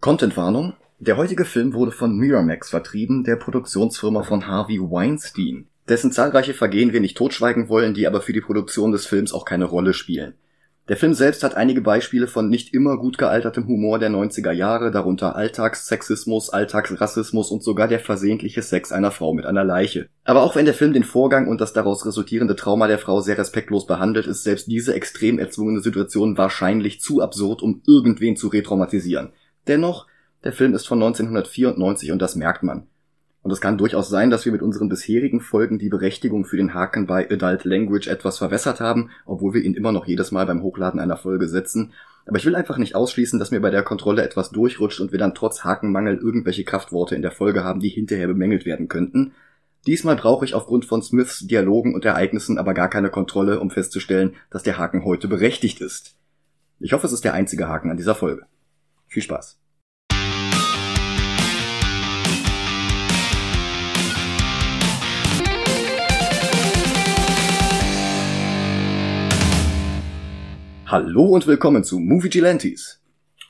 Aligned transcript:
Contentwarnung. 0.00 0.72
Der 0.98 1.18
heutige 1.18 1.44
Film 1.44 1.74
wurde 1.74 1.92
von 1.92 2.16
Miramax 2.16 2.70
vertrieben, 2.70 3.22
der 3.22 3.36
Produktionsfirma 3.36 4.22
von 4.22 4.46
Harvey 4.46 4.80
Weinstein, 4.80 5.66
dessen 5.90 6.10
zahlreiche 6.10 6.54
Vergehen 6.54 6.94
wir 6.94 7.00
nicht 7.00 7.18
totschweigen 7.18 7.68
wollen, 7.68 7.92
die 7.92 8.06
aber 8.06 8.22
für 8.22 8.32
die 8.32 8.40
Produktion 8.40 8.92
des 8.92 9.04
Films 9.04 9.34
auch 9.34 9.44
keine 9.44 9.66
Rolle 9.66 9.92
spielen. 9.92 10.32
Der 10.88 10.96
Film 10.96 11.12
selbst 11.12 11.44
hat 11.44 11.54
einige 11.54 11.82
Beispiele 11.82 12.28
von 12.28 12.48
nicht 12.48 12.72
immer 12.72 12.96
gut 12.96 13.18
gealtertem 13.18 13.66
Humor 13.68 13.98
der 13.98 14.08
90er 14.08 14.52
Jahre, 14.52 14.90
darunter 14.90 15.36
Alltagssexismus, 15.36 16.48
Alltagsrassismus 16.48 17.50
und 17.50 17.62
sogar 17.62 17.86
der 17.86 18.00
versehentliche 18.00 18.62
Sex 18.62 18.92
einer 18.92 19.10
Frau 19.10 19.34
mit 19.34 19.44
einer 19.44 19.64
Leiche. 19.64 20.08
Aber 20.24 20.42
auch 20.44 20.56
wenn 20.56 20.64
der 20.64 20.74
Film 20.74 20.94
den 20.94 21.04
Vorgang 21.04 21.46
und 21.46 21.60
das 21.60 21.74
daraus 21.74 22.06
resultierende 22.06 22.56
Trauma 22.56 22.86
der 22.86 22.98
Frau 22.98 23.20
sehr 23.20 23.36
respektlos 23.36 23.86
behandelt, 23.86 24.26
ist 24.26 24.44
selbst 24.44 24.66
diese 24.66 24.94
extrem 24.94 25.38
erzwungene 25.38 25.80
Situation 25.80 26.38
wahrscheinlich 26.38 27.02
zu 27.02 27.20
absurd, 27.20 27.60
um 27.60 27.82
irgendwen 27.86 28.36
zu 28.36 28.48
retraumatisieren. 28.48 29.34
Dennoch, 29.70 30.08
der 30.42 30.52
Film 30.52 30.74
ist 30.74 30.88
von 30.88 30.98
1994 30.98 32.10
und 32.10 32.20
das 32.20 32.34
merkt 32.34 32.64
man. 32.64 32.88
Und 33.42 33.52
es 33.52 33.60
kann 33.60 33.78
durchaus 33.78 34.08
sein, 34.08 34.28
dass 34.28 34.44
wir 34.44 34.50
mit 34.50 34.62
unseren 34.62 34.88
bisherigen 34.88 35.40
Folgen 35.40 35.78
die 35.78 35.88
Berechtigung 35.88 36.44
für 36.44 36.56
den 36.56 36.74
Haken 36.74 37.06
bei 37.06 37.30
Adult 37.30 37.64
Language 37.64 38.08
etwas 38.08 38.38
verwässert 38.38 38.80
haben, 38.80 39.10
obwohl 39.26 39.54
wir 39.54 39.62
ihn 39.62 39.74
immer 39.74 39.92
noch 39.92 40.06
jedes 40.06 40.32
Mal 40.32 40.44
beim 40.44 40.64
Hochladen 40.64 40.98
einer 40.98 41.16
Folge 41.16 41.46
setzen. 41.46 41.92
Aber 42.26 42.36
ich 42.36 42.44
will 42.44 42.56
einfach 42.56 42.78
nicht 42.78 42.96
ausschließen, 42.96 43.38
dass 43.38 43.52
mir 43.52 43.60
bei 43.60 43.70
der 43.70 43.84
Kontrolle 43.84 44.24
etwas 44.24 44.50
durchrutscht 44.50 44.98
und 44.98 45.12
wir 45.12 45.20
dann 45.20 45.36
trotz 45.36 45.62
Hakenmangel 45.62 46.16
irgendwelche 46.16 46.64
Kraftworte 46.64 47.14
in 47.14 47.22
der 47.22 47.30
Folge 47.30 47.62
haben, 47.62 47.78
die 47.78 47.90
hinterher 47.90 48.26
bemängelt 48.26 48.66
werden 48.66 48.88
könnten. 48.88 49.34
Diesmal 49.86 50.16
brauche 50.16 50.44
ich 50.44 50.54
aufgrund 50.54 50.84
von 50.84 51.00
Smiths 51.00 51.46
Dialogen 51.46 51.94
und 51.94 52.04
Ereignissen 52.04 52.58
aber 52.58 52.74
gar 52.74 52.90
keine 52.90 53.08
Kontrolle, 53.08 53.60
um 53.60 53.70
festzustellen, 53.70 54.34
dass 54.50 54.64
der 54.64 54.78
Haken 54.78 55.04
heute 55.04 55.28
berechtigt 55.28 55.80
ist. 55.80 56.16
Ich 56.80 56.92
hoffe, 56.92 57.06
es 57.06 57.12
ist 57.12 57.24
der 57.24 57.34
einzige 57.34 57.68
Haken 57.68 57.92
an 57.92 57.96
dieser 57.96 58.16
Folge. 58.16 58.46
Viel 59.06 59.22
Spaß. 59.22 59.59
Hallo 70.90 71.22
und 71.26 71.46
willkommen 71.46 71.84
zu 71.84 72.00
Movie 72.00 72.30
Gilantes. 72.30 73.00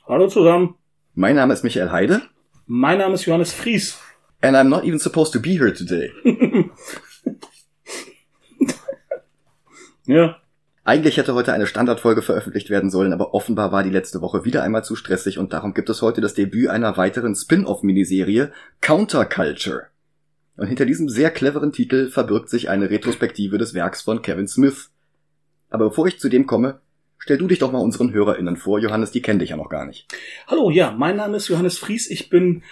Hallo 0.07 0.27
zusammen. 0.27 0.75
Mein 1.15 1.37
Name 1.37 1.55
ist 1.55 1.63
Michael 1.63 1.89
Heide. 1.89 2.21
Mein 2.67 2.99
Name 2.99 3.15
ist 3.15 3.25
Johannes 3.25 3.51
Fries. 3.51 3.97
And 4.41 4.55
I'm 4.55 4.65
not 4.65 4.83
even 4.83 4.99
supposed 4.99 5.33
to 5.33 5.39
be 5.39 5.49
here 5.49 5.73
today. 5.73 6.11
ja. 10.05 10.37
Eigentlich 10.83 11.17
hätte 11.17 11.33
heute 11.33 11.53
eine 11.53 11.65
Standardfolge 11.65 12.21
veröffentlicht 12.21 12.69
werden 12.69 12.91
sollen, 12.91 13.11
aber 13.11 13.33
offenbar 13.33 13.71
war 13.71 13.81
die 13.81 13.89
letzte 13.89 14.21
Woche 14.21 14.45
wieder 14.45 14.61
einmal 14.61 14.83
zu 14.83 14.95
stressig 14.95 15.39
und 15.39 15.51
darum 15.51 15.73
gibt 15.73 15.89
es 15.89 16.03
heute 16.03 16.21
das 16.21 16.35
Debüt 16.35 16.67
einer 16.67 16.95
weiteren 16.95 17.33
Spin-off-Miniserie 17.35 18.51
Counterculture. 18.81 19.87
Und 20.57 20.67
hinter 20.67 20.85
diesem 20.85 21.09
sehr 21.09 21.31
cleveren 21.31 21.71
Titel 21.71 22.11
verbirgt 22.11 22.51
sich 22.51 22.69
eine 22.69 22.91
Retrospektive 22.91 23.57
des 23.57 23.73
Werks 23.73 24.03
von 24.03 24.21
Kevin 24.21 24.47
Smith. 24.47 24.91
Aber 25.71 25.89
bevor 25.89 26.05
ich 26.05 26.19
zu 26.19 26.29
dem 26.29 26.45
komme, 26.45 26.81
Stell 27.23 27.37
du 27.37 27.47
dich 27.47 27.59
doch 27.59 27.71
mal 27.71 27.77
unseren 27.77 28.13
HörerInnen 28.13 28.57
vor, 28.57 28.79
Johannes, 28.79 29.11
die 29.11 29.21
kennen 29.21 29.37
dich 29.37 29.51
ja 29.51 29.55
noch 29.55 29.69
gar 29.69 29.85
nicht. 29.85 30.07
Hallo, 30.47 30.71
ja, 30.71 30.91
mein 30.91 31.17
Name 31.17 31.37
ist 31.37 31.49
Johannes 31.49 31.77
Fries. 31.77 32.09
Ich 32.09 32.29
bin 32.29 32.63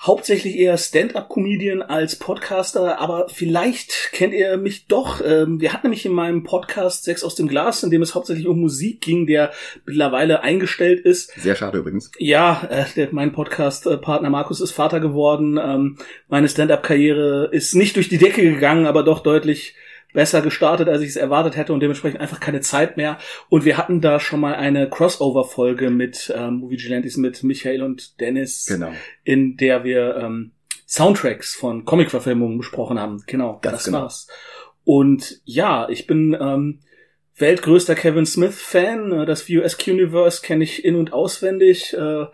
hauptsächlich 0.00 0.56
eher 0.56 0.76
Stand-up-Comedian 0.76 1.80
als 1.80 2.16
Podcaster, 2.16 2.98
aber 2.98 3.28
vielleicht 3.28 4.10
kennt 4.10 4.34
ihr 4.34 4.56
mich 4.56 4.88
doch. 4.88 5.22
Ähm, 5.24 5.60
wir 5.60 5.72
hatten 5.72 5.86
nämlich 5.86 6.04
in 6.04 6.12
meinem 6.12 6.42
Podcast 6.42 7.04
Sex 7.04 7.22
aus 7.22 7.36
dem 7.36 7.46
Glas, 7.46 7.84
in 7.84 7.90
dem 7.90 8.02
es 8.02 8.16
hauptsächlich 8.16 8.48
um 8.48 8.60
Musik 8.60 9.00
ging, 9.00 9.28
der 9.28 9.52
mittlerweile 9.86 10.42
eingestellt 10.42 10.98
ist. 10.98 11.30
Sehr 11.40 11.54
schade 11.54 11.78
übrigens. 11.78 12.10
Ja, 12.18 12.68
äh, 12.68 13.08
mein 13.12 13.30
Podcast-Partner 13.30 14.28
Markus 14.28 14.60
ist 14.60 14.72
Vater 14.72 14.98
geworden. 14.98 15.56
Ähm, 15.62 15.98
meine 16.26 16.48
Stand-up-Karriere 16.48 17.48
ist 17.52 17.76
nicht 17.76 17.94
durch 17.94 18.08
die 18.08 18.18
Decke 18.18 18.42
gegangen, 18.42 18.86
aber 18.86 19.04
doch 19.04 19.20
deutlich 19.20 19.76
besser 20.14 20.40
gestartet, 20.40 20.88
als 20.88 21.02
ich 21.02 21.10
es 21.10 21.16
erwartet 21.16 21.56
hätte 21.56 21.74
und 21.74 21.80
dementsprechend 21.80 22.20
einfach 22.20 22.40
keine 22.40 22.60
Zeit 22.60 22.96
mehr. 22.96 23.18
Und 23.50 23.66
wir 23.66 23.76
hatten 23.76 24.00
da 24.00 24.18
schon 24.20 24.40
mal 24.40 24.54
eine 24.54 24.88
Crossover-Folge 24.88 25.90
mit 25.90 26.32
ähm, 26.34 26.60
Movie 26.60 26.76
Gilantes 26.76 27.18
mit 27.18 27.42
Michael 27.42 27.82
und 27.82 28.18
Dennis, 28.20 28.64
genau. 28.66 28.92
in 29.24 29.58
der 29.58 29.84
wir 29.84 30.16
ähm, 30.16 30.52
Soundtracks 30.86 31.54
von 31.54 31.84
Comic-Verfilmungen 31.84 32.56
besprochen 32.56 32.98
haben. 32.98 33.22
Genau, 33.26 33.58
Ganz 33.60 33.78
das 33.78 33.84
genau. 33.84 34.02
war's. 34.02 34.28
Und 34.84 35.40
ja, 35.44 35.88
ich 35.88 36.06
bin 36.06 36.36
ähm, 36.40 36.80
weltgrößter 37.36 37.96
Kevin 37.96 38.24
Smith-Fan. 38.24 39.26
Das 39.26 39.48
VUSQ-Universe 39.48 40.42
kenne 40.42 40.64
ich 40.64 40.84
in- 40.84 40.96
und 40.96 41.12
auswendig. 41.12 41.92
Äh, 41.94 42.26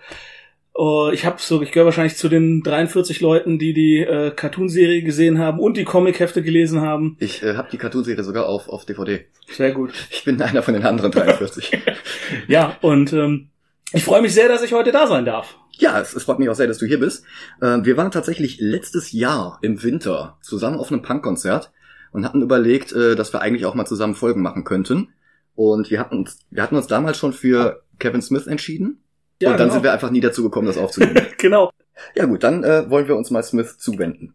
Oh, 0.82 1.10
ich 1.12 1.26
habe 1.26 1.36
so, 1.38 1.60
ich 1.60 1.72
gehöre 1.72 1.84
wahrscheinlich 1.84 2.16
zu 2.16 2.30
den 2.30 2.62
43 2.62 3.20
Leuten, 3.20 3.58
die 3.58 3.74
die 3.74 3.98
äh, 3.98 4.30
Cartoonserie 4.30 5.02
gesehen 5.02 5.38
haben 5.38 5.58
und 5.58 5.76
die 5.76 5.84
Comichefte 5.84 6.42
gelesen 6.42 6.80
haben. 6.80 7.18
Ich 7.20 7.42
äh, 7.42 7.56
habe 7.56 7.68
die 7.70 7.76
Cartoonserie 7.76 8.24
sogar 8.24 8.46
auf, 8.46 8.66
auf 8.70 8.86
DVD. 8.86 9.26
Sehr 9.52 9.72
gut. 9.72 9.92
Ich 10.10 10.24
bin 10.24 10.40
einer 10.40 10.62
von 10.62 10.72
den 10.72 10.84
anderen 10.84 11.12
43. 11.12 11.70
Ja, 12.48 12.78
und 12.80 13.12
ähm, 13.12 13.50
ich 13.92 14.04
freue 14.04 14.22
mich 14.22 14.32
sehr, 14.32 14.48
dass 14.48 14.62
ich 14.62 14.72
heute 14.72 14.90
da 14.90 15.06
sein 15.06 15.26
darf. 15.26 15.58
ja, 15.72 16.00
es, 16.00 16.14
es 16.14 16.22
freut 16.22 16.38
mich 16.38 16.48
auch 16.48 16.54
sehr, 16.54 16.66
dass 16.66 16.78
du 16.78 16.86
hier 16.86 16.98
bist. 16.98 17.26
Äh, 17.60 17.80
wir 17.82 17.98
waren 17.98 18.10
tatsächlich 18.10 18.58
letztes 18.58 19.12
Jahr 19.12 19.58
im 19.60 19.82
Winter 19.82 20.38
zusammen 20.40 20.78
auf 20.78 20.90
einem 20.90 21.02
Punkkonzert 21.02 21.72
und 22.10 22.24
hatten 22.24 22.40
überlegt, 22.40 22.92
äh, 22.92 23.16
dass 23.16 23.34
wir 23.34 23.42
eigentlich 23.42 23.66
auch 23.66 23.74
mal 23.74 23.84
zusammen 23.84 24.14
Folgen 24.14 24.40
machen 24.40 24.64
könnten. 24.64 25.10
Und 25.54 25.90
wir 25.90 26.00
hatten 26.00 26.16
uns, 26.16 26.38
wir 26.48 26.62
hatten 26.62 26.76
uns 26.76 26.86
damals 26.86 27.18
schon 27.18 27.34
für 27.34 27.82
Kevin 27.98 28.22
Smith 28.22 28.46
entschieden. 28.46 29.02
Ja, 29.40 29.50
und 29.50 29.58
dann 29.58 29.68
genau. 29.68 29.74
sind 29.74 29.84
wir 29.84 29.92
einfach 29.92 30.10
nie 30.10 30.20
dazu 30.20 30.42
gekommen, 30.42 30.66
das 30.66 30.78
aufzunehmen. 30.78 31.26
genau. 31.38 31.70
Ja 32.14 32.26
gut, 32.26 32.42
dann 32.42 32.64
äh, 32.64 32.88
wollen 32.90 33.08
wir 33.08 33.16
uns 33.16 33.30
mal 33.30 33.42
Smith 33.42 33.78
zuwenden. 33.78 34.34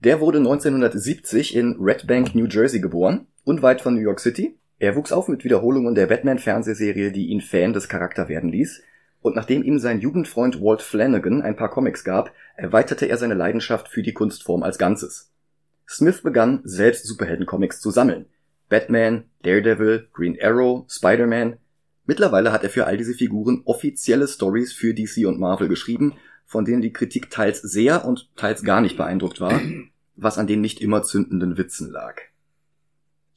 Der 0.00 0.20
wurde 0.20 0.38
1970 0.38 1.56
in 1.56 1.76
Red 1.80 2.06
Bank, 2.06 2.34
New 2.34 2.46
Jersey 2.46 2.80
geboren, 2.80 3.26
unweit 3.44 3.80
von 3.80 3.94
New 3.94 4.00
York 4.00 4.20
City. 4.20 4.56
Er 4.78 4.94
wuchs 4.94 5.10
auf 5.10 5.26
mit 5.26 5.42
Wiederholungen 5.42 5.96
der 5.96 6.06
Batman-Fernsehserie, 6.06 7.10
die 7.10 7.26
ihn 7.26 7.40
Fan 7.40 7.72
des 7.72 7.88
Charakter 7.88 8.28
werden 8.28 8.50
ließ. 8.50 8.82
Und 9.20 9.34
nachdem 9.34 9.64
ihm 9.64 9.80
sein 9.80 10.00
Jugendfreund 10.00 10.60
Walt 10.60 10.82
Flanagan 10.82 11.42
ein 11.42 11.56
paar 11.56 11.70
Comics 11.70 12.04
gab, 12.04 12.32
erweiterte 12.56 13.06
er 13.06 13.16
seine 13.16 13.34
Leidenschaft 13.34 13.88
für 13.88 14.02
die 14.02 14.12
Kunstform 14.12 14.62
als 14.62 14.78
Ganzes. 14.78 15.32
Smith 15.88 16.22
begann, 16.22 16.60
selbst 16.62 17.06
Superhelden-Comics 17.06 17.80
zu 17.80 17.90
sammeln. 17.90 18.26
Batman, 18.68 19.24
Daredevil, 19.42 20.08
Green 20.12 20.38
Arrow, 20.40 20.84
Spider-Man. 20.88 21.56
Mittlerweile 22.08 22.52
hat 22.52 22.64
er 22.64 22.70
für 22.70 22.86
all 22.86 22.96
diese 22.96 23.12
Figuren 23.12 23.60
offizielle 23.66 24.26
Stories 24.26 24.72
für 24.72 24.94
DC 24.94 25.26
und 25.26 25.38
Marvel 25.38 25.68
geschrieben, 25.68 26.14
von 26.46 26.64
denen 26.64 26.80
die 26.80 26.94
Kritik 26.94 27.28
teils 27.28 27.60
sehr 27.60 28.06
und 28.06 28.30
teils 28.34 28.62
gar 28.62 28.80
nicht 28.80 28.96
beeindruckt 28.96 29.42
war, 29.42 29.60
was 30.16 30.38
an 30.38 30.46
den 30.46 30.62
nicht 30.62 30.80
immer 30.80 31.02
zündenden 31.02 31.58
Witzen 31.58 31.90
lag. 31.90 32.14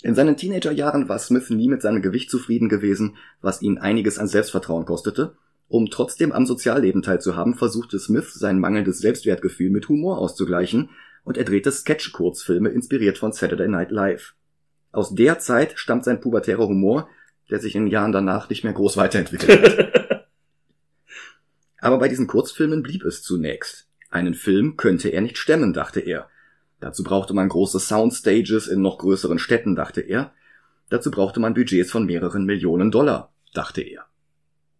In 0.03 0.15
seinen 0.15 0.37
Teenagerjahren 0.37 1.09
war 1.09 1.19
Smith 1.19 1.49
nie 1.49 1.67
mit 1.67 1.81
seinem 1.81 2.01
Gewicht 2.01 2.31
zufrieden 2.31 2.69
gewesen, 2.69 3.17
was 3.41 3.61
ihn 3.61 3.77
einiges 3.77 4.17
an 4.17 4.29
Selbstvertrauen 4.29 4.85
kostete. 4.85 5.35
Um 5.67 5.89
trotzdem 5.89 6.31
am 6.31 6.45
Sozialleben 6.45 7.01
teilzuhaben, 7.01 7.55
versuchte 7.55 7.99
Smith 7.99 8.33
sein 8.33 8.57
mangelndes 8.57 8.99
Selbstwertgefühl 8.99 9.69
mit 9.69 9.89
Humor 9.89 10.17
auszugleichen 10.17 10.91
und 11.25 11.37
er 11.37 11.43
drehte 11.43 11.73
Sketch-Kurzfilme 11.73 12.69
inspiriert 12.69 13.17
von 13.17 13.33
Saturday 13.33 13.67
Night 13.67 13.91
Live. 13.91 14.33
Aus 14.93 15.13
der 15.13 15.39
Zeit 15.39 15.73
stammt 15.75 16.05
sein 16.05 16.21
pubertärer 16.21 16.67
Humor, 16.69 17.09
der 17.51 17.59
sich 17.59 17.75
in 17.75 17.83
den 17.85 17.91
Jahren 17.91 18.11
danach 18.11 18.49
nicht 18.49 18.63
mehr 18.63 18.73
groß 18.73 18.97
weiterentwickelt 18.97 19.61
hat. 19.61 20.27
Aber 21.81 21.99
bei 21.99 22.07
diesen 22.07 22.27
Kurzfilmen 22.27 22.81
blieb 22.81 23.03
es 23.03 23.21
zunächst. 23.21 23.87
Einen 24.09 24.33
Film 24.33 24.77
könnte 24.77 25.09
er 25.09 25.21
nicht 25.21 25.37
stemmen, 25.37 25.73
dachte 25.73 25.99
er. 25.99 26.29
Dazu 26.79 27.03
brauchte 27.03 27.33
man 27.33 27.49
große 27.49 27.79
Soundstages 27.79 28.67
in 28.67 28.81
noch 28.81 28.97
größeren 28.97 29.39
Städten, 29.39 29.75
dachte 29.75 30.01
er. 30.01 30.33
Dazu 30.89 31.11
brauchte 31.11 31.39
man 31.39 31.53
Budgets 31.53 31.91
von 31.91 32.05
mehreren 32.05 32.45
Millionen 32.45 32.91
Dollar, 32.91 33.33
dachte 33.53 33.81
er. 33.81 34.05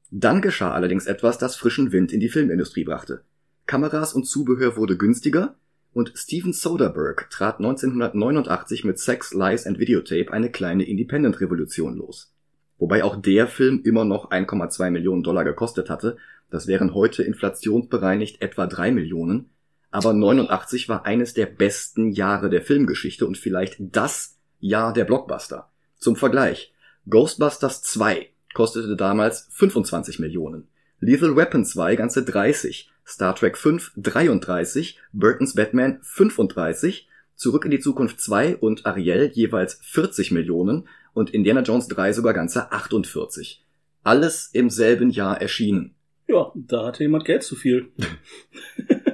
Dann 0.10 0.42
geschah 0.42 0.72
allerdings 0.72 1.06
etwas, 1.06 1.38
das 1.38 1.56
frischen 1.56 1.92
Wind 1.92 2.12
in 2.12 2.20
die 2.20 2.30
Filmindustrie 2.30 2.84
brachte. 2.84 3.24
Kameras 3.66 4.14
und 4.14 4.26
Zubehör 4.26 4.76
wurde 4.76 4.98
günstiger 4.98 5.56
und 5.94 6.12
Steven 6.16 6.54
Soderbergh 6.54 7.28
trat 7.30 7.60
1989 7.60 8.84
mit 8.84 9.00
Sex, 9.00 9.34
Lies 9.34 9.66
and 9.66 9.80
Videotape 9.80 10.32
eine 10.32 10.52
kleine 10.52 10.84
Independent-Revolution 10.84 11.96
los. 11.96 12.34
Wobei 12.82 13.04
auch 13.04 13.16
der 13.16 13.48
Film 13.48 13.84
immer 13.86 14.06
noch 14.06 14.32
1,2 14.32 14.90
Millionen 14.90 15.22
Dollar 15.22 15.44
gekostet 15.44 15.92
hatte, 15.92 16.18
das 16.50 16.66
wären 16.66 16.96
heute 16.96 17.22
inflationsbereinigt 17.22 18.42
etwa 18.42 18.66
3 18.66 18.90
Millionen, 18.90 19.52
aber 19.92 20.14
89 20.14 20.90
war 20.90 21.06
eines 21.06 21.36
der 21.36 21.46
besten 21.46 22.10
Jahre 22.10 22.50
der 22.50 22.64
Filmgeschichte 22.64 23.28
und 23.28 23.38
vielleicht 23.38 23.76
das 23.78 24.40
Jahr 24.60 24.94
der 24.94 25.06
Blockbuster. 25.06 25.70
Zum 26.00 26.16
Vergleich, 26.16 26.74
Ghostbusters 27.08 27.84
2 27.84 28.30
kostete 28.56 28.96
damals 28.96 29.48
25 29.52 30.18
Millionen, 30.18 30.68
Lethal 31.00 31.36
Weapon 31.36 31.64
2 31.64 31.96
ganze 31.96 32.24
30, 32.24 32.90
Star 33.06 33.36
Trek 33.36 33.60
5 33.60 33.92
33, 33.96 35.00
Burtons 35.14 35.54
Batman 35.54 36.00
35, 36.02 37.08
Zurück 37.42 37.66
in 37.66 37.72
die 37.72 37.80
Zukunft 37.80 38.22
2 38.22 38.58
und 38.58 38.86
Ariel 38.86 39.32
jeweils 39.34 39.80
40 39.82 40.30
Millionen 40.30 40.88
und 41.14 41.32
Indiana 41.32 41.62
Jones 41.62 41.88
3 41.88 42.14
sogar 42.14 42.34
ganze 42.34 42.72
48. 42.72 43.66
Alles 44.04 44.50
im 44.54 44.70
selben 44.70 45.10
Jahr 45.10 45.42
erschienen. 45.42 45.96
Ja, 46.28 46.52
da 46.56 46.88
hatte 46.88 47.04
jemand 47.04 47.26
Geld 47.26 47.44
zu 47.44 47.56
viel. 47.56 47.90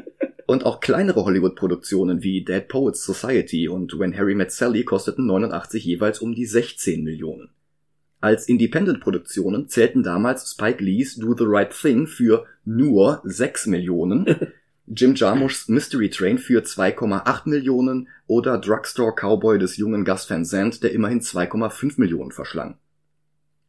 Und 0.47 0.65
auch 0.65 0.79
kleinere 0.79 1.25
Hollywood-Produktionen 1.25 2.23
wie 2.23 2.45
Dead 2.45 2.65
Poets 2.69 3.03
Society 3.03 3.67
und 3.67 3.99
When 3.99 4.15
Harry 4.15 4.33
Met 4.33 4.53
Sally 4.53 4.85
kosteten 4.85 5.25
89 5.25 5.83
jeweils 5.83 6.19
um 6.19 6.33
die 6.33 6.45
16 6.45 7.03
Millionen. 7.03 7.49
Als 8.21 8.47
Independent-Produktionen 8.47 9.67
zählten 9.67 10.03
damals 10.03 10.49
Spike 10.49 10.81
Lees 10.81 11.17
Do 11.17 11.35
the 11.37 11.43
Right 11.45 11.71
Thing 11.71 12.07
für 12.07 12.45
nur 12.63 13.21
6 13.25 13.67
Millionen, 13.67 14.25
Jim 14.89 15.15
Jarmuschs 15.15 15.67
Mystery 15.67 16.09
Train 16.09 16.37
für 16.37 16.61
2,8 16.61 17.49
Millionen 17.49 18.07
oder 18.25 18.57
Drugstore 18.57 19.13
Cowboy 19.13 19.59
des 19.59 19.75
jungen 19.75 20.05
Gus 20.05 20.29
Van 20.29 20.45
Sant, 20.45 20.81
der 20.81 20.93
immerhin 20.93 21.19
2,5 21.19 21.95
Millionen 21.97 22.31
verschlang. 22.31 22.77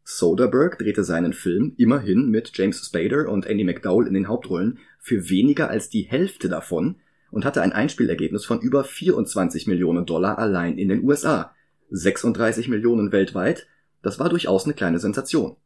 Soderbergh 0.04 0.76
drehte 0.78 1.02
seinen 1.02 1.32
Film 1.32 1.74
immerhin 1.76 2.30
mit 2.30 2.52
James 2.54 2.86
Spader 2.86 3.28
und 3.28 3.46
Andy 3.46 3.64
McDowell 3.64 4.06
in 4.06 4.14
den 4.14 4.28
Hauptrollen 4.28 4.78
für 5.00 5.28
weniger 5.28 5.68
als 5.68 5.88
die 5.88 6.02
Hälfte 6.02 6.48
davon 6.48 7.00
und 7.32 7.44
hatte 7.44 7.62
ein 7.62 7.72
Einspielergebnis 7.72 8.44
von 8.44 8.60
über 8.60 8.84
24 8.84 9.66
Millionen 9.66 10.06
Dollar 10.06 10.38
allein 10.38 10.78
in 10.78 10.88
den 10.88 11.02
USA, 11.02 11.52
36 11.90 12.68
Millionen 12.68 13.10
weltweit, 13.10 13.66
das 14.02 14.20
war 14.20 14.28
durchaus 14.28 14.66
eine 14.66 14.74
kleine 14.74 15.00
Sensation. 15.00 15.56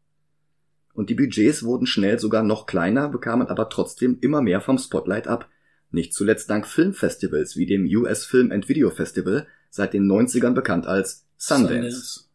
Und 0.95 1.11
die 1.11 1.15
Budgets 1.15 1.63
wurden 1.63 1.87
schnell 1.87 2.19
sogar 2.19 2.43
noch 2.43 2.67
kleiner, 2.67 3.09
bekamen 3.09 3.49
aber 3.49 3.69
trotzdem 3.69 4.19
immer 4.21 4.43
mehr 4.43 4.61
vom 4.61 4.79
Spotlight 4.79 5.27
ab, 5.27 5.49
nicht 5.91 6.15
zuletzt 6.15 6.51
dank 6.51 6.67
Filmfestivals 6.67 7.57
wie 7.57 7.67
dem 7.67 7.85
US 7.85 8.25
Film 8.25 8.51
and 8.51 8.69
Video 8.69 8.91
Festival, 8.91 9.47
seit 9.71 9.95
den 9.95 10.11
90ern 10.11 10.53
bekannt 10.53 10.87
als 10.87 11.27
Sundance. 11.37 11.91
Sundance. 11.91 12.33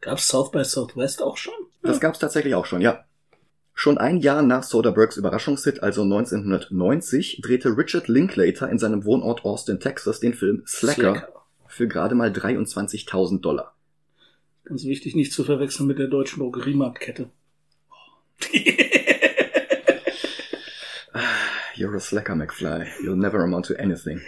Gab's 0.00 0.28
South 0.28 0.50
by 0.50 0.64
Southwest 0.64 1.22
auch 1.22 1.36
schon? 1.36 1.54
Das 1.82 1.96
ja. 1.96 2.00
gab's 2.00 2.18
tatsächlich 2.18 2.54
auch 2.54 2.66
schon, 2.66 2.80
ja. 2.80 3.04
Schon 3.74 3.98
ein 3.98 4.18
Jahr 4.18 4.42
nach 4.42 4.62
Soderberghs 4.62 5.16
Überraschungshit, 5.16 5.82
also 5.82 6.02
1990, 6.02 7.40
drehte 7.42 7.76
Richard 7.76 8.08
Linklater 8.08 8.68
in 8.68 8.78
seinem 8.78 9.04
Wohnort 9.04 9.44
Austin, 9.44 9.80
Texas, 9.80 10.20
den 10.20 10.34
Film 10.34 10.62
Slacker, 10.66 11.00
Slacker. 11.00 11.28
für 11.66 11.88
gerade 11.88 12.14
mal 12.14 12.30
23.000 12.30 13.40
Dollar. 13.40 13.74
Ganz 14.64 14.84
wichtig, 14.84 15.14
nicht 15.14 15.32
zu 15.32 15.44
verwechseln 15.44 15.86
mit 15.86 15.98
der 15.98 16.08
deutschen 16.08 16.40
Drogeriemarktkette. 16.40 17.30
You're 21.76 21.96
a 21.96 22.00
slacker, 22.00 22.36
McFly. 22.36 22.86
You'll 23.02 23.16
never 23.16 23.42
amount 23.42 23.66
to 23.66 23.74
anything. 23.76 24.20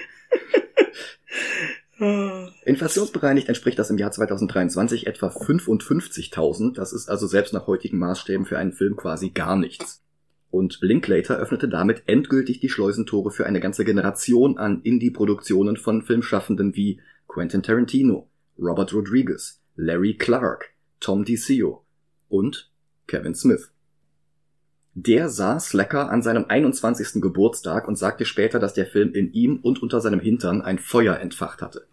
Inflationsbereinigt 2.64 3.48
entspricht 3.48 3.78
das 3.78 3.90
im 3.90 3.98
Jahr 3.98 4.10
2023 4.10 5.06
etwa 5.06 5.28
55.000. 5.28 6.74
Das 6.74 6.92
ist 6.92 7.08
also 7.08 7.26
selbst 7.26 7.52
nach 7.52 7.66
heutigen 7.68 7.98
Maßstäben 7.98 8.46
für 8.46 8.58
einen 8.58 8.72
Film 8.72 8.96
quasi 8.96 9.30
gar 9.30 9.56
nichts. 9.56 10.02
Und 10.50 10.78
Linklater 10.80 11.36
öffnete 11.36 11.68
damit 11.68 12.02
endgültig 12.06 12.60
die 12.60 12.68
Schleusentore 12.68 13.30
für 13.30 13.46
eine 13.46 13.60
ganze 13.60 13.84
Generation 13.84 14.58
an 14.58 14.82
Indie-Produktionen 14.82 15.76
von 15.76 16.02
Filmschaffenden 16.02 16.74
wie 16.74 17.00
Quentin 17.28 17.62
Tarantino, 17.62 18.28
Robert 18.58 18.92
Rodriguez, 18.92 19.61
Larry 19.84 20.14
Clark, 20.14 20.70
Tom 21.00 21.24
DiCio 21.24 21.84
und 22.28 22.70
Kevin 23.08 23.34
Smith. 23.34 23.72
Der 24.94 25.28
sah 25.28 25.58
Slacker 25.58 26.08
an 26.08 26.22
seinem 26.22 26.44
21. 26.44 27.20
Geburtstag 27.20 27.88
und 27.88 27.96
sagte 27.96 28.24
später, 28.24 28.60
dass 28.60 28.74
der 28.74 28.86
Film 28.86 29.12
in 29.12 29.32
ihm 29.32 29.56
und 29.56 29.82
unter 29.82 30.00
seinem 30.00 30.20
Hintern 30.20 30.62
ein 30.62 30.78
Feuer 30.78 31.18
entfacht 31.18 31.62
hatte. 31.62 31.88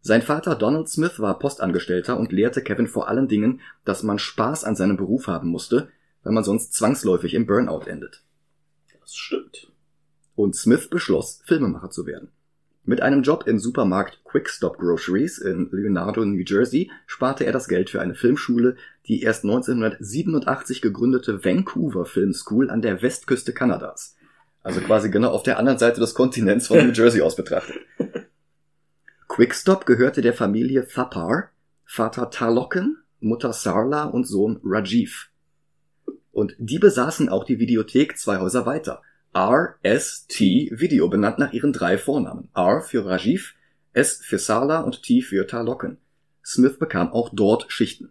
Sein 0.00 0.22
Vater 0.22 0.54
Donald 0.54 0.88
Smith 0.88 1.20
war 1.20 1.38
Postangestellter 1.38 2.18
und 2.18 2.32
lehrte 2.32 2.62
Kevin 2.62 2.86
vor 2.86 3.08
allen 3.08 3.28
Dingen, 3.28 3.60
dass 3.84 4.02
man 4.02 4.18
Spaß 4.18 4.64
an 4.64 4.74
seinem 4.74 4.96
Beruf 4.96 5.26
haben 5.26 5.48
musste, 5.48 5.90
weil 6.22 6.32
man 6.32 6.44
sonst 6.44 6.72
zwangsläufig 6.72 7.34
im 7.34 7.44
Burnout 7.44 7.84
endet. 7.88 8.24
Das 8.98 9.14
stimmt. 9.14 9.70
Und 10.34 10.56
Smith 10.56 10.88
beschloss, 10.88 11.42
Filmemacher 11.44 11.90
zu 11.90 12.06
werden. 12.06 12.30
Mit 12.84 13.00
einem 13.00 13.22
Job 13.22 13.46
im 13.46 13.60
Supermarkt 13.60 14.24
Quick 14.24 14.50
Stop 14.50 14.78
Groceries 14.78 15.38
in 15.38 15.68
Leonardo, 15.70 16.24
New 16.24 16.42
Jersey, 16.44 16.90
sparte 17.06 17.44
er 17.44 17.52
das 17.52 17.68
Geld 17.68 17.90
für 17.90 18.00
eine 18.00 18.16
Filmschule, 18.16 18.76
die 19.06 19.22
erst 19.22 19.44
1987 19.44 20.82
gegründete 20.82 21.44
Vancouver 21.44 22.04
Film 22.06 22.32
School 22.32 22.70
an 22.70 22.82
der 22.82 23.00
Westküste 23.00 23.52
Kanadas. 23.52 24.16
Also 24.64 24.80
quasi 24.80 25.10
genau 25.10 25.30
auf 25.30 25.44
der 25.44 25.58
anderen 25.58 25.78
Seite 25.78 26.00
des 26.00 26.14
Kontinents 26.14 26.66
von 26.66 26.78
New 26.78 26.92
Jersey 26.92 27.22
aus 27.22 27.36
betrachtet. 27.36 27.76
Quickstop 29.28 29.86
gehörte 29.86 30.20
der 30.20 30.34
Familie 30.34 30.86
Thapar, 30.86 31.50
Vater 31.84 32.30
Tarlocken, 32.30 32.98
Mutter 33.20 33.52
Sarla 33.52 34.04
und 34.04 34.26
Sohn 34.26 34.60
Rajiv. 34.64 35.30
Und 36.32 36.56
die 36.58 36.80
besaßen 36.80 37.28
auch 37.28 37.44
die 37.44 37.60
Videothek 37.60 38.18
zwei 38.18 38.38
Häuser 38.38 38.66
weiter. 38.66 39.02
R-S-T 39.34 40.72
Video, 40.72 41.08
benannt 41.08 41.38
nach 41.38 41.52
ihren 41.52 41.72
drei 41.72 41.96
Vornamen. 41.96 42.48
R 42.54 42.82
für 42.82 43.06
Rajiv, 43.06 43.54
S 43.92 44.20
für 44.22 44.38
Sala 44.38 44.80
und 44.80 45.02
T 45.02 45.22
für 45.22 45.46
Tarlocken. 45.46 45.98
Smith 46.44 46.78
bekam 46.78 47.12
auch 47.12 47.30
dort 47.32 47.66
Schichten. 47.68 48.10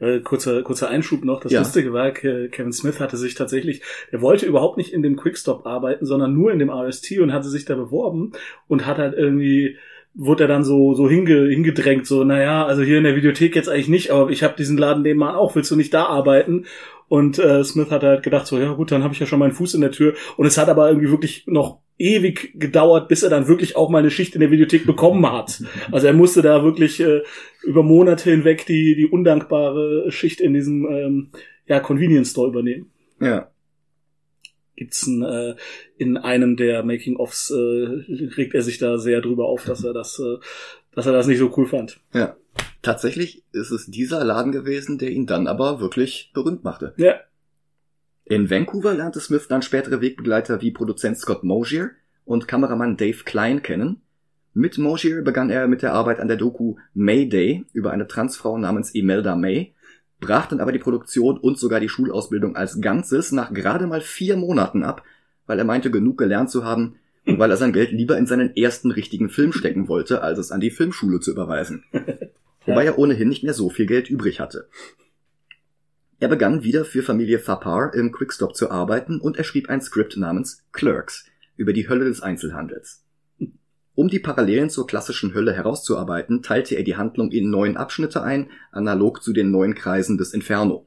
Äh, 0.00 0.20
kurzer, 0.20 0.62
kurzer 0.62 0.88
Einschub 0.88 1.24
noch. 1.24 1.40
Das 1.40 1.50
ja. 1.50 1.60
Lustige 1.60 1.92
war, 1.92 2.12
Kevin 2.12 2.72
Smith 2.72 3.00
hatte 3.00 3.16
sich 3.16 3.34
tatsächlich, 3.34 3.82
er 4.12 4.20
wollte 4.20 4.46
überhaupt 4.46 4.76
nicht 4.76 4.92
in 4.92 5.02
dem 5.02 5.16
Quickstop 5.16 5.66
arbeiten, 5.66 6.06
sondern 6.06 6.34
nur 6.34 6.52
in 6.52 6.60
dem 6.60 6.70
RST 6.70 7.18
und 7.18 7.32
hatte 7.32 7.48
sich 7.48 7.64
da 7.64 7.74
beworben 7.74 8.32
und 8.68 8.86
hat 8.86 8.98
halt 8.98 9.14
irgendwie 9.14 9.76
wurde 10.14 10.44
er 10.44 10.48
dann 10.48 10.64
so 10.64 10.94
so 10.94 11.08
hinge, 11.08 11.48
hingedrängt 11.48 12.06
so 12.06 12.24
naja 12.24 12.66
also 12.66 12.82
hier 12.82 12.98
in 12.98 13.04
der 13.04 13.14
Videothek 13.14 13.54
jetzt 13.54 13.68
eigentlich 13.68 13.88
nicht 13.88 14.10
aber 14.10 14.30
ich 14.30 14.42
habe 14.42 14.56
diesen 14.56 14.78
Laden 14.78 15.02
nebenan 15.02 15.36
auch 15.36 15.54
willst 15.54 15.70
du 15.70 15.76
nicht 15.76 15.94
da 15.94 16.06
arbeiten 16.06 16.64
und 17.08 17.38
äh, 17.38 17.64
Smith 17.64 17.90
hat 17.90 18.02
halt 18.02 18.22
gedacht, 18.22 18.46
so, 18.46 18.58
ja 18.58 18.72
gut, 18.74 18.92
dann 18.92 19.02
habe 19.02 19.14
ich 19.14 19.20
ja 19.20 19.26
schon 19.26 19.38
meinen 19.38 19.52
Fuß 19.52 19.74
in 19.74 19.80
der 19.80 19.90
Tür. 19.90 20.14
Und 20.36 20.46
es 20.46 20.58
hat 20.58 20.68
aber 20.68 20.88
irgendwie 20.88 21.10
wirklich 21.10 21.44
noch 21.46 21.80
ewig 21.96 22.52
gedauert, 22.54 23.08
bis 23.08 23.22
er 23.22 23.30
dann 23.30 23.48
wirklich 23.48 23.76
auch 23.76 23.88
mal 23.88 23.98
eine 23.98 24.10
Schicht 24.10 24.34
in 24.34 24.40
der 24.40 24.50
Videothek 24.50 24.86
bekommen 24.86 25.26
hat. 25.30 25.62
Also 25.90 26.06
er 26.06 26.12
musste 26.12 26.42
da 26.42 26.62
wirklich 26.62 27.00
äh, 27.00 27.22
über 27.62 27.82
Monate 27.82 28.30
hinweg 28.30 28.66
die, 28.66 28.94
die 28.94 29.06
undankbare 29.06 30.10
Schicht 30.10 30.40
in 30.40 30.52
diesem 30.52 30.86
ähm, 30.86 31.30
ja, 31.66 31.80
Convenience 31.80 32.30
Store 32.30 32.48
übernehmen. 32.48 32.90
Ja. 33.20 33.50
Gibt's 34.76 35.06
ein, 35.06 35.22
äh, 35.22 35.56
in 35.96 36.18
einem 36.18 36.56
der 36.56 36.84
Making-ofs 36.84 37.50
äh, 37.50 37.54
regt 38.36 38.54
er 38.54 38.62
sich 38.62 38.78
da 38.78 38.98
sehr 38.98 39.20
drüber 39.22 39.46
auf, 39.46 39.64
dass 39.64 39.82
er 39.82 39.92
das, 39.92 40.20
äh, 40.20 40.36
dass 40.94 41.06
er 41.06 41.12
das 41.12 41.26
nicht 41.26 41.38
so 41.38 41.52
cool 41.56 41.66
fand. 41.66 42.00
Ja. 42.12 42.36
Tatsächlich 42.88 43.44
ist 43.52 43.70
es 43.70 43.84
dieser 43.84 44.24
Laden 44.24 44.50
gewesen, 44.50 44.96
der 44.96 45.10
ihn 45.10 45.26
dann 45.26 45.46
aber 45.46 45.78
wirklich 45.78 46.30
berühmt 46.32 46.64
machte. 46.64 46.94
Ja. 46.96 47.16
In 48.24 48.48
Vancouver 48.48 48.94
lernte 48.94 49.20
Smith 49.20 49.46
dann 49.46 49.60
spätere 49.60 50.00
Wegbegleiter 50.00 50.62
wie 50.62 50.70
Produzent 50.70 51.18
Scott 51.18 51.44
Mosier 51.44 51.90
und 52.24 52.48
Kameramann 52.48 52.96
Dave 52.96 53.24
Klein 53.24 53.62
kennen. 53.62 54.00
Mit 54.54 54.78
Mosier 54.78 55.20
begann 55.20 55.50
er 55.50 55.68
mit 55.68 55.82
der 55.82 55.92
Arbeit 55.92 56.18
an 56.18 56.28
der 56.28 56.38
Doku 56.38 56.76
Mayday 56.94 57.66
über 57.74 57.90
eine 57.90 58.06
Transfrau 58.06 58.56
namens 58.56 58.94
Imelda 58.94 59.36
May, 59.36 59.74
brach 60.18 60.46
dann 60.46 60.60
aber 60.60 60.72
die 60.72 60.78
Produktion 60.78 61.36
und 61.36 61.58
sogar 61.58 61.80
die 61.80 61.90
Schulausbildung 61.90 62.56
als 62.56 62.80
Ganzes 62.80 63.32
nach 63.32 63.52
gerade 63.52 63.86
mal 63.86 64.00
vier 64.00 64.38
Monaten 64.38 64.82
ab, 64.82 65.02
weil 65.44 65.58
er 65.58 65.66
meinte, 65.66 65.90
genug 65.90 66.16
gelernt 66.16 66.48
zu 66.48 66.64
haben 66.64 66.96
und 67.26 67.38
weil 67.38 67.50
er 67.50 67.58
sein 67.58 67.74
Geld 67.74 67.92
lieber 67.92 68.16
in 68.16 68.24
seinen 68.24 68.56
ersten 68.56 68.90
richtigen 68.92 69.28
Film 69.28 69.52
stecken 69.52 69.88
wollte, 69.88 70.22
als 70.22 70.38
es 70.38 70.52
an 70.52 70.60
die 70.60 70.70
Filmschule 70.70 71.20
zu 71.20 71.32
überweisen. 71.32 71.84
wobei 72.68 72.84
er 72.84 72.98
ohnehin 72.98 73.28
nicht 73.28 73.42
mehr 73.42 73.54
so 73.54 73.70
viel 73.70 73.86
Geld 73.86 74.08
übrig 74.08 74.40
hatte. 74.40 74.68
Er 76.20 76.28
begann 76.28 76.64
wieder 76.64 76.84
für 76.84 77.02
Familie 77.02 77.42
Thapar 77.42 77.94
im 77.94 78.12
Quickstop 78.12 78.56
zu 78.56 78.70
arbeiten 78.70 79.20
und 79.20 79.36
er 79.36 79.44
schrieb 79.44 79.68
ein 79.68 79.80
Skript 79.80 80.16
namens 80.16 80.64
Clerks 80.72 81.26
über 81.56 81.72
die 81.72 81.88
Hölle 81.88 82.04
des 82.04 82.20
Einzelhandels. 82.20 83.04
Um 83.94 84.08
die 84.08 84.20
Parallelen 84.20 84.70
zur 84.70 84.86
klassischen 84.86 85.34
Hölle 85.34 85.52
herauszuarbeiten, 85.52 86.42
teilte 86.42 86.76
er 86.76 86.84
die 86.84 86.96
Handlung 86.96 87.32
in 87.32 87.50
neun 87.50 87.76
Abschnitte 87.76 88.22
ein, 88.22 88.50
analog 88.70 89.22
zu 89.22 89.32
den 89.32 89.50
neun 89.50 89.74
Kreisen 89.74 90.18
des 90.18 90.34
Inferno. 90.34 90.86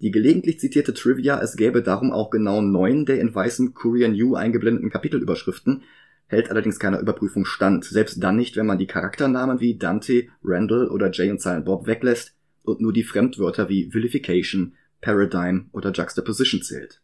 Die 0.00 0.10
gelegentlich 0.10 0.58
zitierte 0.58 0.94
Trivia, 0.94 1.40
es 1.40 1.56
gäbe 1.56 1.82
darum 1.82 2.10
auch 2.10 2.30
genau 2.30 2.60
neun 2.60 3.06
der 3.06 3.20
in 3.20 3.32
weißem 3.32 3.74
Courier 3.74 4.08
New 4.08 4.34
eingeblendeten 4.34 4.90
Kapitelüberschriften, 4.90 5.84
hält 6.32 6.50
allerdings 6.50 6.78
keiner 6.78 6.98
Überprüfung 6.98 7.44
stand, 7.44 7.84
selbst 7.84 8.22
dann 8.22 8.36
nicht, 8.36 8.56
wenn 8.56 8.66
man 8.66 8.78
die 8.78 8.86
Charakternamen 8.86 9.60
wie 9.60 9.76
Dante, 9.76 10.28
Randall 10.42 10.88
oder 10.88 11.10
Jay 11.12 11.30
und 11.30 11.40
Silent 11.40 11.66
Bob 11.66 11.86
weglässt 11.86 12.34
und 12.64 12.80
nur 12.80 12.92
die 12.92 13.04
Fremdwörter 13.04 13.68
wie 13.68 13.92
Vilification, 13.92 14.74
Paradigm 15.02 15.68
oder 15.72 15.92
Juxtaposition 15.92 16.62
zählt. 16.62 17.02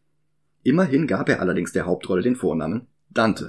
Immerhin 0.62 1.06
gab 1.06 1.28
er 1.28 1.40
allerdings 1.40 1.72
der 1.72 1.84
Hauptrolle 1.84 2.22
den 2.22 2.36
Vornamen 2.36 2.86
Dante. 3.10 3.48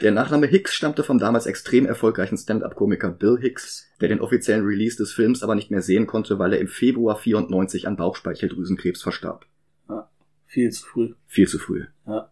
Der 0.00 0.12
Nachname 0.12 0.46
Hicks 0.46 0.74
stammte 0.74 1.02
vom 1.02 1.18
damals 1.18 1.46
extrem 1.46 1.84
erfolgreichen 1.84 2.38
Stand-up-Komiker 2.38 3.10
Bill 3.10 3.38
Hicks, 3.38 3.90
der 4.00 4.08
den 4.08 4.20
offiziellen 4.20 4.64
Release 4.64 4.96
des 4.96 5.12
Films 5.12 5.42
aber 5.42 5.54
nicht 5.54 5.70
mehr 5.70 5.82
sehen 5.82 6.06
konnte, 6.06 6.38
weil 6.38 6.52
er 6.52 6.60
im 6.60 6.68
Februar 6.68 7.16
94 7.16 7.86
an 7.86 7.96
Bauchspeicheldrüsenkrebs 7.96 9.02
verstarb. 9.02 9.46
Ja, 9.88 10.10
viel 10.46 10.70
zu 10.70 10.86
früh. 10.86 11.14
Viel 11.26 11.48
zu 11.48 11.58
früh. 11.58 11.84
Ja. 12.06 12.30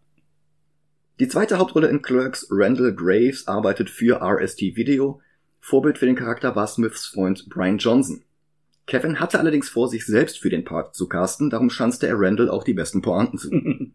Die 1.19 1.27
zweite 1.27 1.57
Hauptrolle 1.57 1.87
in 1.87 2.03
Clerks, 2.03 2.45
Randall 2.51 2.93
Graves, 2.93 3.47
arbeitet 3.47 3.89
für 3.89 4.21
RST 4.21 4.61
Video. 4.75 5.19
Vorbild 5.59 5.97
für 5.97 6.05
den 6.05 6.15
Charakter 6.15 6.55
war 6.55 6.67
Smiths 6.67 7.07
Freund 7.07 7.49
Brian 7.49 7.79
Johnson. 7.79 8.21
Kevin 8.85 9.19
hatte 9.19 9.39
allerdings 9.39 9.67
vor, 9.67 9.89
sich 9.89 10.05
selbst 10.05 10.37
für 10.37 10.51
den 10.51 10.63
Part 10.63 10.93
zu 10.93 11.07
casten, 11.09 11.49
darum 11.49 11.71
schanzte 11.71 12.05
er 12.05 12.19
Randall 12.19 12.49
auch 12.49 12.63
die 12.63 12.75
besten 12.75 13.01
Pointen 13.01 13.39
zu. 13.39 13.49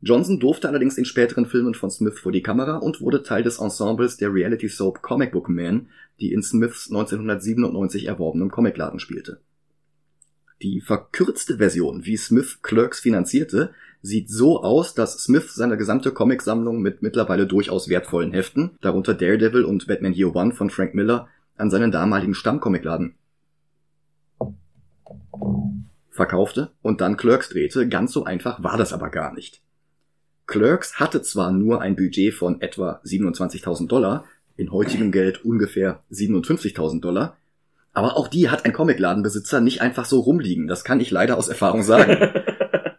Johnson 0.00 0.40
durfte 0.40 0.68
allerdings 0.68 0.98
in 0.98 1.04
späteren 1.04 1.46
Filmen 1.46 1.74
von 1.74 1.92
Smith 1.92 2.18
vor 2.18 2.32
die 2.32 2.42
Kamera 2.42 2.78
und 2.78 3.00
wurde 3.00 3.22
Teil 3.22 3.44
des 3.44 3.60
Ensembles 3.60 4.16
der 4.16 4.34
Reality 4.34 4.68
Soap 4.68 5.00
Comic 5.00 5.30
Book 5.30 5.48
Man, 5.48 5.88
die 6.18 6.32
in 6.32 6.42
Smiths 6.42 6.90
1997 6.90 8.06
erworbenen 8.06 8.50
Comicladen 8.50 8.98
spielte. 8.98 9.40
Die 10.62 10.80
verkürzte 10.80 11.58
Version, 11.58 12.04
wie 12.04 12.16
Smith 12.16 12.60
Clerks 12.62 13.00
finanzierte, 13.00 13.72
sieht 14.02 14.28
so 14.28 14.62
aus, 14.62 14.94
dass 14.94 15.22
Smith 15.22 15.54
seine 15.54 15.76
gesamte 15.76 16.12
Comicsammlung 16.12 16.80
mit 16.80 17.02
mittlerweile 17.02 17.46
durchaus 17.46 17.88
wertvollen 17.88 18.32
Heften, 18.32 18.76
darunter 18.80 19.14
Daredevil 19.14 19.64
und 19.64 19.86
Batman 19.86 20.14
Year 20.14 20.34
One 20.34 20.52
von 20.52 20.70
Frank 20.70 20.94
Miller, 20.94 21.28
an 21.56 21.70
seinen 21.70 21.90
damaligen 21.90 22.34
Stammcomicladen 22.34 23.14
verkaufte 26.10 26.72
und 26.82 27.00
dann 27.00 27.16
Clerks 27.16 27.48
drehte. 27.48 27.88
Ganz 27.88 28.12
so 28.12 28.24
einfach 28.24 28.62
war 28.62 28.76
das 28.76 28.92
aber 28.92 29.08
gar 29.08 29.32
nicht. 29.32 29.62
Clerks 30.46 30.98
hatte 30.98 31.22
zwar 31.22 31.52
nur 31.52 31.80
ein 31.80 31.94
Budget 31.94 32.34
von 32.34 32.60
etwa 32.60 33.00
27.000 33.04 33.86
Dollar, 33.86 34.24
in 34.56 34.72
heutigem 34.72 35.12
Geld 35.12 35.44
ungefähr 35.44 36.02
57.000 36.10 37.00
Dollar, 37.00 37.36
aber 37.92 38.16
auch 38.16 38.28
die 38.28 38.48
hat 38.48 38.64
ein 38.64 38.72
Comicladenbesitzer 38.72 39.60
nicht 39.60 39.80
einfach 39.80 40.04
so 40.04 40.20
rumliegen, 40.20 40.68
das 40.68 40.84
kann 40.84 41.00
ich 41.00 41.10
leider 41.10 41.36
aus 41.36 41.48
Erfahrung 41.48 41.82
sagen. 41.82 42.32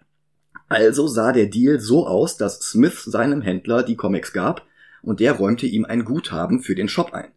also 0.70 1.08
sah 1.08 1.32
der 1.32 1.48
Deal 1.48 1.80
so 1.80 2.08
aus, 2.08 2.38
dass 2.38 2.60
Smith 2.60 3.04
seinem 3.04 3.42
Händler 3.42 3.84
die 3.84 3.96
Comics 3.96 4.34
gab 4.34 4.66
und 5.02 5.20
der 5.20 5.34
räumte 5.34 5.66
ihm 5.66 5.86
ein 5.86 6.06
Guthaben 6.06 6.62
für 6.62 6.76
den 6.76 6.90
Shop 6.90 7.14
ein. 7.14 7.32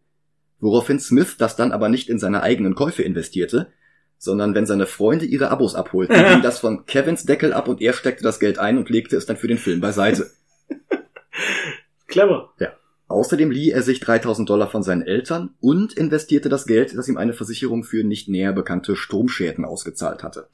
Woraufhin 0.60 1.00
Smith 1.00 1.36
das 1.38 1.56
dann 1.56 1.72
aber 1.72 1.88
nicht 1.88 2.08
in 2.08 2.18
seine 2.18 2.42
eigenen 2.42 2.74
Käufe 2.74 3.02
investierte, 3.02 3.72
sondern 4.18 4.54
wenn 4.54 4.66
seine 4.66 4.86
Freunde 4.86 5.24
ihre 5.24 5.50
Abos 5.50 5.74
abholten, 5.74 6.16
ging 6.28 6.42
das 6.42 6.60
von 6.60 6.86
Kevins 6.86 7.24
Deckel 7.24 7.52
ab 7.52 7.68
und 7.68 7.80
er 7.80 7.92
steckte 7.92 8.22
das 8.22 8.38
Geld 8.38 8.58
ein 8.58 8.78
und 8.78 8.88
legte 8.88 9.16
es 9.16 9.26
dann 9.26 9.36
für 9.36 9.48
den 9.48 9.58
Film 9.58 9.80
beiseite. 9.80 10.30
Clever. 12.06 12.52
Ja. 12.60 12.68
Außerdem 13.12 13.50
lieh 13.50 13.70
er 13.70 13.82
sich 13.82 14.00
3000 14.00 14.48
Dollar 14.48 14.70
von 14.70 14.82
seinen 14.82 15.02
Eltern 15.02 15.50
und 15.60 15.92
investierte 15.92 16.48
das 16.48 16.66
Geld, 16.66 16.96
das 16.96 17.08
ihm 17.08 17.18
eine 17.18 17.34
Versicherung 17.34 17.84
für 17.84 18.04
nicht 18.04 18.28
näher 18.28 18.54
bekannte 18.54 18.96
Stromschäden 18.96 19.66
ausgezahlt 19.66 20.22
hatte. 20.22 20.48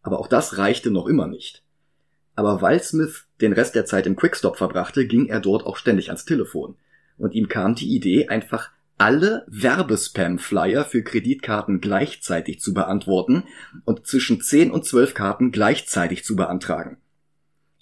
Aber 0.00 0.18
auch 0.18 0.26
das 0.26 0.56
reichte 0.56 0.90
noch 0.90 1.06
immer 1.06 1.26
nicht. 1.26 1.62
Aber 2.34 2.62
weil 2.62 2.82
Smith 2.82 3.26
den 3.42 3.52
Rest 3.52 3.74
der 3.74 3.84
Zeit 3.84 4.06
im 4.06 4.16
Quickstop 4.16 4.56
verbrachte, 4.56 5.06
ging 5.06 5.26
er 5.26 5.40
dort 5.40 5.66
auch 5.66 5.76
ständig 5.76 6.08
ans 6.08 6.24
Telefon. 6.24 6.76
Und 7.18 7.34
ihm 7.34 7.48
kam 7.48 7.74
die 7.74 7.94
Idee, 7.94 8.28
einfach 8.28 8.70
alle 8.96 9.44
Werbespam-Flyer 9.48 10.86
für 10.86 11.02
Kreditkarten 11.02 11.82
gleichzeitig 11.82 12.60
zu 12.60 12.72
beantworten 12.72 13.44
und 13.84 14.06
zwischen 14.06 14.40
10 14.40 14.70
und 14.70 14.86
12 14.86 15.12
Karten 15.12 15.52
gleichzeitig 15.52 16.24
zu 16.24 16.36
beantragen. 16.36 16.96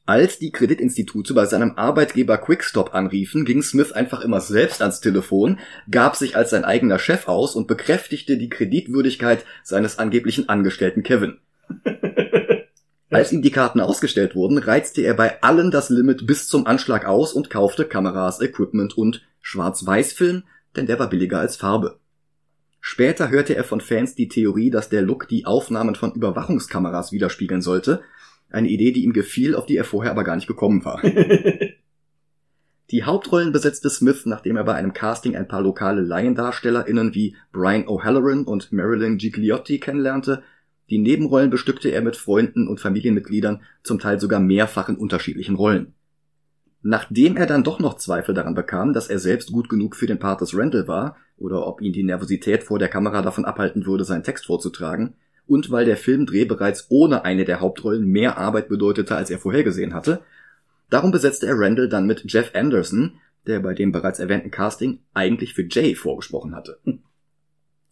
Als 0.09 0.39
die 0.39 0.53
Kreditinstitute 0.53 1.35
bei 1.35 1.45
seinem 1.45 1.73
Arbeitgeber 1.77 2.39
Quickstop 2.39 2.95
anriefen, 2.95 3.45
ging 3.45 3.63
Smith 3.63 3.93
einfach 3.93 4.23
immer 4.23 4.41
selbst 4.41 4.81
ans 4.81 5.01
Telefon, 5.01 5.59
gab 5.91 6.17
sich 6.17 6.35
als 6.35 6.49
sein 6.49 6.65
eigener 6.65 6.99
Chef 6.99 7.29
aus 7.29 7.55
und 7.55 7.67
bekräftigte 7.69 8.39
die 8.39 8.49
Kreditwürdigkeit 8.49 9.45
seines 9.63 9.99
angeblichen 9.99 10.49
Angestellten 10.49 11.03
Kevin. 11.03 11.37
Als 13.11 13.33
ihm 13.33 13.43
die 13.43 13.51
Karten 13.51 13.81
ausgestellt 13.81 14.35
wurden, 14.35 14.59
reizte 14.59 15.03
er 15.03 15.13
bei 15.15 15.43
allen 15.43 15.71
das 15.71 15.91
Limit 15.91 16.27
bis 16.27 16.49
zum 16.49 16.67
Anschlag 16.67 17.07
aus 17.07 17.33
und 17.33 17.51
kaufte 17.51 17.85
Kameras, 17.85 18.41
Equipment 18.41 18.97
und 18.97 19.27
Schwarz-Weiß-Film 19.41 20.43
denn 20.77 20.87
der 20.87 20.99
war 20.99 21.09
billiger 21.09 21.41
als 21.41 21.57
Farbe. 21.57 21.99
Später 22.81 23.31
hörte 23.31 23.57
er 23.57 23.65
von 23.65 23.81
Fans 23.81 24.15
die 24.15 24.29
Theorie, 24.29 24.71
dass 24.71 24.89
der 24.89 25.03
Look 25.03 25.29
die 25.29 25.45
Aufnahmen 25.45 25.95
von 25.95 26.13
Überwachungskameras 26.13 27.13
widerspiegeln 27.13 27.61
sollte, 27.61 28.03
eine 28.51 28.69
Idee, 28.69 28.93
die 28.93 29.05
ihm 29.05 29.13
gefiel, 29.13 29.55
auf 29.55 29.67
die 29.67 29.77
er 29.77 29.85
vorher 29.85 30.11
aber 30.11 30.25
gar 30.25 30.37
nicht 30.37 30.47
gekommen 30.47 30.85
war. 30.85 31.03
die 32.91 33.05
Hauptrollen 33.05 33.53
besetzte 33.53 33.91
Smith, 33.91 34.25
nachdem 34.25 34.57
er 34.57 34.65
bei 34.65 34.75
einem 34.75 34.93
Casting 34.93 35.37
ein 35.37 35.49
paar 35.49 35.63
lokale 35.63 36.01
LaiendarstellerInnen 36.01 37.15
wie 37.15 37.37
Brian 37.53 37.87
O'Halloran 37.87 38.45
und 38.45 38.73
Marilyn 38.73 39.19
Gigliotti 39.19 39.79
kennenlernte, 39.79 40.43
die 40.91 40.99
Nebenrollen 40.99 41.51
bestückte 41.51 41.91
er 41.91 42.01
mit 42.01 42.17
Freunden 42.17 42.67
und 42.67 42.81
Familienmitgliedern, 42.81 43.63
zum 43.83 43.99
Teil 43.99 44.19
sogar 44.19 44.41
mehrfach 44.41 44.89
in 44.89 44.97
unterschiedlichen 44.97 45.55
Rollen. 45.55 45.95
Nachdem 46.81 47.37
er 47.37 47.47
dann 47.47 47.65
doch 47.65 47.81
noch 47.81 47.95
Zweifel 47.99 48.35
daran 48.35 48.55
bekam, 48.55 48.93
dass 48.93 49.09
er 49.09 49.19
selbst 49.19 49.53
gut 49.53 49.69
genug 49.69 49.97
für 49.97 50.07
den 50.07 50.19
Part 50.19 50.41
des 50.41 50.57
Randall 50.57 50.89
war, 50.89 51.17
oder 51.37 51.67
ob 51.67 51.83
ihn 51.83 51.93
die 51.93 52.05
Nervosität 52.05 52.65
vor 52.65 52.79
der 52.79 52.89
Kamera 52.89 53.21
davon 53.21 53.45
abhalten 53.45 53.85
würde, 53.85 54.05
seinen 54.05 54.23
Text 54.23 54.47
vorzutragen, 54.47 55.15
und 55.49 55.71
weil 55.71 55.85
der 55.85 55.97
Filmdreh 55.97 56.45
bereits 56.45 56.87
ohne 56.91 57.25
eine 57.25 57.45
der 57.45 57.61
Hauptrollen 57.61 58.07
mehr 58.07 58.39
Arbeit 58.39 58.69
bedeutete, 58.69 59.17
als 59.17 59.31
er 59.31 59.39
vorhergesehen 59.39 59.95
hatte, 59.95 60.21
darum 60.91 61.11
besetzte 61.11 61.47
er 61.47 61.59
Randall 61.59 61.89
dann 61.89 62.07
mit 62.07 62.31
Jeff 62.31 62.53
Anderson, 62.55 63.15
der 63.47 63.61
bei 63.61 63.75
dem 63.75 63.91
bereits 63.91 64.19
erwähnten 64.19 64.51
Casting 64.51 65.01
eigentlich 65.15 65.55
für 65.55 65.67
Jay 65.69 65.95
vorgesprochen 65.95 66.55
hatte. 66.55 66.79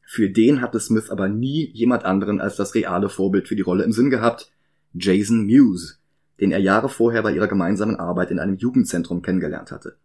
Für 0.02 0.30
den 0.30 0.60
hatte 0.60 0.78
Smith 0.78 1.10
aber 1.10 1.28
nie 1.28 1.70
jemand 1.72 2.04
anderen 2.04 2.40
als 2.40 2.56
das 2.56 2.74
reale 2.74 3.08
Vorbild 3.08 3.48
für 3.48 3.56
die 3.56 3.62
Rolle 3.62 3.84
im 3.84 3.92
Sinn 3.92 4.10
gehabt, 4.10 4.52
Jason 4.92 5.46
Mewes, 5.46 6.00
den 6.40 6.52
er 6.52 6.60
Jahre 6.60 6.88
vorher 6.88 7.22
bei 7.22 7.32
ihrer 7.32 7.48
gemeinsamen 7.48 7.96
Arbeit 7.96 8.30
in 8.30 8.38
einem 8.38 8.56
Jugendzentrum 8.56 9.22
kennengelernt 9.22 9.72
hatte. 9.72 9.96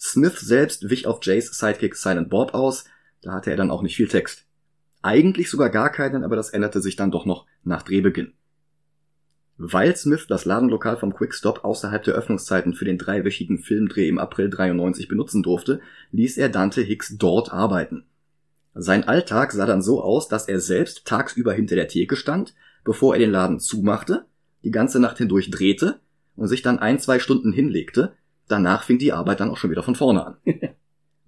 Smith 0.00 0.40
selbst 0.40 0.90
wich 0.90 1.06
auf 1.06 1.18
Jays 1.22 1.56
Sidekick 1.56 1.94
Silent 1.96 2.30
Bob 2.30 2.54
aus, 2.54 2.84
da 3.20 3.32
hatte 3.32 3.50
er 3.50 3.56
dann 3.56 3.70
auch 3.70 3.82
nicht 3.82 3.96
viel 3.96 4.08
Text. 4.08 4.47
Eigentlich 5.02 5.50
sogar 5.50 5.70
gar 5.70 5.90
keinen, 5.90 6.24
aber 6.24 6.36
das 6.36 6.50
änderte 6.50 6.80
sich 6.80 6.96
dann 6.96 7.10
doch 7.10 7.24
noch 7.24 7.46
nach 7.64 7.82
Drehbeginn. 7.82 8.32
Weil 9.56 9.96
Smith 9.96 10.26
das 10.28 10.44
Ladenlokal 10.44 10.96
vom 10.96 11.14
Quickstop 11.14 11.64
außerhalb 11.64 12.02
der 12.04 12.14
Öffnungszeiten 12.14 12.74
für 12.74 12.84
den 12.84 12.98
dreiwöchigen 12.98 13.58
Filmdreh 13.58 14.08
im 14.08 14.18
April 14.18 14.50
93 14.50 15.08
benutzen 15.08 15.42
durfte, 15.42 15.80
ließ 16.12 16.38
er 16.38 16.48
Dante 16.48 16.80
Hicks 16.80 17.16
dort 17.18 17.52
arbeiten. 17.52 18.04
Sein 18.74 19.02
Alltag 19.08 19.52
sah 19.52 19.66
dann 19.66 19.82
so 19.82 20.02
aus, 20.02 20.28
dass 20.28 20.46
er 20.46 20.60
selbst 20.60 21.06
tagsüber 21.06 21.52
hinter 21.52 21.74
der 21.74 21.88
Theke 21.88 22.14
stand, 22.14 22.54
bevor 22.84 23.14
er 23.14 23.18
den 23.18 23.32
Laden 23.32 23.58
zumachte 23.58 24.26
die 24.64 24.70
ganze 24.70 25.00
Nacht 25.00 25.18
hindurch 25.18 25.50
drehte 25.50 26.00
und 26.36 26.48
sich 26.48 26.62
dann 26.62 26.78
ein, 26.78 26.98
zwei 26.98 27.18
Stunden 27.18 27.52
hinlegte, 27.52 28.12
danach 28.48 28.82
fing 28.84 28.98
die 28.98 29.12
Arbeit 29.12 29.40
dann 29.40 29.50
auch 29.50 29.56
schon 29.56 29.70
wieder 29.70 29.82
von 29.82 29.94
vorne 29.94 30.26
an. 30.26 30.36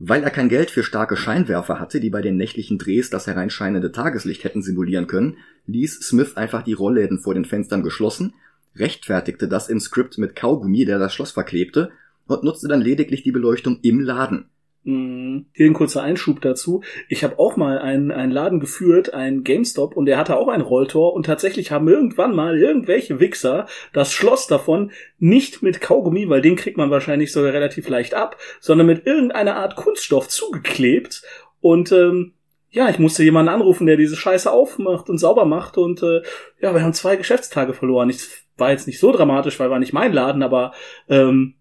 Weil 0.02 0.23
er 0.23 0.30
kein 0.30 0.49
Geld 0.49 0.71
für 0.71 0.83
starke 0.83 1.14
Scheinwerfer 1.14 1.78
hatte, 1.78 2.00
die 2.00 2.09
bei 2.09 2.23
den 2.23 2.38
nächtlichen 2.38 2.78
Drehs 2.78 3.11
das 3.11 3.26
hereinscheinende 3.26 3.92
Tageslicht 3.92 4.45
hätten 4.45 4.62
simulieren 4.62 5.07
können, 5.07 5.37
ließ 5.66 6.00
Smith 6.00 6.38
einfach 6.38 6.62
die 6.62 6.73
Rollläden 6.73 7.19
vor 7.19 7.35
den 7.35 7.45
Fenstern 7.45 7.83
geschlossen, 7.83 8.33
rechtfertigte 8.75 9.47
das 9.47 9.69
im 9.69 9.78
Skript 9.78 10.16
mit 10.16 10.35
Kaugummi, 10.35 10.87
der 10.87 10.99
das 10.99 11.12
Schloss 11.12 11.33
verklebte, 11.33 11.90
und 12.26 12.45
nutzte 12.45 12.66
dann 12.66 12.80
lediglich 12.80 13.25
die 13.25 13.30
Beleuchtung 13.30 13.78
im 13.83 14.00
Laden. 14.00 14.49
Hier 14.82 15.66
ein 15.66 15.75
kurzer 15.75 16.02
Einschub 16.02 16.40
dazu. 16.40 16.82
Ich 17.08 17.22
habe 17.22 17.38
auch 17.38 17.56
mal 17.56 17.78
einen, 17.78 18.10
einen 18.10 18.32
Laden 18.32 18.60
geführt, 18.60 19.12
ein 19.12 19.44
GameStop, 19.44 19.94
und 19.94 20.06
der 20.06 20.16
hatte 20.16 20.38
auch 20.38 20.49
ein 20.49 20.62
Rolltor 20.62 21.12
und 21.12 21.26
tatsächlich 21.26 21.70
haben 21.70 21.87
irgendwann 21.87 22.34
mal 22.34 22.58
irgendwelche 22.58 23.20
Wichser 23.20 23.66
das 23.92 24.10
Schloss 24.10 24.46
davon 24.46 24.90
nicht 25.18 25.62
mit 25.62 25.82
Kaugummi, 25.82 26.30
weil 26.30 26.40
den 26.40 26.56
kriegt 26.56 26.78
man 26.78 26.90
wahrscheinlich 26.90 27.30
sogar 27.30 27.52
relativ 27.52 27.90
leicht 27.90 28.14
ab, 28.14 28.38
sondern 28.58 28.87
mit 28.87 29.06
irgendeiner 29.06 29.56
Art 29.56 29.76
Kunststoff 29.76 30.28
zugeklebt 30.28 31.22
und 31.60 31.92
ähm, 31.92 32.32
ja, 32.70 32.88
ich 32.88 32.99
musste 32.99 33.22
jemanden 33.25 33.52
anrufen, 33.52 33.87
der 33.87 33.96
diese 33.96 34.16
Scheiße 34.16 34.50
aufmacht 34.50 35.10
und 35.10 35.18
sauber 35.18 35.44
macht 35.44 35.76
und 35.76 36.02
äh, 36.02 36.22
ja, 36.60 36.72
wir 36.72 36.82
haben 36.82 36.94
zwei 36.94 37.16
Geschäftstage 37.16 37.75
verloren. 37.75 38.08
Ich 38.08 38.26
war 38.56 38.70
jetzt 38.70 38.87
nicht 38.87 39.00
so 39.00 39.12
dramatisch, 39.12 39.58
weil 39.60 39.70
war 39.70 39.78
nicht 39.78 39.92
mein 39.92 40.12
Laden, 40.12 40.42
aber 40.42 40.72
ähm, 41.08 41.56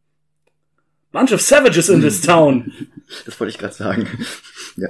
Bunch 1.11 1.33
of 1.33 1.41
savages 1.41 1.89
in 1.89 2.01
this 2.01 2.21
town. 2.21 2.71
Das 3.25 3.39
wollte 3.39 3.49
ich 3.49 3.57
gerade 3.57 3.73
sagen. 3.73 4.07
ja. 4.75 4.89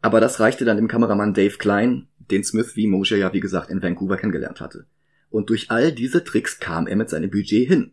Aber 0.00 0.20
das 0.20 0.38
reichte 0.38 0.64
dann 0.64 0.76
dem 0.76 0.86
Kameramann 0.86 1.34
Dave 1.34 1.56
Klein, 1.58 2.06
den 2.30 2.44
Smith 2.44 2.76
wie 2.76 2.86
Moshe 2.86 3.16
ja 3.16 3.32
wie 3.32 3.40
gesagt 3.40 3.68
in 3.68 3.82
Vancouver 3.82 4.16
kennengelernt 4.16 4.60
hatte. 4.60 4.86
Und 5.28 5.50
durch 5.50 5.72
all 5.72 5.90
diese 5.90 6.22
Tricks 6.22 6.60
kam 6.60 6.86
er 6.86 6.94
mit 6.94 7.10
seinem 7.10 7.32
Budget 7.32 7.66
hin. 7.66 7.92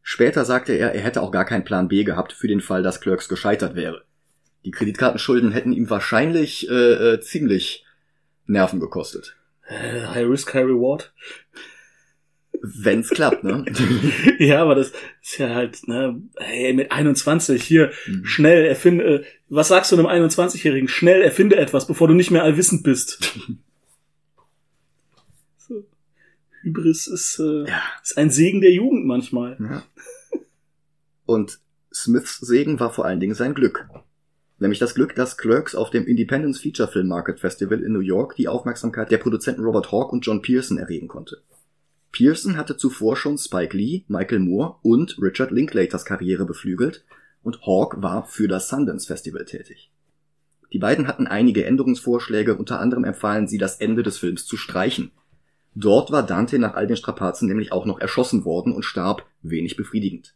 Später 0.00 0.46
sagte 0.46 0.72
er, 0.72 0.94
er 0.94 1.02
hätte 1.02 1.20
auch 1.20 1.32
gar 1.32 1.44
keinen 1.44 1.64
Plan 1.64 1.88
B 1.88 2.04
gehabt 2.04 2.32
für 2.32 2.48
den 2.48 2.62
Fall, 2.62 2.82
dass 2.82 3.02
Clerks 3.02 3.28
gescheitert 3.28 3.74
wäre. 3.74 4.04
Die 4.64 4.70
Kreditkartenschulden 4.70 5.52
hätten 5.52 5.72
ihm 5.72 5.90
wahrscheinlich 5.90 6.70
äh, 6.70 7.14
äh, 7.14 7.20
ziemlich 7.20 7.84
Nerven 8.46 8.80
gekostet. 8.80 9.36
Äh, 9.66 10.06
high 10.06 10.28
Risk, 10.28 10.54
High 10.54 10.64
Reward. 10.64 11.12
Wenn's 12.62 13.10
klappt, 13.10 13.44
ne? 13.44 13.64
ja, 14.38 14.62
aber 14.62 14.74
das 14.74 14.92
ist 15.22 15.38
ja 15.38 15.54
halt, 15.54 15.86
ne, 15.88 16.20
hey, 16.36 16.72
mit 16.72 16.92
21 16.92 17.62
hier, 17.62 17.92
mhm. 18.06 18.24
schnell 18.24 18.66
erfinde, 18.66 19.04
äh, 19.04 19.24
was 19.48 19.68
sagst 19.68 19.92
du 19.92 19.96
einem 19.96 20.06
21-Jährigen? 20.06 20.88
Schnell 20.88 21.22
erfinde 21.22 21.56
etwas, 21.56 21.86
bevor 21.86 22.08
du 22.08 22.14
nicht 22.14 22.30
mehr 22.30 22.42
allwissend 22.42 22.82
bist. 22.82 23.38
so. 25.58 25.86
Hybris 26.62 27.06
ist, 27.06 27.38
äh, 27.38 27.68
ja. 27.68 27.82
ist 28.02 28.18
ein 28.18 28.30
Segen 28.30 28.60
der 28.60 28.72
Jugend 28.72 29.06
manchmal. 29.06 29.56
Ja. 29.60 29.82
Und 31.24 31.60
Smiths 31.92 32.38
Segen 32.38 32.80
war 32.80 32.92
vor 32.92 33.04
allen 33.04 33.20
Dingen 33.20 33.34
sein 33.34 33.54
Glück. 33.54 33.86
nämlich 34.58 34.78
das 34.78 34.94
Glück, 34.94 35.14
dass 35.14 35.36
Clerks 35.36 35.74
auf 35.74 35.90
dem 35.90 36.06
Independence 36.06 36.60
Feature 36.60 36.88
Film 36.88 37.08
Market 37.08 37.40
Festival 37.40 37.82
in 37.82 37.92
New 37.92 38.00
York 38.00 38.36
die 38.36 38.48
Aufmerksamkeit 38.48 39.10
der 39.10 39.18
Produzenten 39.18 39.62
Robert 39.62 39.92
Hawke 39.92 40.12
und 40.12 40.24
John 40.24 40.42
Pearson 40.42 40.78
erregen 40.78 41.08
konnte. 41.08 41.42
Pearson 42.16 42.56
hatte 42.56 42.78
zuvor 42.78 43.14
schon 43.14 43.36
Spike 43.36 43.76
Lee, 43.76 44.04
Michael 44.08 44.38
Moore 44.38 44.76
und 44.80 45.18
Richard 45.20 45.50
Linklaters 45.50 46.06
Karriere 46.06 46.46
beflügelt 46.46 47.04
und 47.42 47.60
Hawke 47.66 48.02
war 48.02 48.24
für 48.24 48.48
das 48.48 48.70
Sundance 48.70 49.06
Festival 49.06 49.44
tätig. 49.44 49.92
Die 50.72 50.78
beiden 50.78 51.08
hatten 51.08 51.26
einige 51.26 51.66
Änderungsvorschläge, 51.66 52.56
unter 52.56 52.80
anderem 52.80 53.04
empfahlen 53.04 53.48
sie, 53.48 53.58
das 53.58 53.76
Ende 53.76 54.02
des 54.02 54.16
Films 54.16 54.46
zu 54.46 54.56
streichen. 54.56 55.10
Dort 55.74 56.10
war 56.10 56.22
Dante 56.22 56.58
nach 56.58 56.72
all 56.72 56.86
den 56.86 56.96
Strapazen 56.96 57.48
nämlich 57.48 57.70
auch 57.70 57.84
noch 57.84 58.00
erschossen 58.00 58.46
worden 58.46 58.72
und 58.72 58.86
starb 58.86 59.26
wenig 59.42 59.76
befriedigend. 59.76 60.34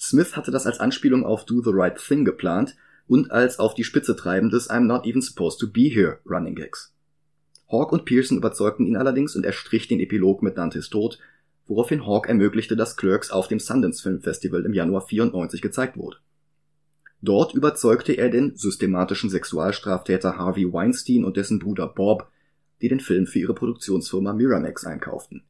Smith 0.00 0.34
hatte 0.34 0.50
das 0.50 0.64
als 0.64 0.80
Anspielung 0.80 1.26
auf 1.26 1.44
Do 1.44 1.60
the 1.62 1.72
Right 1.74 1.98
Thing 1.98 2.24
geplant 2.24 2.74
und 3.06 3.30
als 3.30 3.58
auf 3.58 3.74
die 3.74 3.84
Spitze 3.84 4.16
treiben 4.16 4.48
des 4.48 4.70
I'm 4.70 4.86
not 4.86 5.04
even 5.04 5.20
supposed 5.20 5.60
to 5.60 5.70
be 5.70 5.90
here 5.90 6.20
Running 6.24 6.54
Gags. 6.54 6.95
Hawk 7.68 7.92
und 7.92 8.04
Pearson 8.04 8.38
überzeugten 8.38 8.86
ihn 8.86 8.96
allerdings 8.96 9.34
und 9.34 9.44
er 9.44 9.52
strich 9.52 9.88
den 9.88 10.00
Epilog 10.00 10.42
mit 10.42 10.56
Dantes 10.56 10.88
Tod, 10.88 11.18
woraufhin 11.66 12.06
Hawk 12.06 12.28
ermöglichte, 12.28 12.76
dass 12.76 12.96
Clerks 12.96 13.30
auf 13.30 13.48
dem 13.48 13.58
Sundance 13.58 14.02
Film 14.02 14.20
Festival 14.20 14.64
im 14.64 14.72
Januar 14.72 15.02
94 15.02 15.60
gezeigt 15.62 15.96
wurde. 15.96 16.18
Dort 17.22 17.54
überzeugte 17.54 18.12
er 18.12 18.28
den 18.28 18.56
systematischen 18.56 19.30
Sexualstraftäter 19.30 20.36
Harvey 20.36 20.72
Weinstein 20.72 21.24
und 21.24 21.36
dessen 21.36 21.58
Bruder 21.58 21.88
Bob, 21.88 22.30
die 22.82 22.88
den 22.88 23.00
Film 23.00 23.26
für 23.26 23.40
ihre 23.40 23.54
Produktionsfirma 23.54 24.32
Miramax 24.32 24.84
einkauften. 24.84 25.42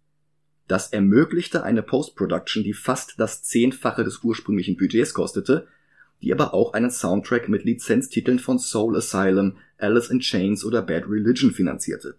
Das 0.69 0.93
ermöglichte 0.93 1.63
eine 1.63 1.83
Post-Production, 1.83 2.65
die 2.65 2.73
fast 2.73 3.15
das 3.19 3.43
Zehnfache 3.43 4.05
des 4.05 4.23
ursprünglichen 4.23 4.77
Budgets 4.77 5.15
kostete, 5.15 5.69
die 6.23 6.33
aber 6.33 6.55
auch 6.55 6.73
einen 6.73 6.91
Soundtrack 6.91 7.49
mit 7.49 7.65
Lizenztiteln 7.65 8.39
von 8.39 8.59
Soul 8.59 8.97
Asylum, 8.97 9.57
Alice 9.79 10.11
in 10.11 10.21
Chains 10.21 10.65
oder 10.65 10.83
Bad 10.83 11.09
Religion 11.09 11.51
finanzierte. 11.51 12.17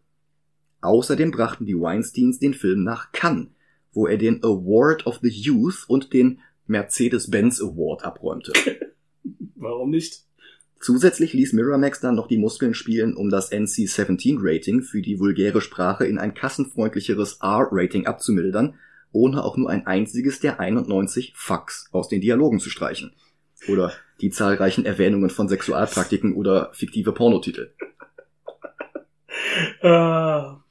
Außerdem 0.81 1.31
brachten 1.31 1.65
die 1.65 1.79
Weinsteins 1.79 2.39
den 2.39 2.53
Film 2.53 2.83
nach 2.83 3.11
Cannes, 3.11 3.47
wo 3.93 4.07
er 4.07 4.17
den 4.17 4.43
Award 4.43 5.07
of 5.07 5.19
the 5.21 5.29
Youth 5.29 5.85
und 5.87 6.13
den 6.13 6.39
Mercedes-Benz 6.67 7.61
Award 7.61 8.05
abräumte. 8.05 8.53
Warum 9.55 9.89
nicht? 9.89 10.23
Zusätzlich 10.79 11.33
ließ 11.33 11.53
Miramax 11.53 12.01
dann 12.01 12.15
noch 12.15 12.27
die 12.27 12.37
Muskeln 12.37 12.75
spielen, 12.75 13.15
um 13.15 13.29
das 13.29 13.51
NC-17-Rating 13.51 14.83
für 14.83 15.01
die 15.01 15.19
vulgäre 15.19 15.61
Sprache 15.61 16.05
in 16.05 16.19
ein 16.19 16.35
kassenfreundlicheres 16.35 17.39
R-Rating 17.41 18.05
abzumildern, 18.05 18.75
ohne 19.11 19.43
auch 19.43 19.57
nur 19.57 19.71
ein 19.71 19.87
einziges 19.87 20.39
der 20.39 20.59
91 20.59 21.33
Fucks 21.35 21.89
aus 21.91 22.09
den 22.09 22.21
Dialogen 22.21 22.59
zu 22.59 22.69
streichen. 22.69 23.13
Oder 23.67 23.93
die 24.21 24.29
zahlreichen 24.29 24.85
Erwähnungen 24.85 25.29
von 25.29 25.47
Sexualpraktiken 25.49 26.35
oder 26.35 26.71
fiktive 26.73 27.11
Pornotitel. 27.11 27.73
Ah, 29.81 30.63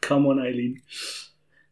come 0.00 0.28
on, 0.28 0.38
Eileen. 0.38 0.82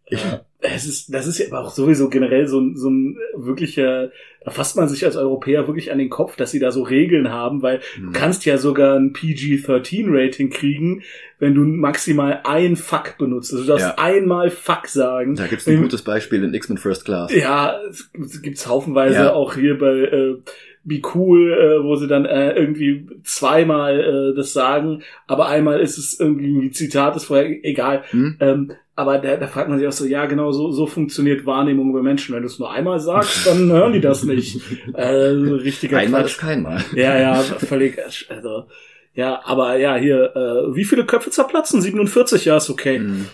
Ich, 0.07 0.25
Es 0.65 0.87
ist, 0.87 1.13
das 1.13 1.27
ist 1.27 1.39
ja 1.39 1.47
aber 1.49 1.61
auch 1.67 1.71
sowieso 1.73 2.09
generell 2.09 2.47
so 2.47 2.61
ein, 2.61 2.77
so 2.77 2.89
ein 2.89 3.17
wirklicher, 3.37 4.11
da 4.45 4.51
fasst 4.53 4.77
man 4.77 4.89
sich 4.89 5.05
als 5.05 5.17
Europäer 5.17 5.67
wirklich 5.67 5.91
an 5.91 5.99
den 5.99 6.09
Kopf, 6.09 6.37
dass 6.37 6.53
sie 6.53 6.61
da 6.61 6.71
so 6.71 6.83
Regeln 6.85 7.31
haben, 7.31 7.63
weil 7.63 7.81
du 7.97 8.07
Hm. 8.07 8.13
kannst 8.13 8.45
ja 8.45 8.59
sogar 8.59 8.97
ein 8.97 9.13
PG-13-Rating 9.13 10.51
kriegen, 10.51 11.03
wenn 11.39 11.55
du 11.55 11.63
maximal 11.63 12.41
ein 12.45 12.77
Fuck 12.77 13.19
benutzt. 13.19 13.53
Also 13.53 13.65
du 13.65 13.71
darfst 13.71 13.87
Ja. 13.87 13.95
einmal 13.99 14.51
Fuck 14.51 14.87
sagen. 14.89 15.35
da 15.35 15.47
gibt's 15.47 15.67
ein 15.67 15.81
gutes 15.83 16.03
Beispiel 16.03 16.45
in 16.45 16.55
X-Men 16.55 16.79
First 16.79 17.05
Class. 17.05 17.35
Ja, 17.35 17.81
es 17.89 18.11
es 18.21 18.43
gibt's 18.43 18.69
haufenweise 18.69 19.15
Ja. 19.17 19.33
auch 19.33 19.55
hier 19.57 19.79
bei 19.79 19.93
äh, 19.99 20.37
Be 20.85 21.01
Cool, 21.15 21.53
äh, 21.53 21.85
wo 21.85 21.95
sie 21.97 22.09
dann 22.09 22.25
äh, 22.25 22.53
irgendwie 22.55 23.07
zweimal 23.23 24.01
äh, 24.33 24.37
das 24.37 24.53
sagen, 24.53 25.03
aber 25.29 25.47
einmal 25.49 25.81
ist 25.81 25.97
es 25.99 26.19
irgendwie 26.19 26.57
ein 26.67 26.73
Zitat, 26.73 27.15
ist 27.17 27.27
vorher 27.27 27.47
egal. 27.65 28.03
Hm? 28.11 28.37
Ähm, 28.41 28.73
aber 28.95 29.19
da, 29.19 29.37
da 29.37 29.47
fragt 29.47 29.69
man 29.71 29.79
sich 29.79 29.89
auch 29.89 29.93
so, 29.93 30.05
ja 30.05 30.27
genau, 30.27 30.53
so, 30.53 30.71
so 30.71 30.87
funktioniert 30.87 31.47
Wahrnehmung 31.47 31.93
bei 31.93 32.03
Menschen. 32.03 32.35
Wenn 32.35 32.43
du 32.43 32.49
es 32.49 32.59
nur 32.59 32.71
einmal 32.71 33.01
sagst, 33.01 33.47
dann 33.47 33.69
hören 33.73 33.93
die 33.93 34.01
das 34.01 34.25
nicht. 34.25 34.61
Äh, 34.93 35.07
richtiger 35.07 35.99
Einmal 35.99 36.23
Quatsch. 36.23 36.33
ist 36.33 36.39
keinmal. 36.39 36.85
Ja, 36.95 37.19
ja, 37.19 37.35
völlig, 37.43 37.99
also, 38.29 38.65
ja, 39.15 39.41
aber 39.45 39.77
ja, 39.77 39.97
hier, 39.97 40.37
äh, 40.37 40.77
wie 40.77 40.85
viele 40.85 41.07
Köpfe 41.07 41.31
zerplatzen? 41.31 41.81
47, 41.81 42.45
ja, 42.45 42.59
ist 42.59 42.71
okay. 42.71 42.99
Hm. 42.99 43.27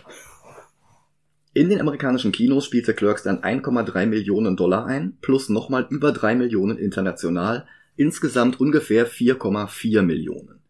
In 1.54 1.70
den 1.70 1.80
amerikanischen 1.80 2.30
Kinos 2.30 2.64
spielte 2.64 2.94
Clerks 2.94 3.24
dann 3.24 3.42
1,3 3.42 4.06
Millionen 4.06 4.56
Dollar 4.56 4.86
ein, 4.86 5.16
plus 5.20 5.48
nochmal 5.48 5.86
über 5.90 6.12
3 6.12 6.36
Millionen 6.36 6.78
international, 6.78 7.66
insgesamt 7.96 8.60
ungefähr 8.60 9.08
4,4 9.08 10.02
Millionen. 10.02 10.60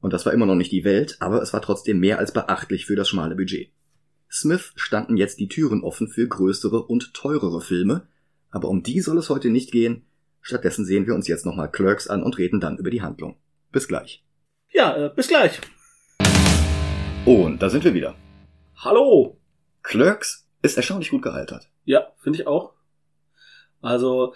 Und 0.00 0.12
das 0.12 0.26
war 0.26 0.34
immer 0.34 0.44
noch 0.44 0.56
nicht 0.56 0.72
die 0.72 0.84
Welt, 0.84 1.16
aber 1.20 1.40
es 1.40 1.54
war 1.54 1.62
trotzdem 1.62 2.00
mehr 2.00 2.18
als 2.18 2.32
beachtlich 2.32 2.84
für 2.84 2.96
das 2.96 3.08
schmale 3.08 3.34
Budget. 3.34 3.70
Smith 4.30 4.72
standen 4.76 5.16
jetzt 5.16 5.38
die 5.38 5.48
Türen 5.48 5.82
offen 5.82 6.08
für 6.08 6.26
größere 6.26 6.82
und 6.82 7.14
teurere 7.14 7.60
Filme, 7.60 8.08
aber 8.50 8.68
um 8.68 8.82
die 8.82 9.00
soll 9.00 9.18
es 9.18 9.30
heute 9.30 9.50
nicht 9.50 9.70
gehen. 9.70 10.04
Stattdessen 10.40 10.84
sehen 10.84 11.06
wir 11.06 11.14
uns 11.14 11.28
jetzt 11.28 11.46
nochmal 11.46 11.70
Clerks 11.70 12.08
an 12.08 12.22
und 12.22 12.38
reden 12.38 12.60
dann 12.60 12.76
über 12.76 12.90
die 12.90 13.02
Handlung. 13.02 13.36
Bis 13.72 13.88
gleich. 13.88 14.24
Ja, 14.72 14.96
äh, 14.96 15.10
bis 15.14 15.28
gleich. 15.28 15.60
Und 17.24 17.60
da 17.60 17.70
sind 17.70 17.84
wir 17.84 17.94
wieder. 17.94 18.14
Hallo. 18.76 19.38
Clerks 19.82 20.48
ist 20.62 20.76
erstaunlich 20.76 21.10
gut 21.10 21.22
gealtert. 21.22 21.68
Ja, 21.84 22.08
finde 22.18 22.40
ich 22.40 22.46
auch. 22.46 22.72
Also, 23.80 24.34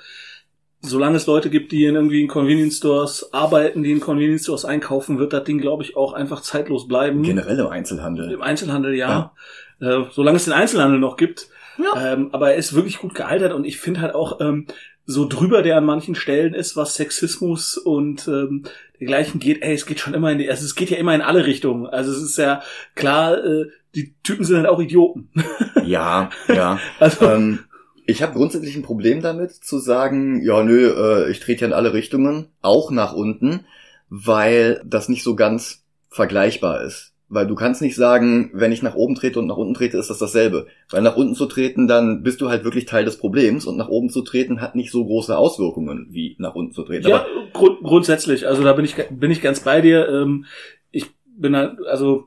solange 0.80 1.16
es 1.16 1.26
Leute 1.26 1.50
gibt, 1.50 1.72
die 1.72 1.84
in 1.84 1.94
irgendwie 1.94 2.22
in 2.22 2.28
Convenience 2.28 2.78
Stores 2.78 3.32
arbeiten, 3.32 3.82
die 3.82 3.92
in 3.92 4.00
Convenience 4.00 4.44
Stores 4.44 4.64
einkaufen, 4.64 5.18
wird 5.18 5.32
das 5.32 5.44
Ding, 5.44 5.58
glaube 5.58 5.82
ich, 5.82 5.96
auch 5.96 6.12
einfach 6.12 6.40
zeitlos 6.42 6.88
bleiben. 6.88 7.22
Generell 7.22 7.58
im 7.58 7.66
Einzelhandel. 7.66 8.30
Im 8.30 8.42
Einzelhandel, 8.42 8.94
ja. 8.94 9.34
Äh, 9.80 10.04
solange 10.10 10.36
es 10.36 10.44
den 10.44 10.52
Einzelhandel 10.52 10.98
noch 11.00 11.16
gibt. 11.16 11.48
Ja. 11.78 12.12
Ähm, 12.12 12.28
aber 12.32 12.52
er 12.52 12.56
ist 12.56 12.74
wirklich 12.74 12.98
gut 12.98 13.14
gealtert 13.14 13.52
und 13.52 13.64
ich 13.64 13.78
finde 13.78 14.00
halt 14.00 14.14
auch 14.14 14.40
ähm, 14.40 14.66
so 15.06 15.26
drüber, 15.26 15.62
der 15.62 15.76
an 15.76 15.84
manchen 15.84 16.14
Stellen 16.14 16.54
ist, 16.54 16.76
was 16.76 16.94
Sexismus 16.94 17.76
und 17.76 18.28
ähm, 18.28 18.64
dergleichen 19.00 19.40
geht. 19.40 19.62
Ey, 19.62 19.74
es 19.74 19.86
geht 19.86 20.00
schon 20.00 20.14
immer 20.14 20.30
in 20.30 20.38
die, 20.38 20.50
also 20.50 20.64
es 20.64 20.74
geht 20.74 20.90
ja 20.90 20.98
immer 20.98 21.14
in 21.14 21.22
alle 21.22 21.46
Richtungen. 21.46 21.86
Also 21.86 22.12
es 22.12 22.22
ist 22.22 22.38
ja 22.38 22.62
klar, 22.94 23.42
äh, 23.44 23.66
die 23.94 24.14
Typen 24.22 24.44
sind 24.44 24.58
halt 24.58 24.68
auch 24.68 24.80
Idioten. 24.80 25.30
Ja, 25.84 26.30
ja. 26.46 26.78
Also 27.00 27.26
ähm, 27.28 27.60
ich 28.06 28.22
habe 28.22 28.34
grundsätzlich 28.34 28.76
ein 28.76 28.82
Problem 28.82 29.22
damit 29.22 29.52
zu 29.52 29.78
sagen, 29.78 30.40
ja 30.42 30.62
nö, 30.62 30.88
äh, 30.88 31.30
ich 31.30 31.40
trete 31.40 31.62
ja 31.62 31.66
in 31.66 31.72
alle 31.72 31.92
Richtungen, 31.94 32.46
auch 32.60 32.92
nach 32.92 33.12
unten, 33.12 33.64
weil 34.08 34.82
das 34.84 35.08
nicht 35.08 35.24
so 35.24 35.34
ganz 35.34 35.82
vergleichbar 36.08 36.84
ist. 36.84 37.09
Weil 37.32 37.46
du 37.46 37.54
kannst 37.54 37.80
nicht 37.80 37.94
sagen, 37.94 38.50
wenn 38.52 38.72
ich 38.72 38.82
nach 38.82 38.96
oben 38.96 39.14
trete 39.14 39.38
und 39.38 39.46
nach 39.46 39.56
unten 39.56 39.74
trete, 39.74 39.96
ist 39.96 40.10
das 40.10 40.18
dasselbe. 40.18 40.66
Weil 40.90 41.00
nach 41.02 41.14
unten 41.16 41.36
zu 41.36 41.46
treten, 41.46 41.86
dann 41.86 42.24
bist 42.24 42.40
du 42.40 42.48
halt 42.50 42.64
wirklich 42.64 42.86
Teil 42.86 43.04
des 43.04 43.18
Problems 43.18 43.66
und 43.66 43.76
nach 43.76 43.88
oben 43.88 44.10
zu 44.10 44.22
treten 44.22 44.60
hat 44.60 44.74
nicht 44.74 44.90
so 44.90 45.04
große 45.04 45.36
Auswirkungen 45.38 46.08
wie 46.10 46.34
nach 46.40 46.56
unten 46.56 46.72
zu 46.72 46.82
treten. 46.82 47.06
Ja, 47.06 47.20
Aber 47.20 47.26
grund 47.52 47.80
grundsätzlich. 47.84 48.48
Also 48.48 48.64
da 48.64 48.72
bin 48.72 48.84
ich 48.84 48.96
bin 49.10 49.30
ich 49.30 49.40
ganz 49.42 49.60
bei 49.60 49.80
dir. 49.80 50.08
Ähm, 50.08 50.44
ich 50.90 51.06
bin 51.24 51.54
halt, 51.54 51.78
also 51.86 52.26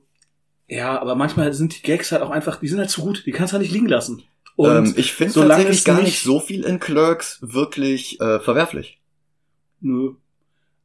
ja, 0.70 0.98
aber 1.02 1.16
manchmal 1.16 1.52
sind 1.52 1.78
die 1.78 1.82
Gags 1.84 2.14
halt 2.14 2.22
auch 2.22 2.30
einfach, 2.32 2.62
die 2.62 2.70
sind 2.70 2.80
halt 2.80 2.90
zu 2.90 3.02
gut. 3.02 3.26
Die 3.26 3.32
kannst 3.32 3.52
du 3.52 3.56
halt 3.56 3.64
nicht 3.64 3.74
liegen 3.74 3.90
lassen. 3.90 4.24
Und 4.56 4.70
ähm, 4.88 4.94
ich 4.96 5.12
finde 5.12 5.34
solange 5.34 5.64
tatsächlich 5.66 5.84
gar 5.84 5.96
nicht 5.96 6.06
nicht- 6.06 6.24
so 6.24 6.40
viel 6.40 6.64
in 6.64 6.80
Clerks 6.80 7.40
wirklich 7.42 8.22
äh, 8.22 8.40
verwerflich. 8.40 9.02
nö. 9.82 10.14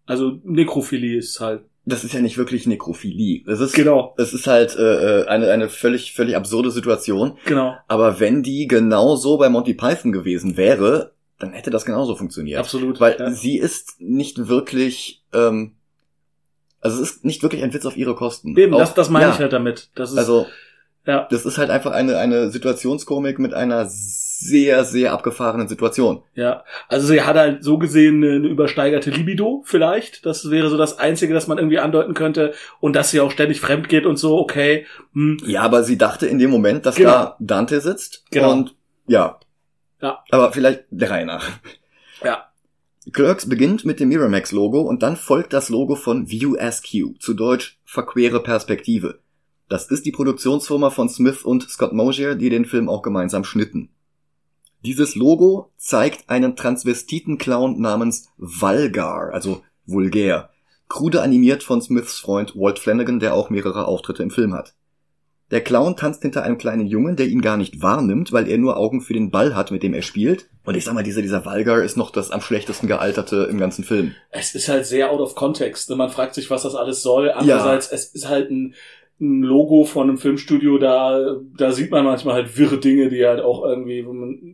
Also 0.06 0.40
Nekrophilie 0.42 1.18
ist 1.18 1.38
halt 1.38 1.62
Das 1.88 2.04
ist 2.04 2.12
ja 2.12 2.20
nicht 2.20 2.36
wirklich 2.36 2.66
Nekrophilie. 2.66 3.44
Es 3.46 3.60
ist 3.60 3.72
genau, 3.74 4.14
es 4.18 4.32
ist 4.34 4.46
halt 4.46 4.76
äh, 4.76 5.20
äh, 5.22 5.26
eine, 5.26 5.50
eine 5.50 5.68
völlig, 5.68 6.12
völlig 6.12 6.36
absurde 6.36 6.70
Situation. 6.70 7.38
genau, 7.46 7.76
Aber 7.88 8.20
wenn 8.20 8.42
die 8.42 8.66
genau 8.66 9.16
so 9.16 9.38
bei 9.38 9.48
Monty 9.48 9.74
Python 9.74 10.12
gewesen 10.12 10.56
wäre, 10.56 11.12
dann 11.38 11.52
hätte 11.52 11.70
das 11.70 11.84
genauso 11.84 12.14
funktioniert. 12.16 12.58
absolut. 12.58 13.00
Weil 13.00 13.16
ja. 13.18 13.30
sie 13.30 13.56
ist 13.58 14.00
nicht 14.00 14.48
wirklich, 14.48 15.22
ähm, 15.32 15.76
also 16.80 17.02
es 17.02 17.10
ist 17.10 17.24
nicht 17.24 17.42
wirklich 17.42 17.62
ein 17.62 17.72
Witz 17.72 17.86
auf 17.86 17.96
ihre 17.96 18.14
Kosten. 18.14 18.56
Eben, 18.56 18.74
Auch- 18.74 18.80
das, 18.80 18.94
das 18.94 19.08
meine 19.08 19.26
ja, 19.26 19.32
ich 19.32 19.38
halt 19.38 19.52
damit. 19.52 19.90
Das 19.94 20.12
ist 20.12 20.18
Also 20.18 20.46
ja, 21.08 21.26
das 21.30 21.44
ist 21.44 21.58
halt 21.58 21.70
einfach 21.70 21.90
eine, 21.90 22.18
eine 22.18 22.50
Situationskomik 22.50 23.40
mit 23.40 23.54
einer 23.54 23.86
sehr, 23.88 24.84
sehr 24.84 25.12
abgefahrenen 25.12 25.66
Situation. 25.66 26.22
ja. 26.34 26.62
Also 26.88 27.08
sie 27.08 27.22
hat 27.22 27.34
halt 27.34 27.64
so 27.64 27.76
gesehen 27.76 28.22
eine, 28.22 28.36
eine 28.36 28.46
übersteigerte 28.46 29.10
Libido 29.10 29.62
vielleicht. 29.64 30.24
Das 30.24 30.48
wäre 30.48 30.70
so 30.70 30.76
das 30.76 31.00
Einzige, 31.00 31.34
das 31.34 31.48
man 31.48 31.58
irgendwie 31.58 31.80
andeuten 31.80 32.14
könnte. 32.14 32.54
Und 32.78 32.94
dass 32.94 33.10
sie 33.10 33.18
auch 33.20 33.32
ständig 33.32 33.60
fremd 33.60 33.88
geht 33.88 34.06
und 34.06 34.16
so, 34.16 34.38
okay. 34.38 34.86
Hm. 35.12 35.38
Ja, 35.44 35.62
aber 35.62 35.82
sie 35.82 35.98
dachte 35.98 36.26
in 36.28 36.38
dem 36.38 36.50
Moment, 36.50 36.86
dass 36.86 36.94
Genau. 36.94 37.10
da 37.10 37.36
Dante 37.40 37.80
sitzt. 37.80 38.26
Genau. 38.30 38.52
Und 38.52 38.76
ja. 39.08 39.40
Ja. 40.00 40.22
Aber 40.30 40.52
vielleicht 40.52 40.84
der 40.90 41.10
Reihe 41.10 41.26
nach. 41.26 41.48
Ja. 42.22 42.44
Clerks 43.12 43.48
beginnt 43.48 43.84
mit 43.84 43.98
dem 43.98 44.10
Miramax-Logo 44.10 44.82
und 44.82 45.02
dann 45.02 45.16
folgt 45.16 45.52
das 45.52 45.68
Logo 45.68 45.96
von 45.96 46.30
View 46.30 46.54
Askew, 46.56 47.14
zu 47.18 47.34
Deutsch 47.34 47.78
verquere 47.84 48.40
Perspektive. 48.42 49.18
Das 49.68 49.90
ist 49.90 50.06
die 50.06 50.12
Produktionsfirma 50.12 50.90
von 50.90 51.08
Smith 51.08 51.42
und 51.42 51.68
Scott 51.68 51.92
Mosier, 51.92 52.34
die 52.34 52.48
den 52.48 52.64
Film 52.64 52.88
auch 52.88 53.02
gemeinsam 53.02 53.44
schnitten. 53.44 53.90
Dieses 54.84 55.14
Logo 55.14 55.72
zeigt 55.76 56.30
einen 56.30 56.56
Transvestiten-Clown 56.56 57.80
namens 57.80 58.28
Valgar, 58.36 59.32
also 59.32 59.62
vulgär. 59.84 60.50
krude 60.88 61.20
animiert 61.20 61.62
von 61.62 61.82
Smiths 61.82 62.18
Freund 62.18 62.54
Walt 62.56 62.78
Flanagan, 62.78 63.20
der 63.20 63.34
auch 63.34 63.50
mehrere 63.50 63.86
Auftritte 63.86 64.22
im 64.22 64.30
Film 64.30 64.54
hat. 64.54 64.74
Der 65.50 65.62
Clown 65.62 65.96
tanzt 65.96 66.20
hinter 66.22 66.42
einem 66.42 66.58
kleinen 66.58 66.86
Jungen, 66.86 67.16
der 67.16 67.26
ihn 67.26 67.40
gar 67.40 67.56
nicht 67.56 67.80
wahrnimmt, 67.80 68.32
weil 68.32 68.48
er 68.48 68.58
nur 68.58 68.76
Augen 68.76 69.00
für 69.00 69.14
den 69.14 69.30
Ball 69.30 69.56
hat, 69.56 69.70
mit 69.70 69.82
dem 69.82 69.94
er 69.94 70.02
spielt. 70.02 70.50
Und 70.64 70.76
ich 70.76 70.84
sag 70.84 70.92
mal, 70.92 71.02
dieser, 71.02 71.22
dieser 71.22 71.46
Valgar 71.46 71.82
ist 71.82 71.96
noch 71.96 72.10
das 72.10 72.30
am 72.30 72.42
schlechtesten 72.42 72.86
gealterte 72.86 73.48
im 73.50 73.58
ganzen 73.58 73.82
Film. 73.82 74.14
Es 74.30 74.54
ist 74.54 74.68
halt 74.68 74.84
sehr 74.84 75.10
out 75.10 75.20
of 75.20 75.34
context. 75.34 75.88
Man 75.88 76.10
fragt 76.10 76.34
sich, 76.34 76.50
was 76.50 76.64
das 76.64 76.74
alles 76.74 77.02
soll. 77.02 77.30
Andererseits, 77.30 77.90
ja. 77.90 77.94
es 77.94 78.14
ist 78.14 78.28
halt 78.28 78.50
ein, 78.50 78.74
ein 79.20 79.42
Logo 79.42 79.84
von 79.84 80.08
einem 80.08 80.18
Filmstudio, 80.18 80.78
da, 80.78 81.36
da 81.56 81.72
sieht 81.72 81.90
man 81.90 82.04
manchmal 82.04 82.34
halt 82.34 82.56
wirre 82.56 82.78
Dinge, 82.78 83.08
die 83.08 83.26
halt 83.26 83.40
auch 83.40 83.64
irgendwie 83.64 84.06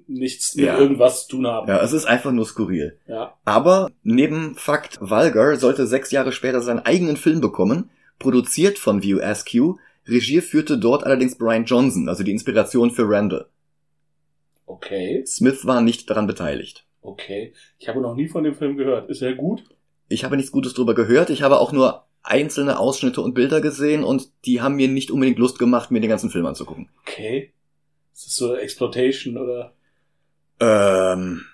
nichts 0.06 0.54
mit 0.54 0.66
ja. 0.66 0.78
irgendwas 0.78 1.26
zu 1.26 1.36
tun 1.36 1.46
haben. 1.46 1.68
Ja, 1.68 1.82
es 1.82 1.92
ist 1.92 2.06
einfach 2.06 2.32
nur 2.32 2.46
skurril. 2.46 2.98
Ja. 3.06 3.34
Aber 3.44 3.90
neben 4.02 4.54
Fakt, 4.54 4.98
Valgar 5.00 5.56
sollte 5.56 5.86
sechs 5.86 6.10
Jahre 6.10 6.32
später 6.32 6.62
seinen 6.62 6.80
eigenen 6.80 7.16
Film 7.16 7.40
bekommen, 7.40 7.90
produziert 8.18 8.78
von 8.78 9.02
View 9.02 9.20
Askew, 9.20 9.76
Regie 10.06 10.40
führte 10.40 10.78
dort 10.78 11.04
allerdings 11.04 11.36
Brian 11.36 11.64
Johnson, 11.64 12.08
also 12.08 12.24
die 12.24 12.32
Inspiration 12.32 12.90
für 12.90 13.08
Randall. 13.08 13.46
Okay. 14.66 15.24
Smith 15.26 15.66
war 15.66 15.80
nicht 15.82 16.08
daran 16.08 16.26
beteiligt. 16.26 16.86
Okay. 17.02 17.52
Ich 17.78 17.88
habe 17.88 18.00
noch 18.00 18.14
nie 18.14 18.28
von 18.28 18.44
dem 18.44 18.54
Film 18.54 18.76
gehört. 18.76 19.10
Ist 19.10 19.22
er 19.22 19.34
gut? 19.34 19.64
Ich 20.08 20.24
habe 20.24 20.36
nichts 20.36 20.52
Gutes 20.52 20.74
drüber 20.74 20.94
gehört. 20.94 21.30
Ich 21.30 21.42
habe 21.42 21.58
auch 21.58 21.72
nur 21.72 22.04
einzelne 22.24 22.78
Ausschnitte 22.78 23.20
und 23.20 23.34
Bilder 23.34 23.60
gesehen 23.60 24.02
und 24.02 24.30
die 24.44 24.60
haben 24.60 24.76
mir 24.76 24.88
nicht 24.88 25.10
unbedingt 25.10 25.38
Lust 25.38 25.58
gemacht, 25.58 25.90
mir 25.90 26.00
den 26.00 26.10
ganzen 26.10 26.30
Film 26.30 26.46
anzugucken. 26.46 26.88
Okay. 27.02 27.52
Ist 28.12 28.26
das 28.26 28.36
so 28.36 28.54
Exploitation 28.54 29.36
oder? 29.36 29.74
Ähm, 30.60 31.44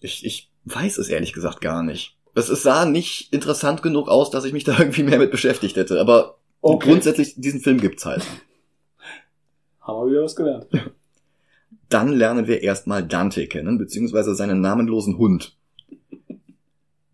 ich, 0.00 0.24
ich 0.24 0.50
weiß 0.64 0.98
es 0.98 1.08
ehrlich 1.08 1.32
gesagt 1.32 1.60
gar 1.60 1.82
nicht. 1.82 2.16
Es, 2.34 2.48
es 2.48 2.62
sah 2.62 2.84
nicht 2.84 3.32
interessant 3.32 3.82
genug 3.82 4.08
aus, 4.08 4.30
dass 4.30 4.44
ich 4.44 4.52
mich 4.52 4.64
da 4.64 4.78
irgendwie 4.78 5.02
mehr 5.04 5.18
mit 5.18 5.30
beschäftigt 5.30 5.76
hätte. 5.76 6.00
Aber 6.00 6.38
Okay. 6.60 6.88
Grundsätzlich, 6.88 7.34
diesen 7.36 7.60
Film 7.60 7.80
gibt's 7.80 8.04
halt. 8.04 8.22
Haben 9.80 10.06
wir 10.06 10.12
wieder 10.12 10.24
was 10.24 10.36
gelernt. 10.36 10.66
Dann 11.88 12.12
lernen 12.12 12.46
wir 12.46 12.62
erstmal 12.62 13.06
Dante 13.06 13.46
kennen, 13.46 13.78
beziehungsweise 13.78 14.34
seinen 14.34 14.60
namenlosen 14.60 15.16
Hund. 15.16 15.56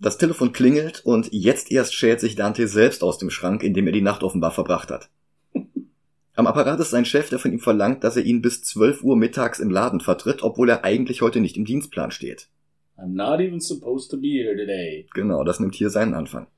Das 0.05 0.19
Telefon 0.19 0.53
klingelt 0.53 1.01
und 1.07 1.33
jetzt 1.33 1.73
erst 1.73 1.95
schält 1.95 2.21
sich 2.21 2.37
Dante 2.37 2.69
selbst 2.69 3.03
aus 3.03 3.17
dem 3.17 3.31
Schrank, 3.31 3.63
in 3.63 3.73
dem 3.73 3.87
er 3.87 3.93
die 3.95 4.03
Nacht 4.03 4.23
offenbar 4.23 4.51
verbracht 4.51 4.91
hat. 4.91 5.09
Am 6.35 6.47
Apparat 6.47 6.79
ist 6.79 6.91
sein 6.91 7.07
Chef, 7.07 7.31
der 7.31 7.39
von 7.39 7.51
ihm 7.51 7.59
verlangt, 7.59 8.05
dass 8.05 8.19
er 8.19 8.23
ihn 8.23 8.43
bis 8.43 8.63
12 8.65 9.03
Uhr 9.03 9.17
mittags 9.17 9.61
im 9.61 9.71
Laden 9.71 10.01
vertritt, 10.01 10.43
obwohl 10.43 10.69
er 10.69 10.85
eigentlich 10.85 11.23
heute 11.23 11.41
nicht 11.41 11.57
im 11.57 11.65
Dienstplan 11.65 12.11
steht. 12.11 12.49
I'm 12.99 13.15
not 13.15 13.41
even 13.41 13.61
supposed 13.61 14.11
to 14.11 14.19
be 14.19 14.29
here 14.29 14.55
today. 14.55 15.07
Genau, 15.15 15.43
das 15.43 15.59
nimmt 15.59 15.75
hier 15.75 15.89
seinen 15.89 16.13
Anfang. 16.13 16.49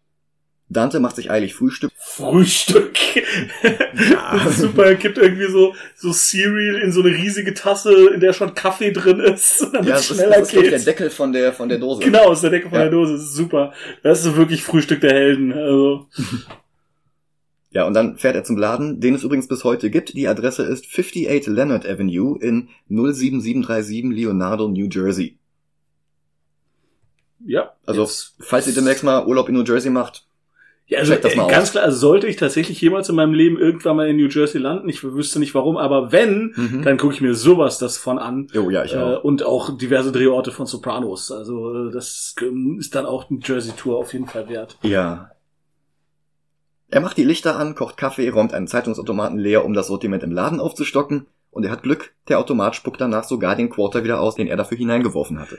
Dante 0.68 0.98
macht 0.98 1.16
sich 1.16 1.30
eilig 1.30 1.54
Frühstück. 1.54 1.92
Frühstück. 1.96 2.96
Ja. 4.10 4.50
super, 4.50 4.86
er 4.86 4.94
gibt 4.96 5.16
irgendwie 5.16 5.50
so, 5.50 5.74
so 5.94 6.12
Cereal 6.12 6.76
in 6.76 6.90
so 6.90 7.02
eine 7.02 7.10
riesige 7.10 7.54
Tasse, 7.54 8.08
in 8.14 8.20
der 8.20 8.32
schon 8.32 8.54
Kaffee 8.54 8.90
drin 8.90 9.20
ist, 9.20 9.64
damit 9.72 9.88
ja, 9.88 9.96
es 9.96 10.06
schneller 10.06 10.38
ist, 10.38 10.52
das 10.52 10.62
geht. 10.62 10.72
Ist 10.72 10.86
der 10.86 10.92
Deckel 10.92 11.10
von 11.10 11.32
der, 11.32 11.52
von 11.52 11.68
der 11.68 11.78
Dose. 11.78 12.02
Genau, 12.02 12.32
ist 12.32 12.42
der 12.42 12.50
Deckel 12.50 12.70
von 12.70 12.78
ja. 12.78 12.84
der 12.84 12.92
Dose. 12.92 13.12
Das 13.14 13.22
ist 13.22 13.34
super. 13.34 13.72
Das 14.02 14.24
ist 14.24 14.36
wirklich 14.36 14.62
Frühstück 14.62 15.00
der 15.00 15.12
Helden, 15.12 15.52
also. 15.52 16.06
Ja, 17.70 17.86
und 17.86 17.92
dann 17.92 18.16
fährt 18.16 18.36
er 18.36 18.42
zum 18.42 18.56
Laden, 18.56 19.00
den 19.00 19.16
es 19.16 19.22
übrigens 19.22 19.48
bis 19.48 19.62
heute 19.62 19.90
gibt. 19.90 20.14
Die 20.14 20.28
Adresse 20.28 20.62
ist 20.62 20.86
58 20.86 21.46
Leonard 21.48 21.84
Avenue 21.84 22.38
in 22.40 22.70
07737 22.88 24.16
Leonardo, 24.16 24.66
New 24.66 24.88
Jersey. 24.90 25.36
Ja. 27.44 27.74
Also, 27.84 28.08
falls 28.40 28.66
ihr 28.66 28.72
demnächst 28.72 29.04
mal 29.04 29.26
Urlaub 29.26 29.50
in 29.50 29.56
New 29.56 29.62
Jersey 29.62 29.90
macht, 29.90 30.26
ja, 30.88 31.00
also 31.00 31.16
das 31.16 31.34
mal 31.34 31.48
ganz 31.48 31.64
aus. 31.64 31.70
klar, 31.72 31.84
also 31.84 31.96
sollte 31.98 32.28
ich 32.28 32.36
tatsächlich 32.36 32.80
jemals 32.80 33.08
in 33.08 33.16
meinem 33.16 33.34
Leben 33.34 33.58
irgendwann 33.58 33.96
mal 33.96 34.08
in 34.08 34.16
New 34.16 34.28
Jersey 34.28 34.60
landen, 34.60 34.88
ich 34.88 35.02
wüsste 35.02 35.40
nicht 35.40 35.54
warum, 35.54 35.76
aber 35.76 36.12
wenn, 36.12 36.52
mhm. 36.54 36.82
dann 36.82 36.96
gucke 36.96 37.14
ich 37.14 37.20
mir 37.20 37.34
sowas 37.34 37.78
das 37.78 37.96
von 37.96 38.18
an. 38.18 38.46
Oh 38.54 38.70
ja, 38.70 38.84
ich 38.84 38.94
äh, 38.94 38.98
auch. 38.98 39.24
und 39.24 39.44
auch 39.44 39.76
diverse 39.76 40.12
Drehorte 40.12 40.52
von 40.52 40.66
Sopranos. 40.66 41.32
Also 41.32 41.90
das 41.90 42.34
ist 42.78 42.94
dann 42.94 43.04
auch 43.04 43.28
eine 43.28 43.40
Jersey 43.42 43.72
Tour 43.76 43.98
auf 43.98 44.12
jeden 44.12 44.26
Fall 44.26 44.48
wert. 44.48 44.78
Ja. 44.82 45.32
Er 46.88 47.00
macht 47.00 47.16
die 47.16 47.24
Lichter 47.24 47.56
an, 47.56 47.74
kocht 47.74 47.96
Kaffee, 47.96 48.28
räumt 48.28 48.54
einen 48.54 48.68
Zeitungsautomaten 48.68 49.38
leer, 49.38 49.64
um 49.64 49.74
das 49.74 49.88
Sortiment 49.88 50.22
im 50.22 50.30
Laden 50.30 50.60
aufzustocken 50.60 51.26
und 51.56 51.64
er 51.64 51.70
hat 51.70 51.82
Glück, 51.82 52.12
der 52.28 52.38
Automat 52.38 52.76
spuckt 52.76 53.00
danach 53.00 53.24
sogar 53.24 53.56
den 53.56 53.70
Quarter 53.70 54.04
wieder 54.04 54.20
aus, 54.20 54.34
den 54.34 54.46
er 54.46 54.56
dafür 54.56 54.76
hineingeworfen 54.76 55.40
hatte. 55.40 55.58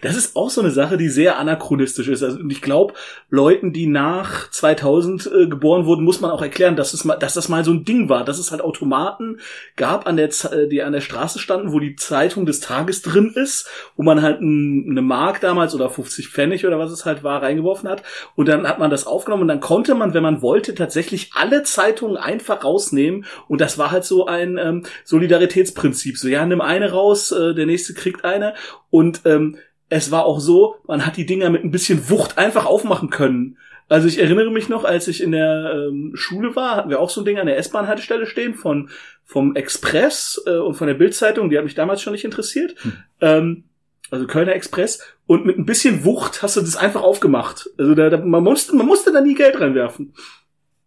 Das 0.00 0.16
ist 0.16 0.36
auch 0.36 0.50
so 0.50 0.60
eine 0.60 0.70
Sache, 0.70 0.96
die 0.96 1.08
sehr 1.08 1.38
anachronistisch 1.38 2.08
ist. 2.08 2.22
Also, 2.22 2.38
und 2.38 2.50
ich 2.50 2.62
glaube, 2.62 2.94
Leuten, 3.30 3.72
die 3.72 3.86
nach 3.86 4.48
2000 4.50 5.26
äh, 5.26 5.46
geboren 5.46 5.86
wurden, 5.86 6.04
muss 6.04 6.20
man 6.20 6.30
auch 6.30 6.42
erklären, 6.42 6.76
dass, 6.76 6.94
es 6.94 7.04
mal, 7.04 7.16
dass 7.16 7.34
das 7.34 7.48
mal 7.48 7.64
so 7.64 7.72
ein 7.72 7.84
Ding 7.84 8.08
war, 8.08 8.24
dass 8.24 8.38
es 8.38 8.50
halt 8.50 8.62
Automaten 8.62 9.40
gab, 9.74 10.06
an 10.06 10.16
der, 10.16 10.28
äh, 10.28 10.68
die 10.68 10.82
an 10.82 10.92
der 10.92 11.00
Straße 11.00 11.38
standen, 11.38 11.72
wo 11.72 11.80
die 11.80 11.96
Zeitung 11.96 12.46
des 12.46 12.60
Tages 12.60 13.02
drin 13.02 13.32
ist, 13.34 13.68
wo 13.96 14.02
man 14.04 14.22
halt 14.22 14.40
ein, 14.40 14.86
eine 14.90 15.02
Mark 15.02 15.40
damals 15.40 15.74
oder 15.74 15.90
50 15.90 16.28
Pfennig 16.28 16.66
oder 16.66 16.78
was 16.78 16.92
es 16.92 17.04
halt 17.04 17.24
war, 17.24 17.42
reingeworfen 17.42 17.88
hat. 17.88 18.02
Und 18.36 18.48
dann 18.48 18.68
hat 18.68 18.78
man 18.78 18.90
das 18.90 19.06
aufgenommen 19.06 19.42
und 19.42 19.48
dann 19.48 19.60
konnte 19.60 19.94
man, 19.94 20.14
wenn 20.14 20.22
man 20.22 20.42
wollte, 20.42 20.74
tatsächlich 20.74 21.30
alle 21.34 21.64
Zeitungen 21.64 22.16
einfach 22.16 22.62
rausnehmen. 22.62 23.24
Und 23.48 23.60
das 23.60 23.78
war 23.78 23.90
halt 23.90 24.04
so 24.04 24.26
ein 24.26 24.58
ähm, 24.58 24.84
Solidaritätsprinzip. 25.26 26.16
So, 26.18 26.28
ja, 26.28 26.44
nimm 26.46 26.60
eine 26.60 26.90
raus, 26.90 27.32
äh, 27.32 27.54
der 27.54 27.66
nächste 27.66 27.94
kriegt 27.94 28.24
eine. 28.24 28.54
Und 28.90 29.22
ähm, 29.24 29.56
es 29.88 30.10
war 30.10 30.24
auch 30.24 30.40
so, 30.40 30.76
man 30.86 31.04
hat 31.06 31.16
die 31.16 31.26
Dinger 31.26 31.50
mit 31.50 31.64
ein 31.64 31.70
bisschen 31.70 32.08
Wucht 32.10 32.38
einfach 32.38 32.66
aufmachen 32.66 33.10
können. 33.10 33.58
Also 33.88 34.08
ich 34.08 34.18
erinnere 34.18 34.50
mich 34.50 34.68
noch, 34.68 34.84
als 34.84 35.06
ich 35.06 35.22
in 35.22 35.30
der 35.30 35.88
ähm, 35.88 36.12
Schule 36.14 36.56
war, 36.56 36.74
hatten 36.74 36.90
wir 36.90 36.98
auch 36.98 37.10
so 37.10 37.20
ein 37.20 37.24
Ding 37.24 37.38
an 37.38 37.46
der 37.46 37.56
S-Bahn-Haltestelle 37.58 38.26
stehen 38.26 38.54
von 38.54 38.90
vom 39.24 39.54
Express 39.54 40.42
äh, 40.46 40.56
und 40.56 40.74
von 40.74 40.88
der 40.88 40.94
Bildzeitung. 40.94 41.50
Die 41.50 41.56
hat 41.56 41.64
mich 41.64 41.74
damals 41.74 42.02
schon 42.02 42.12
nicht 42.12 42.24
interessiert. 42.24 42.74
Hm. 42.82 42.92
Ähm, 43.20 43.64
also 44.10 44.26
Kölner 44.26 44.54
Express. 44.54 45.02
Und 45.26 45.46
mit 45.46 45.58
ein 45.58 45.66
bisschen 45.66 46.04
Wucht 46.04 46.42
hast 46.42 46.56
du 46.56 46.60
das 46.60 46.76
einfach 46.76 47.02
aufgemacht. 47.02 47.70
Also 47.78 47.94
da, 47.94 48.10
da, 48.10 48.18
man 48.18 48.42
musste 48.42 48.74
man 48.74 48.86
musste 48.86 49.12
da 49.12 49.20
nie 49.20 49.34
Geld 49.34 49.60
reinwerfen. 49.60 50.14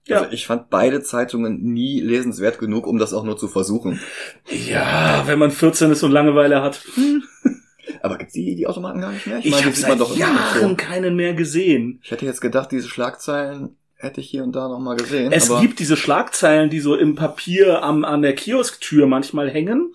Ja. 0.10 0.22
Also 0.22 0.32
ich 0.32 0.48
fand 0.48 0.69
beide 0.69 1.02
Zeitungen 1.02 1.62
nie 1.62 2.02
lesenswert 2.02 2.60
genug, 2.60 2.88
um 2.88 2.98
das 2.98 3.13
auch 3.13 3.24
nur 3.24 3.38
zu 3.38 3.48
versuchen. 3.48 4.00
Ja, 4.67 5.24
wenn 5.28 5.39
man 5.39 5.52
14 5.52 5.91
ist 5.91 6.04
und 6.04 6.12
Langeweile 6.12 6.62
hat. 6.62 6.82
Aber 8.02 8.17
gibt's 8.17 8.34
die, 8.34 8.56
die 8.56 8.67
Automaten 8.67 9.02
gar 9.02 9.12
nicht 9.12 9.28
mehr? 9.28 9.39
Ich, 9.39 9.48
ich 9.48 9.65
habe 9.65 9.76
seit 9.76 10.00
doch 10.00 10.15
Jahren 10.15 10.78
keinen 10.78 11.15
mehr 11.15 11.34
gesehen. 11.34 12.00
Ich 12.04 12.12
hätte 12.12 12.26
jetzt 12.26 12.41
gedacht, 12.41 12.72
diese 12.72 12.88
Schlagzeilen 12.88 13.76
hätte 14.00 14.22
ich 14.22 14.30
hier 14.30 14.43
und 14.43 14.56
da 14.56 14.69
noch 14.69 14.80
mal 14.80 14.95
gesehen. 14.95 15.32
Es 15.32 15.50
gibt 15.60 15.80
diese 15.80 15.98
Schlagzeilen, 15.98 16.69
die 16.69 16.80
so 16.80 16.95
im 16.95 17.15
Papier 17.15 17.84
am, 17.84 18.06
an 18.06 18.22
der 18.22 18.34
Kiosktür 18.34 19.08
manchmal 19.08 19.50
hängen. 19.50 19.93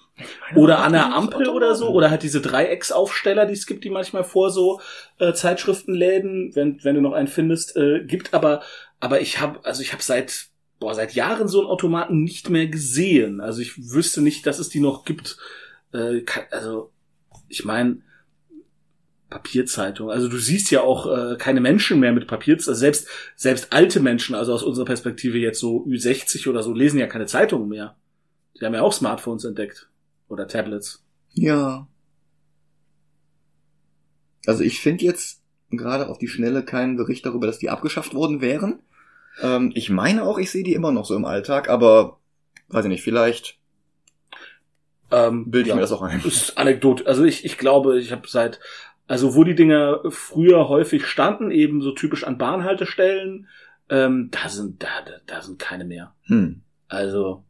Oder 0.55 0.85
an 0.85 0.93
der 0.93 1.13
Ampel 1.13 1.49
oder 1.49 1.75
so. 1.75 1.89
Oder 1.89 2.11
halt 2.11 2.23
diese 2.23 2.41
Dreiecksaufsteller, 2.41 3.47
die 3.47 3.55
es 3.55 3.67
gibt, 3.67 3.83
die 3.83 3.91
manchmal 3.91 4.23
vor 4.23 4.51
so 4.51 4.81
äh, 5.19 5.33
Zeitschriftenläden, 5.33 6.55
wenn, 6.55 6.79
wenn 6.85 6.95
du 6.95 7.01
noch 7.01 7.15
einen 7.15 7.29
findest, 7.29 7.77
äh, 7.77 8.05
gibt. 8.05 8.35
Aber, 8.35 8.63
aber 9.01 9.21
ich 9.21 9.41
habe, 9.41 9.65
also 9.65 9.83
ich 9.83 9.93
habe 9.93 10.03
seit 10.03 10.49
boah, 10.81 10.95
seit 10.95 11.15
Jahren 11.15 11.49
so 11.49 11.61
einen 11.61 11.69
Automaten 11.69 12.23
nicht 12.23 12.51
mehr 12.51 12.67
gesehen. 12.67 13.41
Also 13.41 13.61
ich 13.61 13.93
wüsste 13.93 14.21
nicht, 14.21 14.47
dass 14.47 14.59
es 14.59 14.69
die 14.69 14.81
noch 14.81 15.05
gibt. 15.05 15.39
Äh, 15.93 16.21
kann, 16.21 16.45
also 16.51 16.93
ich 17.49 17.65
meine, 17.65 18.03
Papierzeitung. 19.31 20.11
Also 20.11 20.29
du 20.29 20.37
siehst 20.37 20.71
ja 20.71 20.83
auch 20.83 21.07
äh, 21.07 21.37
keine 21.37 21.61
Menschen 21.61 22.01
mehr 22.01 22.13
mit 22.13 22.27
Papierzeitung. 22.27 22.73
Also 22.73 22.81
selbst, 22.81 23.09
selbst 23.37 23.73
alte 23.73 24.01
Menschen, 24.01 24.35
also 24.35 24.53
aus 24.53 24.63
unserer 24.63 24.85
Perspektive 24.85 25.39
jetzt 25.39 25.59
so 25.59 25.85
Ü60 25.87 26.49
oder 26.49 26.63
so, 26.63 26.73
lesen 26.73 27.01
ja 27.01 27.07
keine 27.07 27.27
Zeitungen 27.27 27.69
mehr. 27.69 27.97
Die 28.61 28.65
haben 28.65 28.75
ja 28.75 28.83
auch 28.83 28.93
Smartphones 28.93 29.45
entdeckt. 29.45 29.89
Oder 30.29 30.47
Tablets. 30.47 31.05
Ja. 31.33 31.89
Also 34.47 34.63
ich 34.63 34.81
finde 34.81 35.05
jetzt 35.05 35.43
gerade 35.77 36.09
auf 36.09 36.19
die 36.19 36.29
Schnelle 36.29 36.65
keinen 36.65 36.97
Bericht 36.97 37.27
darüber, 37.27 37.47
dass 37.47 37.59
die 37.59 37.71
abgeschafft 37.71 38.15
worden 38.15 38.41
wären. 38.41 38.81
Ähm, 39.43 39.73
ich 39.75 39.91
meine 39.91 40.25
auch, 40.25 40.39
ich 40.39 40.51
sehe 40.51 40.65
die 40.65 40.75
immer 40.75 40.93
noch 40.93 41.05
so 41.05 41.17
im 41.17 41.25
Alltag, 41.25 41.69
aber 41.69 42.19
weiß 42.69 42.85
ich 42.85 42.91
nicht, 42.91 43.05
vielleicht 43.05 43.59
ähm, 45.11 45.51
Bilde 45.51 45.63
ich 45.63 45.69
ja, 45.69 45.75
mir 45.75 45.81
das 45.81 45.93
auch 45.93 46.03
ein. 46.03 46.21
Ist 46.25 46.59
Anekdote. 46.59 47.07
Also 47.07 47.25
ich, 47.25 47.45
ich 47.45 47.59
glaube, 47.59 47.99
ich 47.99 48.13
habe 48.13 48.27
seit, 48.27 48.61
also 49.07 49.35
wo 49.35 49.45
die 49.45 49.55
Dinger 49.55 50.01
früher 50.09 50.69
häufig 50.69 51.07
standen, 51.07 51.51
eben 51.51 51.81
so 51.83 51.93
typisch 51.93 52.25
an 52.25 52.39
Bahnhaltestellen, 52.39 53.49
ähm, 53.91 54.31
da 54.31 54.49
sind, 54.49 54.83
da, 54.83 54.89
da, 55.27 55.43
sind 55.43 55.59
keine 55.59 55.85
mehr. 55.85 56.15
Hm. 56.23 56.63
Also, 56.89 57.45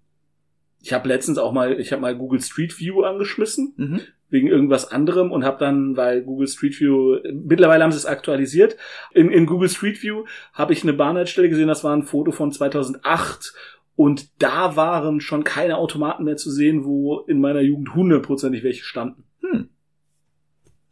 ich 0.81 0.93
habe 0.93 1.09
letztens 1.09 1.39
auch 1.39 1.53
mal, 1.53 1.79
ich 1.79 1.93
habe 1.93 2.03
mal 2.03 2.17
Google 2.17 2.41
Street 2.41 2.79
View 2.79 3.03
angeschmissen, 3.03 3.73
mhm. 3.77 4.01
Wegen 4.35 4.49
irgendwas 4.49 4.91
anderem 4.91 5.31
und 5.31 5.45
habe 5.45 5.59
dann, 5.59 5.97
weil 5.97 6.23
Google 6.23 6.49
Street 6.49 6.79
View, 6.79 7.19
mittlerweile 7.33 7.85
haben 7.85 7.93
sie 7.93 7.99
es 7.99 8.05
aktualisiert, 8.05 8.77
in, 9.13 9.31
in 9.31 9.47
Google 9.47 9.69
Street 9.69 10.03
View 10.03 10.25
habe 10.53 10.73
ich 10.73 10.83
eine 10.83 10.93
Bahnhaltestelle 10.93 11.49
gesehen, 11.49 11.69
das 11.69 11.85
war 11.85 11.97
ein 11.97 12.03
Foto 12.03 12.33
von 12.33 12.51
2008 12.51 13.55
und 13.95 14.43
da 14.43 14.75
waren 14.75 15.21
schon 15.21 15.45
keine 15.45 15.79
Automaten 15.79 16.25
mehr 16.25 16.37
zu 16.37 16.51
sehen, 16.51 16.85
wo 16.85 17.21
in 17.21 17.41
meiner 17.41 17.61
Jugend 17.61 17.95
hundertprozentig 17.95 18.65
welche 18.65 18.83
standen. 18.83 19.23
Hm. 19.41 19.69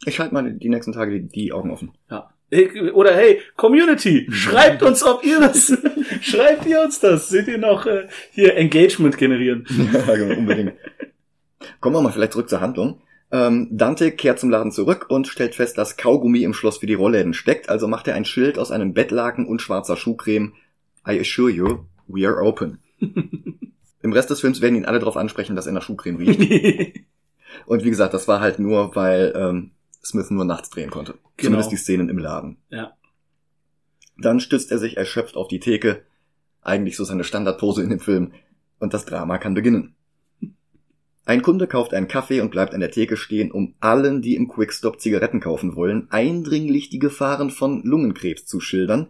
Ich 0.07 0.21
halte 0.21 0.35
mal 0.35 0.53
die 0.53 0.69
nächsten 0.69 0.93
Tage 0.93 1.21
die, 1.21 1.29
die 1.29 1.53
Augen 1.53 1.73
offen. 1.73 1.93
Ja. 2.09 2.31
Oder 2.93 3.17
hey, 3.17 3.41
Community, 3.57 4.29
schreibt 4.31 4.85
uns, 4.85 5.03
ob 5.03 5.25
ihr 5.25 5.41
das, 5.41 5.77
schreibt 6.21 6.67
ihr 6.67 6.81
uns 6.81 7.01
das. 7.01 7.29
Seht 7.29 7.49
ihr 7.49 7.59
noch 7.59 7.87
äh, 7.87 8.07
hier 8.31 8.57
Engagement 8.57 9.19
generieren? 9.19 9.67
ja, 10.07 10.15
genau, 10.15 10.39
unbedingt. 10.39 10.75
Kommen 11.81 11.97
wir 11.97 12.03
mal 12.03 12.13
vielleicht 12.13 12.33
zurück 12.33 12.49
zur 12.49 12.61
Handlung. 12.61 13.01
Ähm, 13.33 13.69
Dante 13.71 14.13
kehrt 14.13 14.39
zum 14.39 14.51
Laden 14.51 14.73
zurück 14.73 15.07
und 15.09 15.27
stellt 15.27 15.55
fest, 15.55 15.79
dass 15.79 15.97
Kaugummi 15.97 16.43
im 16.43 16.53
Schloss 16.53 16.77
für 16.77 16.87
die 16.87 16.95
Rollläden 16.95 17.33
steckt, 17.33 17.71
also 17.71 17.89
macht 17.89 18.07
er 18.07 18.15
ein 18.15 18.27
Schild 18.27 18.59
aus 18.59 18.71
einem 18.71 18.93
Bettlaken 18.93 19.47
und 19.47 19.63
schwarzer 19.63 19.97
Schuhcreme. 19.97 20.53
I 21.09 21.19
assure 21.19 21.51
you, 21.51 21.87
we 22.07 22.29
are 22.29 22.43
open. 22.43 22.79
Im 24.03 24.13
Rest 24.13 24.29
des 24.29 24.41
Films 24.41 24.61
werden 24.61 24.77
ihn 24.77 24.85
alle 24.85 24.99
darauf 24.99 25.17
ansprechen, 25.17 25.57
dass 25.57 25.67
er 25.67 25.73
nach 25.73 25.83
Schuhcreme 25.83 26.19
riecht. 26.19 27.01
und 27.67 27.85
wie 27.85 27.91
gesagt, 27.91 28.13
das 28.13 28.29
war 28.29 28.41
halt 28.41 28.59
nur, 28.59 28.95
weil 28.95 29.33
ähm, 29.35 29.71
Smith 30.05 30.31
nur 30.31 30.45
nachts 30.45 30.69
drehen 30.69 30.91
konnte. 30.91 31.13
Genau. 31.13 31.47
Zumindest 31.47 31.73
die 31.73 31.77
Szenen 31.77 32.11
im 32.11 32.19
Laden. 32.19 32.59
Ja. 32.69 32.93
Dann 34.19 34.41
stützt 34.41 34.71
er 34.71 34.79
sich 34.79 34.99
erschöpft 34.99 35.37
auf 35.37 35.49
die 35.49 35.61
Theke. 35.61 36.03
Eigentlich 36.61 36.97
so 36.97 37.05
seine 37.05 37.25
Standardpose 37.25 37.83
in 37.83 37.89
dem 37.89 38.01
Film. 38.01 38.33
Und 38.79 38.93
das 38.93 39.07
Drama 39.07 39.39
kann 39.39 39.55
beginnen. 39.55 39.95
Ein 41.25 41.43
Kunde 41.43 41.69
kauft 41.69 41.95
einen 41.95 42.09
Kaffee 42.09 42.41
und 42.41 42.51
bleibt 42.51 42.75
an 42.75 42.81
der 42.81 42.91
Theke 42.91 43.17
stehen, 43.17 43.53
um 43.53 43.75
allen, 43.79 44.23
die 44.23 44.35
im 44.35 44.49
Quickstop 44.49 45.01
Zigaretten 45.01 45.41
kaufen 45.41 45.77
wollen, 45.77 46.09
eindringlich 46.11 46.91
die 46.91 46.99
Gefahren 46.99 47.51
von 47.51 47.83
Lungenkrebs 47.85 48.45
zu 48.45 48.59
schildern. 48.59 49.09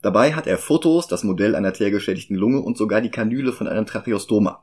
Dabei 0.00 0.34
hat 0.34 0.46
er 0.46 0.58
Fotos, 0.58 1.08
das 1.08 1.24
Modell 1.24 1.56
einer 1.56 1.72
teergeschädigten 1.72 2.36
Lunge 2.36 2.60
und 2.60 2.76
sogar 2.76 3.00
die 3.00 3.10
Kanüle 3.10 3.52
von 3.52 3.66
einem 3.66 3.86
Tracheostoma. 3.86 4.62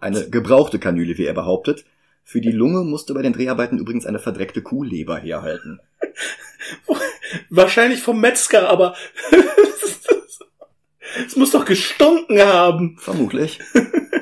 Eine 0.00 0.28
gebrauchte 0.28 0.78
Kanüle, 0.78 1.16
wie 1.16 1.24
er 1.24 1.32
behauptet. 1.32 1.86
Für 2.24 2.42
die 2.42 2.52
Lunge 2.52 2.84
musste 2.84 3.14
bei 3.14 3.22
den 3.22 3.32
Dreharbeiten 3.32 3.78
übrigens 3.78 4.04
eine 4.04 4.18
verdreckte 4.18 4.60
Kuhleber 4.60 5.16
herhalten. 5.16 5.80
Wahrscheinlich 7.48 8.02
vom 8.02 8.20
Metzger, 8.20 8.68
aber 8.68 8.94
es 11.26 11.36
muss 11.36 11.52
doch 11.52 11.64
gestunken 11.64 12.38
haben. 12.42 12.98
Vermutlich. 12.98 13.60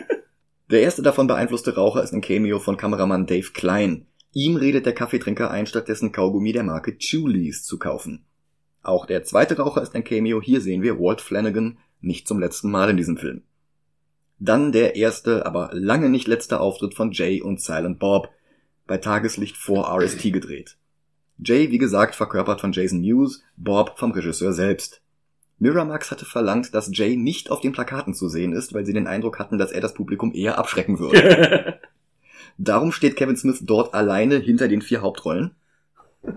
Der 0.70 0.82
erste 0.82 1.02
davon 1.02 1.28
beeinflusste 1.28 1.76
Raucher 1.76 2.02
ist 2.02 2.12
ein 2.12 2.20
Cameo 2.20 2.58
von 2.58 2.76
Kameramann 2.76 3.26
Dave 3.26 3.52
Klein. 3.52 4.06
Ihm 4.32 4.56
redet 4.56 4.84
der 4.84 4.94
Kaffeetrinker 4.94 5.50
ein, 5.50 5.66
stattdessen 5.66 6.10
Kaugummi 6.10 6.52
der 6.52 6.64
Marke 6.64 6.98
Chulis 6.98 7.64
zu 7.64 7.78
kaufen. 7.78 8.24
Auch 8.82 9.06
der 9.06 9.22
zweite 9.22 9.56
Raucher 9.56 9.82
ist 9.82 9.94
ein 9.94 10.04
Cameo. 10.04 10.42
Hier 10.42 10.60
sehen 10.60 10.82
wir 10.82 10.98
Walt 10.98 11.20
Flanagan 11.20 11.78
nicht 12.00 12.26
zum 12.26 12.40
letzten 12.40 12.70
Mal 12.70 12.90
in 12.90 12.96
diesem 12.96 13.16
Film. 13.16 13.42
Dann 14.38 14.72
der 14.72 14.96
erste, 14.96 15.46
aber 15.46 15.70
lange 15.72 16.08
nicht 16.08 16.26
letzte 16.26 16.60
Auftritt 16.60 16.94
von 16.94 17.12
Jay 17.12 17.40
und 17.40 17.60
Silent 17.60 17.98
Bob. 17.98 18.28
Bei 18.86 18.98
Tageslicht 18.98 19.56
vor 19.56 19.88
RST 19.88 20.32
gedreht. 20.32 20.76
Jay, 21.38 21.70
wie 21.70 21.78
gesagt, 21.78 22.14
verkörpert 22.14 22.60
von 22.60 22.72
Jason 22.72 23.00
Mewes, 23.00 23.42
Bob 23.56 23.98
vom 23.98 24.10
Regisseur 24.12 24.52
selbst. 24.52 25.02
Miramax 25.58 26.10
hatte 26.10 26.26
verlangt, 26.26 26.74
dass 26.74 26.90
Jay 26.92 27.16
nicht 27.16 27.50
auf 27.50 27.60
den 27.60 27.72
Plakaten 27.72 28.14
zu 28.14 28.28
sehen 28.28 28.52
ist, 28.52 28.74
weil 28.74 28.84
sie 28.84 28.92
den 28.92 29.06
Eindruck 29.06 29.38
hatten, 29.38 29.58
dass 29.58 29.72
er 29.72 29.80
das 29.80 29.94
Publikum 29.94 30.34
eher 30.34 30.58
abschrecken 30.58 30.98
würde. 30.98 31.80
Darum 32.58 32.92
steht 32.92 33.16
Kevin 33.16 33.36
Smith 33.36 33.60
dort 33.62 33.94
alleine 33.94 34.36
hinter 34.36 34.68
den 34.68 34.82
vier 34.82 35.02
Hauptrollen. 35.02 35.54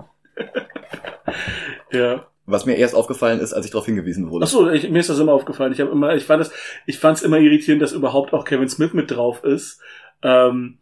ja. 1.92 2.26
Was 2.46 2.66
mir 2.66 2.78
erst 2.78 2.96
aufgefallen 2.96 3.40
ist, 3.40 3.54
als 3.54 3.66
ich 3.66 3.72
darauf 3.72 3.86
hingewiesen 3.86 4.30
wurde. 4.30 4.46
Ach 4.46 4.50
so, 4.50 4.70
ich, 4.70 4.90
mir 4.90 5.00
ist 5.00 5.10
das 5.10 5.20
immer 5.20 5.34
aufgefallen. 5.34 5.72
Ich 5.72 5.82
habe 5.82 5.92
immer, 5.92 6.16
ich 6.16 6.26
fand 6.26 6.42
es, 6.42 6.52
ich 6.86 6.98
fand 6.98 7.18
es 7.18 7.24
immer 7.24 7.38
irritierend, 7.38 7.82
dass 7.82 7.92
überhaupt 7.92 8.34
auch 8.34 8.46
Kevin 8.46 8.70
Smith 8.70 8.94
mit 8.94 9.12
drauf 9.12 9.44
ist. 9.44 9.80
Ähm, 10.24 10.80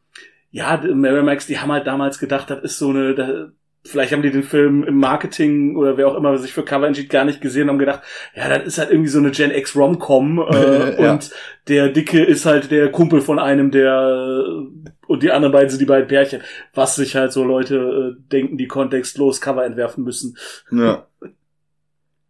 ja, 0.49 0.77
Miramax, 0.77 1.47
die 1.47 1.59
haben 1.59 1.71
halt 1.71 1.85
damals 1.85 2.19
gedacht, 2.19 2.49
das 2.49 2.63
ist 2.63 2.77
so 2.77 2.89
eine, 2.89 3.51
vielleicht 3.87 4.13
haben 4.13 4.21
die 4.21 4.31
den 4.31 4.43
Film 4.43 4.83
im 4.83 4.97
Marketing 4.97 5.75
oder 5.75 5.97
wer 5.97 6.07
auch 6.07 6.15
immer 6.15 6.37
sich 6.37 6.53
für 6.53 6.63
Cover 6.63 6.85
entschied 6.87 7.09
gar 7.09 7.25
nicht 7.25 7.41
gesehen 7.41 7.63
und 7.63 7.69
haben 7.69 7.79
gedacht, 7.79 8.01
ja, 8.35 8.49
das 8.49 8.67
ist 8.67 8.77
halt 8.77 8.91
irgendwie 8.91 9.09
so 9.09 9.19
eine 9.19 9.31
Gen 9.31 9.51
X 9.51 9.75
Rom-Com 9.75 10.39
äh, 10.49 11.01
Ja. 11.03 11.13
und 11.13 11.31
der 11.67 11.89
Dicke 11.89 12.23
ist 12.23 12.45
halt 12.45 12.71
der 12.71 12.91
Kumpel 12.91 13.21
von 13.21 13.39
einem, 13.39 13.71
der 13.71 14.45
und 15.07 15.23
die 15.23 15.31
anderen 15.31 15.53
beiden 15.53 15.69
sind 15.69 15.79
die 15.79 15.85
beiden 15.85 16.07
Pärchen, 16.07 16.41
was 16.73 16.95
sich 16.95 17.15
halt 17.15 17.31
so 17.31 17.43
Leute 17.43 18.15
äh, 18.17 18.21
denken, 18.31 18.57
die 18.57 18.67
kontextlos 18.67 19.41
Cover 19.41 19.65
entwerfen 19.65 20.03
müssen. 20.03 20.37
Ja. 20.71 21.07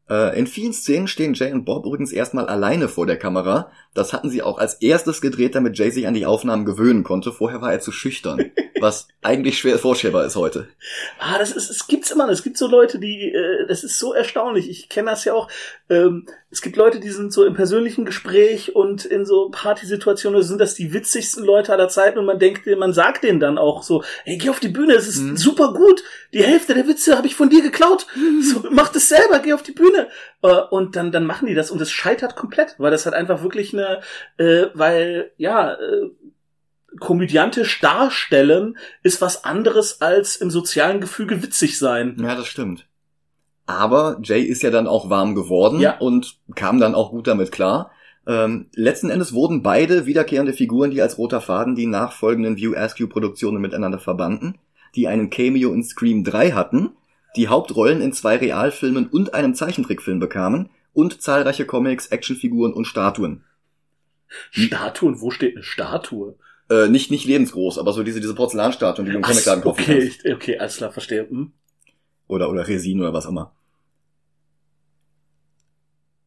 Äh, 0.09 0.39
in 0.39 0.47
vielen 0.47 0.71
Szenen 0.71 1.07
stehen 1.07 1.33
Jay 1.33 1.51
und 1.51 1.65
Bob 1.65 1.85
übrigens 1.85 2.13
erstmal 2.13 2.47
alleine 2.47 2.87
vor 2.87 3.05
der 3.05 3.17
Kamera. 3.17 3.71
Das 3.93 4.13
hatten 4.13 4.29
sie 4.29 4.41
auch 4.41 4.57
als 4.57 4.75
erstes 4.75 5.19
gedreht, 5.19 5.53
damit 5.53 5.77
Jay 5.77 5.89
sich 5.89 6.07
an 6.07 6.13
die 6.13 6.25
Aufnahmen 6.25 6.63
gewöhnen 6.63 7.03
konnte. 7.03 7.33
Vorher 7.33 7.61
war 7.61 7.73
er 7.73 7.81
zu 7.81 7.91
schüchtern, 7.91 8.39
was 8.79 9.07
eigentlich 9.21 9.57
schwer 9.57 9.77
vorstellbar 9.79 10.25
ist 10.25 10.35
heute. 10.35 10.67
Ah, 11.19 11.37
das 11.37 11.51
ist, 11.51 11.69
es 11.69 11.87
gibt's 11.87 12.11
immer. 12.11 12.29
Es 12.29 12.43
gibt 12.43 12.57
so 12.57 12.67
Leute, 12.67 12.99
die, 12.99 13.31
äh, 13.33 13.67
das 13.67 13.83
ist 13.83 13.99
so 13.99 14.13
erstaunlich. 14.13 14.69
Ich 14.69 14.89
kenne 14.89 15.09
das 15.11 15.25
ja 15.25 15.33
auch. 15.33 15.49
Ähm, 15.89 16.25
es 16.49 16.61
gibt 16.61 16.77
Leute, 16.77 16.99
die 16.99 17.09
sind 17.09 17.33
so 17.33 17.43
im 17.45 17.53
persönlichen 17.55 18.05
Gespräch 18.05 18.75
und 18.75 19.03
in 19.05 19.25
so 19.25 19.49
Partysituationen 19.49 20.41
sind 20.43 20.61
das 20.61 20.75
die 20.75 20.93
witzigsten 20.93 21.43
Leute 21.43 21.73
aller 21.73 21.89
Zeiten 21.89 22.19
und 22.19 22.25
man 22.25 22.39
denkt, 22.39 22.65
man 22.77 22.93
sagt 22.93 23.23
denen 23.23 23.39
dann 23.41 23.57
auch 23.57 23.83
so, 23.83 24.03
hey, 24.23 24.37
geh 24.37 24.49
auf 24.49 24.59
die 24.61 24.69
Bühne, 24.69 24.93
es 24.93 25.07
ist 25.07 25.17
Mhm. 25.21 25.35
super 25.37 25.73
gut. 25.73 26.03
Die 26.33 26.43
Hälfte 26.43 26.73
der 26.73 26.87
Witze 26.87 27.17
habe 27.17 27.27
ich 27.27 27.35
von 27.35 27.49
dir 27.49 27.61
geklaut. 27.61 28.05
So, 28.41 28.63
mach 28.71 28.89
das 28.89 29.09
selber, 29.09 29.39
geh 29.39 29.53
auf 29.53 29.63
die 29.63 29.71
Bühne. 29.71 30.07
Äh, 30.41 30.61
und 30.69 30.95
dann, 30.95 31.11
dann 31.11 31.25
machen 31.25 31.47
die 31.47 31.55
das 31.55 31.71
und 31.71 31.81
es 31.81 31.91
scheitert 31.91 32.35
komplett, 32.35 32.75
weil 32.77 32.91
das 32.91 33.05
halt 33.05 33.15
einfach 33.15 33.41
wirklich 33.43 33.73
eine, 33.73 34.01
äh, 34.37 34.67
weil, 34.73 35.31
ja, 35.37 35.73
äh, 35.73 36.09
komödiantisch 36.99 37.79
darstellen 37.79 38.77
ist 39.03 39.21
was 39.21 39.43
anderes 39.43 40.01
als 40.01 40.35
im 40.37 40.49
sozialen 40.49 41.01
Gefüge 41.01 41.43
witzig 41.43 41.77
sein. 41.77 42.17
Ja, 42.19 42.35
das 42.35 42.47
stimmt. 42.47 42.87
Aber 43.65 44.17
Jay 44.23 44.41
ist 44.43 44.63
ja 44.63 44.71
dann 44.71 44.87
auch 44.87 45.09
warm 45.09 45.35
geworden 45.35 45.79
Ja. 45.79 45.97
und 45.97 46.37
kam 46.55 46.79
dann 46.79 46.95
auch 46.95 47.11
gut 47.11 47.27
damit 47.27 47.51
klar. 47.51 47.91
Ähm, 48.25 48.67
letzten 48.73 49.09
Endes 49.09 49.33
wurden 49.33 49.61
beide 49.61 50.05
wiederkehrende 50.05 50.53
Figuren, 50.53 50.91
die 50.91 51.01
als 51.01 51.17
roter 51.17 51.41
Faden 51.41 51.75
die 51.75 51.85
nachfolgenden 51.87 52.55
View 52.57 52.73
Askew 52.75 53.07
Produktionen 53.07 53.61
miteinander 53.61 53.99
verbanden, 53.99 54.57
die 54.95 55.07
einen 55.07 55.29
Cameo 55.29 55.73
in 55.73 55.83
Scream 55.83 56.23
3 56.23 56.51
hatten, 56.51 56.91
die 57.35 57.49
Hauptrollen 57.49 58.01
in 58.01 58.13
zwei 58.13 58.37
Realfilmen 58.37 59.07
und 59.07 59.33
einem 59.33 59.53
Zeichentrickfilm 59.53 60.19
bekamen 60.19 60.69
und 60.93 61.21
zahlreiche 61.21 61.65
Comics, 61.65 62.07
Actionfiguren 62.07 62.73
und 62.73 62.85
Statuen. 62.85 63.43
Statuen, 64.51 65.21
wo 65.21 65.29
steht 65.31 65.55
eine 65.55 65.63
Statue? 65.63 66.35
Äh, 66.69 66.89
nicht, 66.89 67.11
nicht 67.11 67.25
lebensgroß, 67.25 67.77
aber 67.77 67.93
so 67.93 68.03
diese, 68.03 68.19
diese 68.19 68.35
Porzellanstatuen, 68.35 69.05
die 69.05 69.11
du 69.11 69.17
im 69.17 69.23
Comicladen 69.23 69.63
kaufen 69.63 69.81
okay, 69.81 70.09
kannst. 70.21 70.25
okay, 70.35 70.57
alles 70.59 70.77
klar, 70.77 70.91
verstehe. 70.91 71.27
Hm? 71.29 71.53
Oder, 72.27 72.49
oder 72.49 72.67
Resin 72.67 72.99
oder 72.99 73.13
was 73.13 73.25
auch 73.25 73.29
immer. 73.29 73.53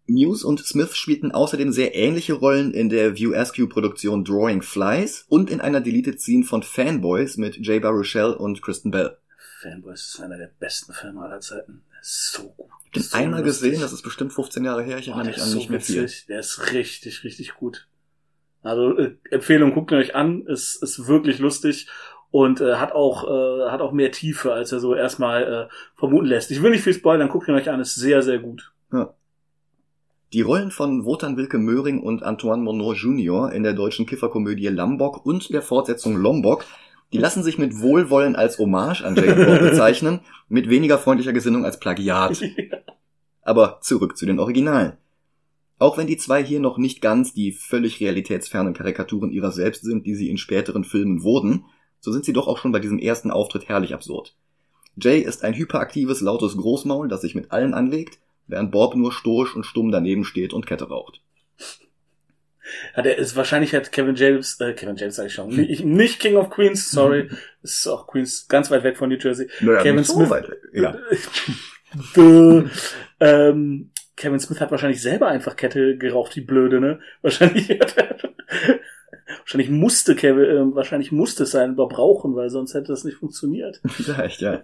Muse 0.06 0.44
und 0.46 0.58
Smith 0.64 0.96
spielten 0.96 1.30
außerdem 1.30 1.72
sehr 1.72 1.94
ähnliche 1.94 2.32
Rollen 2.32 2.72
in 2.74 2.88
der 2.88 3.16
View 3.16 3.32
Askew 3.34 3.68
Produktion 3.68 4.24
Drawing 4.24 4.60
Flies 4.62 5.24
und 5.28 5.50
in 5.50 5.60
einer 5.60 5.80
Deleted 5.80 6.20
Scene 6.20 6.44
von 6.44 6.62
Fanboys 6.62 7.36
mit 7.36 7.58
Jay 7.64 7.78
Baruchel 7.78 8.32
und 8.32 8.60
Kristen 8.60 8.90
Bell. 8.90 9.16
Fanboys 9.62 10.14
ist 10.14 10.20
einer 10.20 10.36
der 10.38 10.50
besten 10.58 10.92
Filme 10.94 11.20
aller 11.20 11.40
Zeiten. 11.40 11.82
Der 11.92 12.00
ist 12.00 12.32
so 12.32 12.48
gut. 12.56 12.66
Ich 12.92 12.96
habe 12.96 13.04
So 13.06 13.16
einmal 13.18 13.44
lustig. 13.44 13.70
gesehen, 13.70 13.82
das 13.82 13.92
ist 13.92 14.02
bestimmt 14.02 14.32
15 14.32 14.64
Jahre 14.64 14.82
her, 14.82 14.98
ich 14.98 15.08
Oh, 15.10 15.12
erinnere 15.12 15.26
der 15.26 15.34
mich 15.34 15.42
an 15.42 15.48
so 15.50 15.58
nicht 15.58 15.70
mehr 15.70 15.80
viel. 15.80 16.10
Der 16.28 16.40
ist 16.40 16.72
richtig, 16.72 17.22
richtig 17.22 17.54
gut. 17.54 17.86
Also 18.62 18.96
äh, 18.96 19.16
Empfehlung, 19.30 19.72
guckt 19.72 19.90
ihn 19.92 19.98
euch 19.98 20.14
an. 20.14 20.42
Ist, 20.46 20.82
ist 20.82 21.06
wirklich 21.08 21.38
lustig 21.38 21.88
und 22.30 22.60
äh, 22.60 22.76
hat 22.76 22.92
auch 22.92 23.24
äh, 23.24 23.70
hat 23.70 23.80
auch 23.80 23.92
mehr 23.92 24.12
Tiefe, 24.12 24.52
als 24.52 24.72
er 24.72 24.80
so 24.80 24.94
erstmal 24.94 25.68
äh, 25.68 25.74
vermuten 25.98 26.26
lässt. 26.26 26.50
Ich 26.50 26.62
will 26.62 26.70
nicht 26.70 26.84
viel 26.84 26.94
spoilern, 26.94 27.28
guckt 27.28 27.48
ihn 27.48 27.54
euch 27.54 27.70
an. 27.70 27.80
Ist 27.80 27.94
sehr, 27.94 28.22
sehr 28.22 28.38
gut. 28.38 28.72
Die 30.32 30.42
Rollen 30.42 30.70
von 30.70 31.04
Wotan 31.04 31.36
Wilke 31.36 31.58
Möhring 31.58 32.00
und 32.00 32.22
Antoine 32.22 32.62
Monod 32.62 32.96
Jr. 32.96 33.50
in 33.50 33.64
der 33.64 33.72
deutschen 33.72 34.06
Kifferkomödie 34.06 34.68
Lambok 34.68 35.26
und 35.26 35.52
der 35.52 35.60
Fortsetzung 35.60 36.16
Lombok, 36.16 36.64
die 37.12 37.18
lassen 37.18 37.42
sich 37.42 37.58
mit 37.58 37.80
Wohlwollen 37.80 38.36
als 38.36 38.58
Hommage 38.60 39.02
an 39.02 39.16
Bob 39.16 39.24
bezeichnen, 39.60 40.20
mit 40.48 40.70
weniger 40.70 40.98
freundlicher 40.98 41.32
Gesinnung 41.32 41.64
als 41.64 41.80
Plagiat. 41.80 42.40
Aber 43.42 43.78
zurück 43.82 44.16
zu 44.16 44.24
den 44.24 44.38
Originalen. 44.38 44.92
Auch 45.80 45.96
wenn 45.96 46.06
die 46.06 46.18
zwei 46.18 46.44
hier 46.44 46.60
noch 46.60 46.76
nicht 46.78 47.00
ganz 47.00 47.32
die 47.32 47.52
völlig 47.52 48.00
realitätsfernen 48.00 48.74
Karikaturen 48.74 49.30
ihrer 49.30 49.50
selbst 49.50 49.82
sind, 49.82 50.06
die 50.06 50.14
sie 50.14 50.28
in 50.28 50.36
späteren 50.38 50.84
Filmen 50.84 51.22
wurden, 51.22 51.64
so 52.00 52.12
sind 52.12 52.24
sie 52.26 52.34
doch 52.34 52.46
auch 52.48 52.58
schon 52.58 52.70
bei 52.70 52.80
diesem 52.80 52.98
ersten 52.98 53.30
Auftritt 53.30 53.66
herrlich 53.68 53.94
absurd. 53.94 54.36
Jay 54.96 55.20
ist 55.20 55.42
ein 55.42 55.54
hyperaktives, 55.54 56.20
lautes 56.20 56.54
Großmaul, 56.56 57.08
das 57.08 57.22
sich 57.22 57.34
mit 57.34 57.50
allen 57.50 57.72
anlegt, 57.72 58.18
während 58.46 58.72
Bob 58.72 58.94
nur 58.94 59.10
stoisch 59.10 59.56
und 59.56 59.64
stumm 59.64 59.90
daneben 59.90 60.24
steht 60.24 60.52
und 60.52 60.66
Kette 60.66 60.86
raucht. 60.88 61.22
Hat 62.92 63.06
er 63.06 63.16
ist 63.16 63.34
wahrscheinlich 63.34 63.74
hat 63.74 63.90
Kevin 63.90 64.16
James, 64.16 64.60
äh, 64.60 64.74
Kevin 64.74 64.96
James 64.96 65.16
sag 65.16 65.26
ich 65.26 65.32
schon, 65.32 65.48
nicht, 65.48 65.82
nicht 65.82 66.20
King 66.20 66.36
of 66.36 66.50
Queens, 66.50 66.90
sorry, 66.90 67.30
ist 67.62 67.86
auch 67.86 68.06
Queens 68.06 68.46
ganz 68.48 68.70
weit 68.70 68.84
weg 68.84 68.98
von 68.98 69.08
New 69.08 69.16
Jersey. 69.18 69.48
Naja, 69.60 69.82
Kevin 69.82 70.04
so 70.04 70.14
Smith- 70.16 70.30
weit 70.30 70.48
weg. 70.50 70.58
Ja. 70.74 70.96
Ähm, 73.22 73.90
Kevin 74.20 74.38
Smith 74.38 74.60
hat 74.60 74.70
wahrscheinlich 74.70 75.00
selber 75.00 75.28
einfach 75.28 75.56
Kette 75.56 75.96
geraucht, 75.96 76.34
die 76.34 76.42
Blöde, 76.42 76.78
ne? 76.78 77.00
Wahrscheinlich 77.22 77.70
wahrscheinlich 79.38 79.70
musste 79.70 80.14
Kevin, 80.14 80.44
äh, 80.44 80.74
wahrscheinlich 80.74 81.10
musste 81.10 81.44
es 81.44 81.52
sein 81.52 81.72
überbrauchen, 81.72 82.36
weil 82.36 82.50
sonst 82.50 82.74
hätte 82.74 82.88
das 82.88 83.04
nicht 83.04 83.16
funktioniert. 83.16 83.80
Vielleicht, 83.86 84.42
ja. 84.42 84.62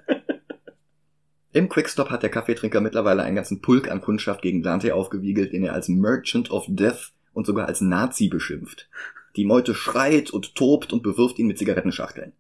Im 1.55 1.71
Quickstop 1.71 2.11
hat 2.11 2.23
der 2.23 2.29
Kaffeetrinker 2.29 2.83
mittlerweile 2.83 3.23
einen 3.23 3.35
ganzen 3.37 3.63
Pulk 3.63 3.91
an 3.91 4.03
Kundschaft 4.03 4.43
gegen 4.43 4.63
Dante 4.63 4.95
aufgewiegelt, 4.95 5.55
den 5.55 5.65
er 5.65 5.73
als 5.73 5.89
Merchant 5.89 6.51
of 6.51 6.67
Death 6.69 7.13
und 7.33 7.47
sogar 7.47 7.67
als 7.67 7.81
Nazi 7.81 8.29
beschimpft. 8.29 8.91
Die 9.37 9.47
Meute 9.47 9.75
schreit 9.75 10.31
und 10.31 10.55
tobt 10.55 10.93
und 10.93 11.03
bewirft 11.03 11.39
ihn 11.39 11.47
mit 11.47 11.57
Zigarettenschachteln. 11.57 12.35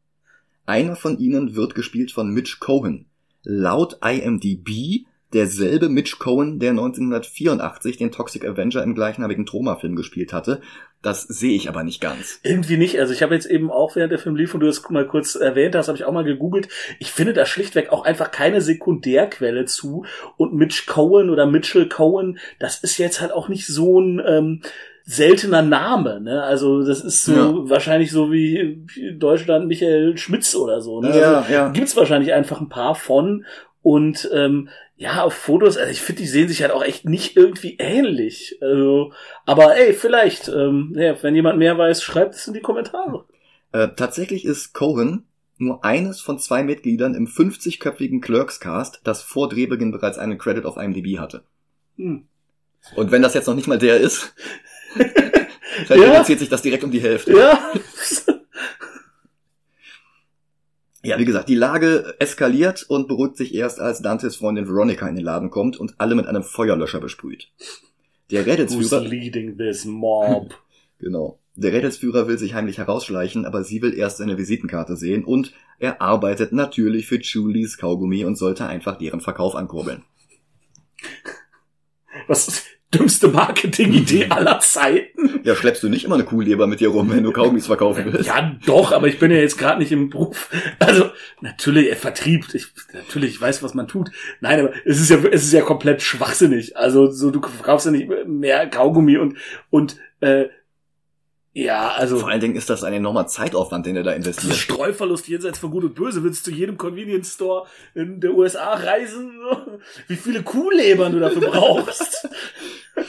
Einer 0.66 0.96
von 0.96 1.16
ihnen 1.18 1.56
wird 1.56 1.74
gespielt 1.74 2.12
von 2.12 2.28
Mitch 2.28 2.58
Cohen. 2.60 3.06
Laut 3.42 4.00
IMDb 4.04 5.06
derselbe 5.32 5.88
Mitch 5.88 6.18
Cohen, 6.18 6.58
der 6.58 6.70
1984 6.70 7.96
den 7.96 8.12
Toxic 8.12 8.44
Avenger 8.44 8.82
im 8.82 8.94
gleichnamigen 8.94 9.46
Troma-Film 9.46 9.96
gespielt 9.96 10.32
hatte. 10.32 10.60
Das 11.02 11.22
sehe 11.22 11.54
ich 11.54 11.68
aber 11.68 11.84
nicht 11.84 12.00
ganz. 12.00 12.40
Irgendwie 12.42 12.76
nicht. 12.76 12.98
Also 12.98 13.12
ich 13.12 13.22
habe 13.22 13.34
jetzt 13.34 13.46
eben 13.46 13.70
auch, 13.70 13.96
während 13.96 14.12
der 14.12 14.18
Film 14.18 14.36
lief 14.36 14.54
und 14.54 14.60
du 14.60 14.66
es 14.66 14.88
mal 14.88 15.06
kurz 15.06 15.34
erwähnt 15.34 15.74
hast, 15.74 15.88
habe 15.88 15.98
ich 15.98 16.04
auch 16.04 16.12
mal 16.12 16.24
gegoogelt. 16.24 16.68
Ich 17.00 17.12
finde 17.12 17.32
da 17.32 17.44
schlichtweg 17.46 17.90
auch 17.90 18.04
einfach 18.04 18.30
keine 18.30 18.60
Sekundärquelle 18.60 19.64
zu. 19.66 20.04
Und 20.36 20.54
Mitch 20.54 20.84
Cohen 20.86 21.30
oder 21.30 21.46
Mitchell 21.46 21.88
Cohen, 21.88 22.38
das 22.58 22.82
ist 22.82 22.98
jetzt 22.98 23.20
halt 23.20 23.32
auch 23.32 23.48
nicht 23.48 23.66
so 23.66 24.00
ein... 24.00 24.22
Ähm, 24.26 24.62
seltener 25.08 25.62
Name, 25.62 26.20
ne? 26.20 26.42
Also 26.42 26.82
das 26.84 27.00
ist 27.00 27.24
so 27.24 27.32
ja. 27.32 27.70
wahrscheinlich 27.70 28.10
so 28.10 28.32
wie 28.32 28.84
Deutschland 29.16 29.68
Michael 29.68 30.18
Schmitz 30.18 30.56
oder 30.56 30.80
so. 30.80 31.00
Ne? 31.00 31.16
Ja, 31.16 31.38
also, 31.38 31.52
ja. 31.52 31.68
Gibt's 31.68 31.96
wahrscheinlich 31.96 32.32
einfach 32.32 32.60
ein 32.60 32.68
paar 32.68 32.96
von 32.96 33.44
und 33.86 34.28
ähm, 34.34 34.68
ja, 34.96 35.22
auf 35.22 35.32
Fotos, 35.32 35.76
also 35.76 35.92
ich 35.92 36.00
finde, 36.00 36.22
die 36.22 36.26
sehen 36.26 36.48
sich 36.48 36.62
halt 36.62 36.72
auch 36.72 36.82
echt 36.82 37.04
nicht 37.04 37.36
irgendwie 37.36 37.76
ähnlich. 37.78 38.58
Also, 38.60 39.12
aber 39.44 39.76
ey, 39.76 39.92
vielleicht, 39.92 40.48
ähm, 40.48 40.92
ja, 40.96 41.22
wenn 41.22 41.36
jemand 41.36 41.60
mehr 41.60 41.78
weiß, 41.78 42.02
schreibt 42.02 42.34
es 42.34 42.48
in 42.48 42.54
die 42.54 42.60
Kommentare. 42.60 43.26
Äh, 43.70 43.90
tatsächlich 43.94 44.44
ist 44.44 44.74
Cohen 44.74 45.22
nur 45.56 45.84
eines 45.84 46.20
von 46.20 46.40
zwei 46.40 46.64
Mitgliedern 46.64 47.14
im 47.14 47.28
50-köpfigen 47.28 48.20
Clerks-Cast, 48.20 49.02
das 49.04 49.22
vor 49.22 49.48
Drehbeginn 49.48 49.92
bereits 49.92 50.18
einen 50.18 50.38
Credit 50.38 50.64
auf 50.64 50.78
IMDb 50.78 51.20
hatte. 51.20 51.44
Hm. 51.96 52.26
Und 52.96 53.12
wenn 53.12 53.22
das 53.22 53.34
jetzt 53.34 53.46
noch 53.46 53.54
nicht 53.54 53.68
mal 53.68 53.78
der 53.78 53.98
ist, 53.98 54.34
dann 55.88 56.00
ja. 56.00 56.10
reduziert 56.10 56.40
sich 56.40 56.48
das 56.48 56.62
direkt 56.62 56.82
um 56.82 56.90
die 56.90 57.02
Hälfte. 57.02 57.38
Ja. 57.38 57.72
Ja, 61.06 61.18
wie 61.18 61.24
gesagt, 61.24 61.48
die 61.48 61.54
Lage 61.54 62.14
eskaliert 62.18 62.84
und 62.88 63.08
beruhigt 63.08 63.36
sich 63.36 63.54
erst, 63.54 63.80
als 63.80 64.02
Dantes 64.02 64.36
Freundin 64.36 64.66
Veronica 64.68 65.08
in 65.08 65.14
den 65.14 65.24
Laden 65.24 65.50
kommt 65.50 65.76
und 65.76 65.94
alle 65.98 66.14
mit 66.14 66.26
einem 66.26 66.42
Feuerlöscher 66.42 67.00
besprüht. 67.00 67.50
Der 68.30 68.44
Rädelsführer... 68.44 69.02
Who's 69.02 69.08
leading 69.08 69.56
this 69.56 69.84
mob? 69.84 70.54
genau. 70.98 71.38
Der 71.54 71.72
Rädelsführer 71.72 72.28
will 72.28 72.38
sich 72.38 72.54
heimlich 72.54 72.78
herausschleichen, 72.78 73.46
aber 73.46 73.64
sie 73.64 73.80
will 73.80 73.94
erst 73.94 74.18
seine 74.18 74.36
Visitenkarte 74.36 74.96
sehen 74.96 75.24
und 75.24 75.52
er 75.78 76.02
arbeitet 76.02 76.52
natürlich 76.52 77.06
für 77.06 77.20
Julies 77.20 77.78
Kaugummi 77.78 78.24
und 78.24 78.36
sollte 78.36 78.66
einfach 78.66 78.98
deren 78.98 79.20
Verkauf 79.20 79.54
ankurbeln. 79.54 80.02
Was, 82.26 82.64
dümmste 82.94 83.28
Marketingidee 83.28 84.26
aller 84.30 84.60
Zeiten. 84.60 85.40
Ja, 85.42 85.56
schleppst 85.56 85.82
du 85.82 85.88
nicht 85.88 86.04
immer 86.04 86.14
eine 86.14 86.24
Kuhleber 86.24 86.66
mit 86.66 86.80
dir 86.80 86.88
rum, 86.88 87.10
wenn 87.10 87.24
du 87.24 87.32
Kaugummis 87.32 87.66
verkaufen 87.66 88.12
willst? 88.12 88.28
Ja, 88.28 88.56
doch, 88.64 88.92
aber 88.92 89.08
ich 89.08 89.18
bin 89.18 89.30
ja 89.30 89.38
jetzt 89.38 89.58
gerade 89.58 89.80
nicht 89.80 89.92
im 89.92 90.10
Beruf. 90.10 90.50
Also, 90.78 91.10
natürlich, 91.40 91.88
er 91.88 91.96
vertriebt. 91.96 92.54
Ich, 92.54 92.68
natürlich, 92.92 93.30
ich 93.30 93.40
weiß, 93.40 93.62
was 93.62 93.74
man 93.74 93.88
tut. 93.88 94.10
Nein, 94.40 94.60
aber 94.60 94.70
es 94.84 95.00
ist 95.00 95.10
ja, 95.10 95.18
es 95.30 95.44
ist 95.44 95.52
ja 95.52 95.62
komplett 95.62 96.02
schwachsinnig. 96.02 96.76
Also, 96.76 97.10
so, 97.10 97.30
du 97.30 97.40
verkaufst 97.42 97.86
ja 97.86 97.92
nicht 97.92 98.08
mehr 98.26 98.68
Kaugummi 98.68 99.16
und, 99.16 99.36
und, 99.70 99.96
äh, 100.20 100.46
ja, 101.56 101.92
also. 101.92 102.18
Vor 102.18 102.28
allen 102.28 102.42
Dingen 102.42 102.54
ist 102.54 102.68
das 102.68 102.84
ein 102.84 102.92
enormer 102.92 103.28
Zeitaufwand, 103.28 103.86
den 103.86 103.96
er 103.96 104.02
da 104.02 104.12
investiert. 104.12 104.54
Streuverlust 104.54 105.26
jenseits 105.26 105.58
von 105.58 105.70
Gut 105.70 105.84
und 105.84 105.94
Böse. 105.94 106.22
Willst 106.22 106.46
du 106.46 106.50
zu 106.50 106.56
jedem 106.56 106.76
Convenience 106.76 107.32
Store 107.32 107.66
in 107.94 108.20
der 108.20 108.34
USA 108.34 108.74
reisen? 108.74 109.32
Wie 110.06 110.16
viele 110.16 110.42
Kuhlebern 110.42 111.12
du 111.12 111.20
dafür 111.20 111.50
brauchst? 111.50 112.28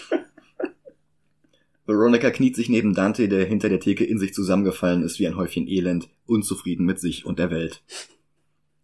Veronica 1.86 2.32
kniet 2.32 2.56
sich 2.56 2.70
neben 2.70 2.94
Dante, 2.94 3.28
der 3.28 3.44
hinter 3.44 3.68
der 3.68 3.82
Theke 3.82 4.06
in 4.06 4.18
sich 4.18 4.34
zusammengefallen 4.34 5.04
ist 5.04 5.20
wie 5.20 5.28
ein 5.28 5.36
Häufchen 5.36 5.68
Elend, 5.68 6.08
unzufrieden 6.26 6.86
mit 6.86 7.02
sich 7.02 7.26
und 7.26 7.40
der 7.40 7.52
Welt. 7.52 7.84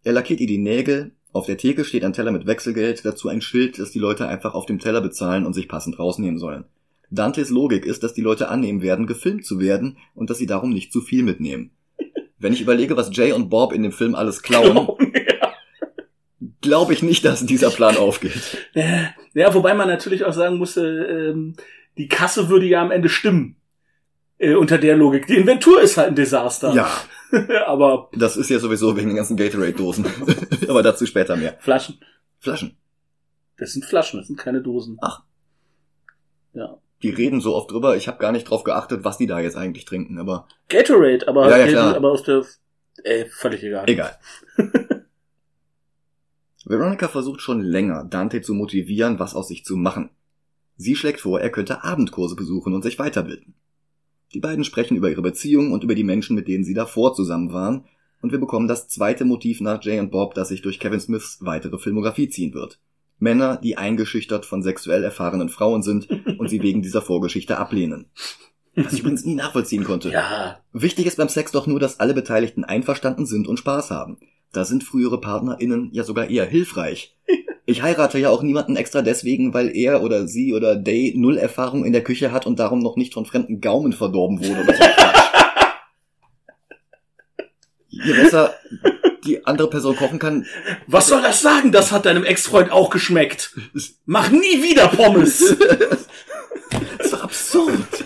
Er 0.02 0.12
lackiert 0.12 0.40
ihr 0.40 0.46
die 0.46 0.58
Nägel, 0.58 1.12
auf 1.32 1.46
der 1.46 1.56
Theke 1.56 1.86
steht 1.86 2.04
ein 2.04 2.12
Teller 2.12 2.32
mit 2.32 2.46
Wechselgeld, 2.46 3.02
dazu 3.06 3.30
ein 3.30 3.40
Schild, 3.40 3.78
das 3.78 3.90
die 3.90 3.98
Leute 3.98 4.28
einfach 4.28 4.52
auf 4.52 4.66
dem 4.66 4.78
Teller 4.78 5.00
bezahlen 5.00 5.46
und 5.46 5.54
sich 5.54 5.68
passend 5.68 5.98
rausnehmen 5.98 6.38
sollen. 6.38 6.66
Dantes 7.10 7.50
Logik 7.50 7.84
ist, 7.84 8.02
dass 8.02 8.14
die 8.14 8.22
Leute 8.22 8.48
annehmen 8.48 8.82
werden, 8.82 9.06
gefilmt 9.06 9.44
zu 9.44 9.60
werden 9.60 9.98
und 10.14 10.30
dass 10.30 10.38
sie 10.38 10.46
darum 10.46 10.70
nicht 10.70 10.92
zu 10.92 11.00
viel 11.00 11.22
mitnehmen. 11.22 11.70
Wenn 12.38 12.52
ich 12.52 12.60
überlege, 12.60 12.96
was 12.96 13.14
Jay 13.16 13.32
und 13.32 13.48
Bob 13.48 13.72
in 13.72 13.82
dem 13.82 13.92
Film 13.92 14.14
alles 14.14 14.42
klauen, 14.42 14.88
glaube 16.60 16.92
ich 16.92 17.02
nicht, 17.02 17.24
dass 17.24 17.46
dieser 17.46 17.70
Plan 17.70 17.96
aufgeht. 17.96 18.58
Ja, 19.34 19.54
wobei 19.54 19.74
man 19.74 19.88
natürlich 19.88 20.24
auch 20.24 20.32
sagen 20.32 20.58
musste, 20.58 20.82
ähm, 20.82 21.54
die 21.96 22.08
Kasse 22.08 22.48
würde 22.48 22.66
ja 22.66 22.82
am 22.82 22.90
Ende 22.90 23.08
stimmen. 23.08 23.56
Äh, 24.36 24.54
unter 24.54 24.78
der 24.78 24.96
Logik. 24.96 25.28
Die 25.28 25.36
Inventur 25.36 25.80
ist 25.80 25.96
halt 25.96 26.08
ein 26.08 26.16
Desaster. 26.16 26.74
Ja. 26.74 26.90
Aber. 27.66 28.10
Das 28.12 28.36
ist 28.36 28.50
ja 28.50 28.58
sowieso 28.58 28.96
wegen 28.96 29.08
den 29.08 29.16
ganzen 29.16 29.36
Gatorade-Dosen. 29.36 30.04
Aber 30.68 30.82
dazu 30.82 31.06
später 31.06 31.36
mehr. 31.36 31.56
Flaschen. 31.60 31.98
Flaschen. 32.40 32.76
Das 33.56 33.72
sind 33.72 33.84
Flaschen, 33.84 34.18
das 34.18 34.26
sind 34.26 34.38
keine 34.38 34.60
Dosen. 34.60 34.98
Ach. 35.00 35.22
Ja 36.52 36.78
die 37.04 37.10
reden 37.10 37.40
so 37.42 37.54
oft 37.54 37.70
drüber. 37.70 37.96
Ich 37.96 38.08
habe 38.08 38.18
gar 38.18 38.32
nicht 38.32 38.48
drauf 38.48 38.64
geachtet, 38.64 39.04
was 39.04 39.18
die 39.18 39.26
da 39.26 39.38
jetzt 39.38 39.56
eigentlich 39.56 39.84
trinken, 39.84 40.18
aber. 40.18 40.48
Gatorade, 40.70 41.28
aber, 41.28 41.50
ja, 41.50 41.58
ja, 41.58 41.66
klar. 41.66 41.94
aber 41.94 42.10
aus 42.10 42.22
der. 42.22 42.44
Ey, 43.04 43.26
völlig 43.26 43.62
egal. 43.62 43.84
Egal. 43.88 44.16
Veronica 46.64 47.08
versucht 47.08 47.42
schon 47.42 47.60
länger, 47.60 48.04
Dante 48.04 48.40
zu 48.40 48.54
motivieren, 48.54 49.18
was 49.18 49.34
aus 49.34 49.48
sich 49.48 49.66
zu 49.66 49.76
machen. 49.76 50.08
Sie 50.78 50.96
schlägt 50.96 51.20
vor, 51.20 51.40
er 51.40 51.50
könnte 51.50 51.84
Abendkurse 51.84 52.36
besuchen 52.36 52.72
und 52.72 52.82
sich 52.82 52.98
weiterbilden. 52.98 53.52
Die 54.32 54.40
beiden 54.40 54.64
sprechen 54.64 54.96
über 54.96 55.10
ihre 55.10 55.20
Beziehung 55.20 55.72
und 55.72 55.84
über 55.84 55.94
die 55.94 56.04
Menschen, 56.04 56.34
mit 56.34 56.48
denen 56.48 56.64
sie 56.64 56.74
davor 56.74 57.14
zusammen 57.14 57.52
waren, 57.52 57.84
und 58.22 58.32
wir 58.32 58.40
bekommen 58.40 58.66
das 58.66 58.88
zweite 58.88 59.26
Motiv 59.26 59.60
nach 59.60 59.84
Jay 59.84 60.00
und 60.00 60.10
Bob, 60.10 60.32
das 60.32 60.48
sich 60.48 60.62
durch 60.62 60.80
Kevin 60.80 61.00
Smiths 61.00 61.36
weitere 61.42 61.76
Filmografie 61.76 62.30
ziehen 62.30 62.54
wird. 62.54 62.78
Männer, 63.18 63.58
die 63.62 63.76
eingeschüchtert 63.76 64.46
von 64.46 64.62
sexuell 64.62 65.02
erfahrenen 65.02 65.48
Frauen 65.48 65.82
sind 65.82 66.08
und 66.38 66.48
sie 66.48 66.62
wegen 66.62 66.82
dieser 66.82 67.02
Vorgeschichte 67.02 67.58
ablehnen. 67.58 68.06
Was 68.76 68.92
ich 68.92 69.00
übrigens 69.00 69.24
nie 69.24 69.36
nachvollziehen 69.36 69.84
konnte. 69.84 70.10
Ja. 70.10 70.58
Wichtig 70.72 71.06
ist 71.06 71.16
beim 71.16 71.28
Sex 71.28 71.52
doch 71.52 71.66
nur, 71.66 71.78
dass 71.78 72.00
alle 72.00 72.14
Beteiligten 72.14 72.64
einverstanden 72.64 73.24
sind 73.24 73.46
und 73.46 73.58
Spaß 73.58 73.90
haben. 73.90 74.18
Da 74.52 74.64
sind 74.64 74.84
frühere 74.84 75.20
PartnerInnen 75.20 75.90
ja 75.92 76.04
sogar 76.04 76.28
eher 76.28 76.44
hilfreich. 76.44 77.16
Ich 77.66 77.82
heirate 77.82 78.18
ja 78.18 78.28
auch 78.30 78.42
niemanden 78.42 78.76
extra 78.76 79.00
deswegen, 79.00 79.54
weil 79.54 79.74
er 79.74 80.02
oder 80.02 80.28
sie 80.28 80.52
oder 80.52 80.76
Day 80.76 81.14
null 81.16 81.38
Erfahrung 81.38 81.84
in 81.84 81.92
der 81.92 82.04
Küche 82.04 82.30
hat 82.30 82.46
und 82.46 82.58
darum 82.58 82.80
noch 82.80 82.96
nicht 82.96 83.14
von 83.14 83.24
fremden 83.24 83.60
Gaumen 83.60 83.92
verdorben 83.92 84.38
wurde 84.40 84.60
oder 84.62 84.74
so. 84.74 84.82
Je 87.88 88.12
besser 88.12 88.54
die 89.24 89.46
andere 89.46 89.68
Person 89.68 89.96
kochen 89.96 90.18
kann. 90.18 90.46
Was 90.86 91.08
soll 91.08 91.22
das 91.22 91.40
sagen? 91.40 91.72
Das 91.72 91.92
hat 91.92 92.06
deinem 92.06 92.24
Ex-Freund 92.24 92.70
auch 92.70 92.90
geschmeckt. 92.90 93.56
Mach 94.06 94.30
nie 94.30 94.62
wieder 94.62 94.88
Pommes. 94.88 95.56
das 96.98 97.10
doch 97.10 97.24
absurd. 97.24 98.04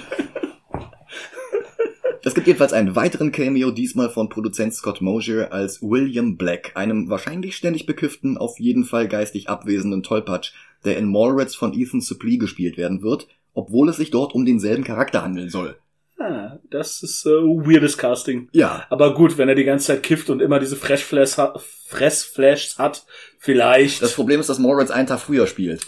Es 2.25 2.35
gibt 2.35 2.47
jedenfalls 2.47 2.73
einen 2.75 2.95
weiteren 2.95 3.33
Cameo, 3.33 3.71
diesmal 3.71 4.11
von 4.11 4.29
Produzent 4.29 4.75
Scott 4.75 5.01
Mosier 5.01 5.53
als 5.53 5.81
William 5.81 6.37
Black, 6.37 6.73
einem 6.75 7.09
wahrscheinlich 7.09 7.57
ständig 7.57 7.87
bekifften, 7.87 8.37
auf 8.37 8.59
jeden 8.59 8.85
Fall 8.85 9.09
geistig 9.09 9.49
abwesenden 9.49 10.03
Tollpatsch, 10.03 10.53
der 10.85 10.99
in 10.99 11.11
Mallrats 11.11 11.55
von 11.55 11.73
Ethan 11.73 12.01
Suplee 12.01 12.37
gespielt 12.37 12.77
werden 12.77 13.03
wird, 13.03 13.29
obwohl 13.55 13.89
es 13.89 13.97
sich 13.97 14.11
dort 14.11 14.35
um 14.35 14.45
denselben 14.45 14.85
Charakter 14.85 15.23
handeln 15.23 15.49
soll. 15.49 15.79
Ah, 16.19 16.59
das 16.69 17.03
ist 17.03 17.27
äh, 17.27 17.31
weirdes 17.31 17.97
Casting. 17.97 18.49
Ja. 18.53 18.87
Aber 18.91 19.15
gut, 19.15 19.39
wenn 19.39 19.49
er 19.49 19.55
die 19.55 19.65
ganze 19.65 19.87
Zeit 19.87 20.03
kifft 20.03 20.31
und 20.31 20.43
immer 20.43 20.59
diese 20.59 20.77
Fressflash 20.77 21.37
hat, 21.39 21.61
Fressflashs 21.87 22.79
hat, 22.79 23.07
vielleicht. 23.39 24.03
Das 24.03 24.15
Problem 24.15 24.41
ist, 24.41 24.49
dass 24.49 24.59
Moritz 24.59 24.91
einen 24.91 25.07
Tag 25.07 25.21
früher 25.21 25.47
spielt. 25.47 25.87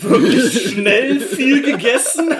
Wirklich 0.00 0.70
schnell 0.72 1.20
viel 1.20 1.62
gegessen. 1.62 2.30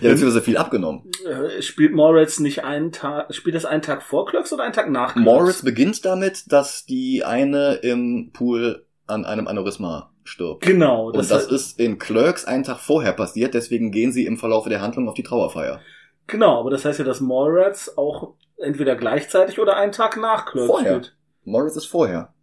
Ja, 0.00 0.10
beziehungsweise 0.10 0.42
viel 0.42 0.56
abgenommen. 0.56 1.10
Äh, 1.24 1.62
spielt 1.62 1.92
Moritz 1.92 2.40
nicht 2.40 2.64
einen 2.64 2.92
Tag, 2.92 3.34
spielt 3.34 3.54
das 3.54 3.64
einen 3.64 3.82
Tag 3.82 4.02
vor 4.02 4.26
Clerks 4.26 4.52
oder 4.52 4.64
einen 4.64 4.72
Tag 4.72 4.90
nach 4.90 5.12
Clerks? 5.12 5.24
Moritz 5.24 5.62
beginnt 5.62 6.04
damit, 6.04 6.52
dass 6.52 6.84
die 6.84 7.24
eine 7.24 7.74
im 7.76 8.30
Pool 8.32 8.86
an 9.06 9.24
einem 9.24 9.46
Aneurysma 9.46 10.13
stirbt. 10.24 10.64
Genau. 10.64 11.12
Das 11.12 11.30
und 11.30 11.36
das 11.36 11.46
ist 11.46 11.78
in 11.78 11.98
Clerks 11.98 12.44
einen 12.44 12.64
Tag 12.64 12.78
vorher 12.78 13.12
passiert, 13.12 13.54
deswegen 13.54 13.92
gehen 13.92 14.12
sie 14.12 14.26
im 14.26 14.36
Verlauf 14.36 14.66
der 14.68 14.80
Handlung 14.80 15.08
auf 15.08 15.14
die 15.14 15.22
Trauerfeier. 15.22 15.80
Genau, 16.26 16.60
aber 16.60 16.70
das 16.70 16.84
heißt 16.84 16.98
ja, 16.98 17.04
dass 17.04 17.20
Mallrats 17.20 17.96
auch 17.96 18.34
entweder 18.56 18.96
gleichzeitig 18.96 19.60
oder 19.60 19.76
einen 19.76 19.92
Tag 19.92 20.16
nach 20.16 20.46
Clerks 20.46 20.66
vorher. 20.66 20.92
spielt. 20.96 21.16
Mallrats 21.44 21.76
ist 21.76 21.86
vorher. 21.86 22.34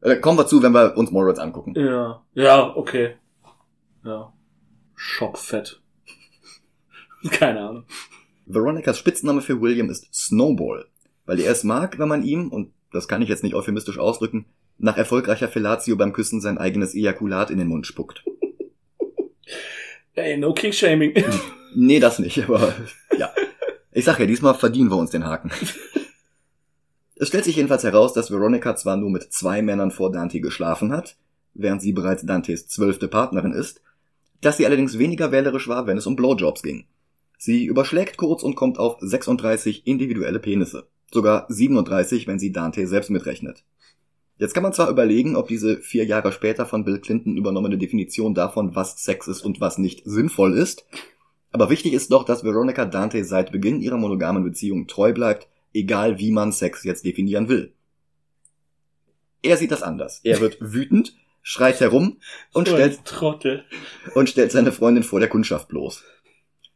Äh, 0.00 0.16
kommen 0.16 0.38
wir 0.38 0.46
zu, 0.46 0.62
wenn 0.62 0.72
wir 0.72 0.96
uns 0.96 1.10
Mallrats 1.10 1.40
angucken. 1.40 1.74
Ja, 1.76 2.22
ja, 2.34 2.76
okay. 2.76 3.16
Ja. 4.04 4.32
Schockfett. 4.94 5.82
Keine 7.30 7.60
Ahnung. 7.60 7.84
Veronicas 8.46 8.98
Spitzname 8.98 9.40
für 9.40 9.60
William 9.60 9.90
ist 9.90 10.14
Snowball, 10.14 10.86
weil 11.24 11.40
er 11.40 11.50
es 11.50 11.64
mag, 11.64 11.98
wenn 11.98 12.08
man 12.08 12.22
ihm, 12.22 12.50
und 12.52 12.72
das 12.92 13.08
kann 13.08 13.20
ich 13.20 13.28
jetzt 13.28 13.42
nicht 13.42 13.56
euphemistisch 13.56 13.98
ausdrücken, 13.98 14.46
nach 14.78 14.96
erfolgreicher 14.96 15.48
Fellatio 15.48 15.96
beim 15.96 16.12
Küssen 16.12 16.40
sein 16.40 16.58
eigenes 16.58 16.94
Ejakulat 16.94 17.50
in 17.50 17.58
den 17.58 17.68
Mund 17.68 17.86
spuckt. 17.86 18.24
Ey, 20.14 20.36
no 20.36 20.52
King-Shaming. 20.54 21.14
Nee, 21.78 22.00
das 22.00 22.18
nicht, 22.18 22.42
aber 22.42 22.74
ja. 23.18 23.30
Ich 23.92 24.06
sag 24.06 24.18
ja, 24.18 24.24
diesmal 24.24 24.54
verdienen 24.54 24.90
wir 24.90 24.96
uns 24.96 25.10
den 25.10 25.26
Haken. 25.26 25.50
Es 27.16 27.28
stellt 27.28 27.44
sich 27.44 27.56
jedenfalls 27.56 27.84
heraus, 27.84 28.14
dass 28.14 28.30
Veronica 28.30 28.76
zwar 28.76 28.96
nur 28.96 29.10
mit 29.10 29.30
zwei 29.32 29.60
Männern 29.60 29.90
vor 29.90 30.10
Dante 30.10 30.40
geschlafen 30.40 30.90
hat, 30.90 31.16
während 31.52 31.82
sie 31.82 31.92
bereits 31.92 32.24
Dantes 32.24 32.66
zwölfte 32.68 33.08
Partnerin 33.08 33.52
ist, 33.52 33.82
dass 34.40 34.56
sie 34.56 34.64
allerdings 34.64 34.98
weniger 34.98 35.32
wählerisch 35.32 35.68
war, 35.68 35.86
wenn 35.86 35.98
es 35.98 36.06
um 36.06 36.16
Blowjobs 36.16 36.62
ging. 36.62 36.86
Sie 37.38 37.66
überschlägt 37.66 38.16
kurz 38.16 38.42
und 38.42 38.54
kommt 38.54 38.78
auf 38.78 38.96
36 39.00 39.86
individuelle 39.86 40.38
Penisse. 40.38 40.86
Sogar 41.12 41.46
37, 41.48 42.26
wenn 42.26 42.38
sie 42.38 42.52
Dante 42.52 42.86
selbst 42.86 43.10
mitrechnet. 43.10 43.64
Jetzt 44.38 44.52
kann 44.52 44.62
man 44.62 44.72
zwar 44.72 44.90
überlegen, 44.90 45.34
ob 45.34 45.48
diese 45.48 45.78
vier 45.78 46.04
Jahre 46.04 46.30
später 46.30 46.66
von 46.66 46.84
Bill 46.84 47.00
Clinton 47.00 47.36
übernommene 47.36 47.78
Definition 47.78 48.34
davon, 48.34 48.74
was 48.74 49.02
Sex 49.02 49.28
ist 49.28 49.42
und 49.42 49.60
was 49.60 49.78
nicht 49.78 50.02
sinnvoll 50.04 50.56
ist, 50.56 50.84
aber 51.52 51.70
wichtig 51.70 51.94
ist 51.94 52.12
doch, 52.12 52.24
dass 52.24 52.44
Veronica 52.44 52.84
Dante 52.84 53.24
seit 53.24 53.50
Beginn 53.50 53.80
ihrer 53.80 53.96
monogamen 53.96 54.44
Beziehung 54.44 54.86
treu 54.88 55.14
bleibt, 55.14 55.48
egal 55.72 56.18
wie 56.18 56.30
man 56.30 56.52
Sex 56.52 56.84
jetzt 56.84 57.06
definieren 57.06 57.48
will. 57.48 57.72
Er 59.42 59.56
sieht 59.56 59.70
das 59.70 59.82
anders. 59.82 60.20
Er 60.22 60.40
wird 60.40 60.58
wütend, 60.60 61.16
schreit 61.40 61.80
herum 61.80 62.18
und 62.52 62.68
stellt, 62.68 63.04
Trottel. 63.06 63.64
und 64.14 64.28
stellt 64.28 64.52
seine 64.52 64.70
Freundin 64.70 65.02
vor 65.02 65.18
der 65.18 65.30
Kundschaft 65.30 65.68
bloß. 65.68 66.04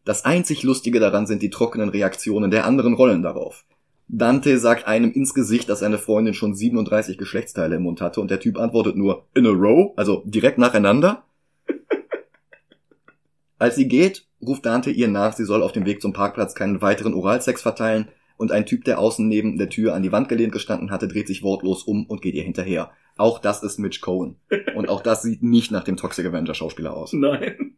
Das 0.06 0.24
einzig 0.24 0.62
Lustige 0.62 0.98
daran 0.98 1.26
sind 1.26 1.42
die 1.42 1.50
trockenen 1.50 1.90
Reaktionen 1.90 2.50
der 2.50 2.64
anderen 2.64 2.94
Rollen 2.94 3.22
darauf. 3.22 3.66
Dante 4.12 4.58
sagt 4.58 4.86
einem 4.88 5.12
ins 5.12 5.34
Gesicht, 5.34 5.68
dass 5.68 5.80
seine 5.80 5.98
Freundin 5.98 6.34
schon 6.34 6.54
37 6.54 7.16
Geschlechtsteile 7.16 7.76
im 7.76 7.82
Mund 7.82 8.00
hatte 8.00 8.20
und 8.20 8.30
der 8.30 8.40
Typ 8.40 8.58
antwortet 8.58 8.96
nur 8.96 9.26
in 9.34 9.46
a 9.46 9.50
row, 9.50 9.92
also 9.96 10.22
direkt 10.26 10.58
nacheinander. 10.58 11.22
Als 13.58 13.76
sie 13.76 13.86
geht, 13.86 14.26
ruft 14.42 14.66
Dante 14.66 14.90
ihr 14.90 15.06
nach, 15.06 15.34
sie 15.34 15.44
soll 15.44 15.62
auf 15.62 15.70
dem 15.70 15.86
Weg 15.86 16.02
zum 16.02 16.12
Parkplatz 16.12 16.56
keinen 16.56 16.82
weiteren 16.82 17.14
Oralsex 17.14 17.62
verteilen 17.62 18.08
und 18.36 18.50
ein 18.50 18.66
Typ, 18.66 18.84
der 18.84 18.98
außen 18.98 19.28
neben 19.28 19.58
der 19.58 19.68
Tür 19.68 19.94
an 19.94 20.02
die 20.02 20.12
Wand 20.12 20.28
gelehnt 20.28 20.52
gestanden 20.52 20.90
hatte, 20.90 21.06
dreht 21.06 21.28
sich 21.28 21.44
wortlos 21.44 21.84
um 21.84 22.06
und 22.06 22.20
geht 22.20 22.34
ihr 22.34 22.42
hinterher. 22.42 22.90
Auch 23.16 23.38
das 23.38 23.62
ist 23.62 23.78
Mitch 23.78 24.00
Cohen. 24.00 24.36
Und 24.74 24.88
auch 24.88 25.02
das 25.02 25.22
sieht 25.22 25.42
nicht 25.42 25.70
nach 25.70 25.84
dem 25.84 25.96
Toxic 25.96 26.26
Avenger 26.26 26.54
Schauspieler 26.54 26.96
aus. 26.96 27.12
Nein. 27.12 27.76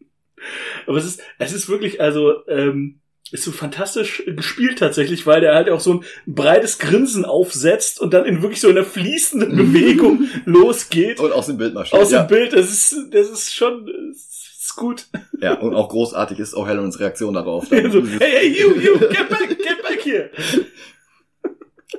Aber 0.87 0.97
es 0.97 1.05
ist, 1.05 1.21
es 1.39 1.53
ist 1.53 1.69
wirklich, 1.69 2.01
also, 2.01 2.47
ähm, 2.49 3.02
ist 3.33 3.45
so 3.45 3.51
fantastisch 3.51 4.23
gespielt 4.27 4.79
tatsächlich, 4.79 5.27
weil 5.27 5.41
der 5.41 5.55
halt 5.55 5.71
auch 5.71 5.81
so 5.81 5.95
ein 5.95 6.05
breites 6.27 6.79
Grinsen 6.79 7.25
aufsetzt 7.25 7.99
und 7.99 8.13
dann 8.13 8.27
in 8.27 8.43
wirklich 8.43 8.61
so 8.61 8.69
einer 8.69 8.85
fließenden 8.85 9.57
Bewegung 9.57 10.29
losgeht. 10.45 11.19
Und 11.19 11.33
aus 11.33 11.47
dem 11.47 11.57
Bild 11.57 11.73
marschiert. 11.73 12.01
Aus 12.01 12.11
ja. 12.11 12.25
dem 12.25 12.29
Bild, 12.29 12.53
das 12.53 12.71
ist, 12.71 12.95
das 13.11 13.31
ist 13.31 13.55
schon, 13.55 13.87
das 13.87 14.59
ist 14.61 14.77
gut. 14.77 15.07
ja, 15.41 15.59
und 15.59 15.75
auch 15.75 15.89
großartig 15.89 16.39
ist 16.39 16.55
auch 16.55 16.67
Helens 16.67 17.01
Reaktion 17.01 17.33
darauf. 17.33 17.67
so, 17.71 17.75
Also, 17.75 18.05
hey, 18.07 18.19
hey, 18.21 18.49
you, 18.49 18.75
you, 18.75 18.99
get 19.09 19.29
back, 19.31 19.49
get 19.49 19.83
back 19.83 20.01
here. 20.03 20.31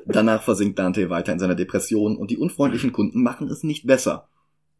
Danach 0.05 0.43
versinkt 0.43 0.77
Dante 0.77 1.09
weiter 1.09 1.34
in 1.34 1.39
seiner 1.39 1.55
Depression 1.55 2.15
und 2.15 2.29
die 2.29 2.38
unfreundlichen 2.38 2.91
Kunden 2.91 3.23
machen 3.23 3.49
es 3.49 3.63
nicht 3.63 3.88
besser. 3.88 4.27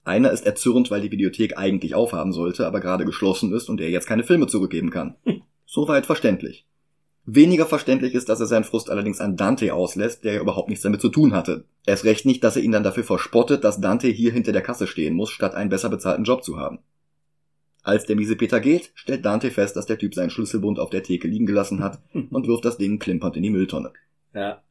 Einer 0.04 0.32
ist 0.32 0.46
erzürnt, 0.46 0.92
weil 0.92 1.02
die 1.02 1.12
Videothek 1.12 1.58
eigentlich 1.58 1.96
aufhaben 1.96 2.34
sollte, 2.34 2.68
aber 2.68 2.82
gerade 2.82 3.06
geschlossen 3.06 3.54
ist 3.54 3.70
und 3.70 3.82
er 3.82 3.90
jetzt 3.90 4.06
keine 4.06 4.24
Filme 4.24 4.48
zurückgeben 4.48 4.92
kann. 4.92 5.16
Soweit 5.74 6.06
verständlich. 6.06 6.68
Weniger 7.26 7.66
verständlich 7.66 8.14
ist, 8.14 8.30
dass 8.30 8.40
er 8.40 8.46
seinen 8.46 8.64
Frust 8.64 8.92
allerdings 8.92 9.20
an 9.20 9.38
Dante 9.38 9.74
auslässt, 9.74 10.24
der 10.24 10.34
ja 10.34 10.42
überhaupt 10.42 10.70
nichts 10.70 10.84
damit 10.84 11.02
zu 11.02 11.10
tun 11.10 11.34
hatte. 11.34 11.66
Erst 11.88 12.04
recht 12.06 12.28
nicht, 12.28 12.44
dass 12.44 12.56
er 12.56 12.62
ihn 12.62 12.72
dann 12.72 12.84
dafür 12.84 13.04
verspottet, 13.04 13.64
dass 13.64 13.82
Dante 13.82 14.08
hier 14.08 14.32
hinter 14.32 14.52
der 14.52 14.62
Kasse 14.62 14.86
stehen 14.86 15.16
muss, 15.16 15.32
statt 15.32 15.56
einen 15.56 15.72
besser 15.72 15.90
bezahlten 15.90 16.26
Job 16.26 16.44
zu 16.44 16.60
haben. 16.60 16.78
Als 17.82 18.06
der 18.06 18.16
miese 18.18 18.36
Peter 18.36 18.60
geht, 18.60 18.92
stellt 18.94 19.26
Dante 19.26 19.50
fest, 19.50 19.76
dass 19.76 19.88
der 19.88 19.98
Typ 19.98 20.14
seinen 20.14 20.30
Schlüsselbund 20.30 20.78
auf 20.78 20.92
der 20.92 21.02
Theke 21.02 21.28
liegen 21.28 21.48
gelassen 21.48 21.84
hat 21.84 22.00
und 22.14 22.46
wirft 22.48 22.66
das 22.66 22.78
Ding 22.78 23.00
klimpernd 23.00 23.36
in 23.38 23.42
die 23.42 23.50
Mülltonne. 23.50 23.94
Ja. 24.36 24.62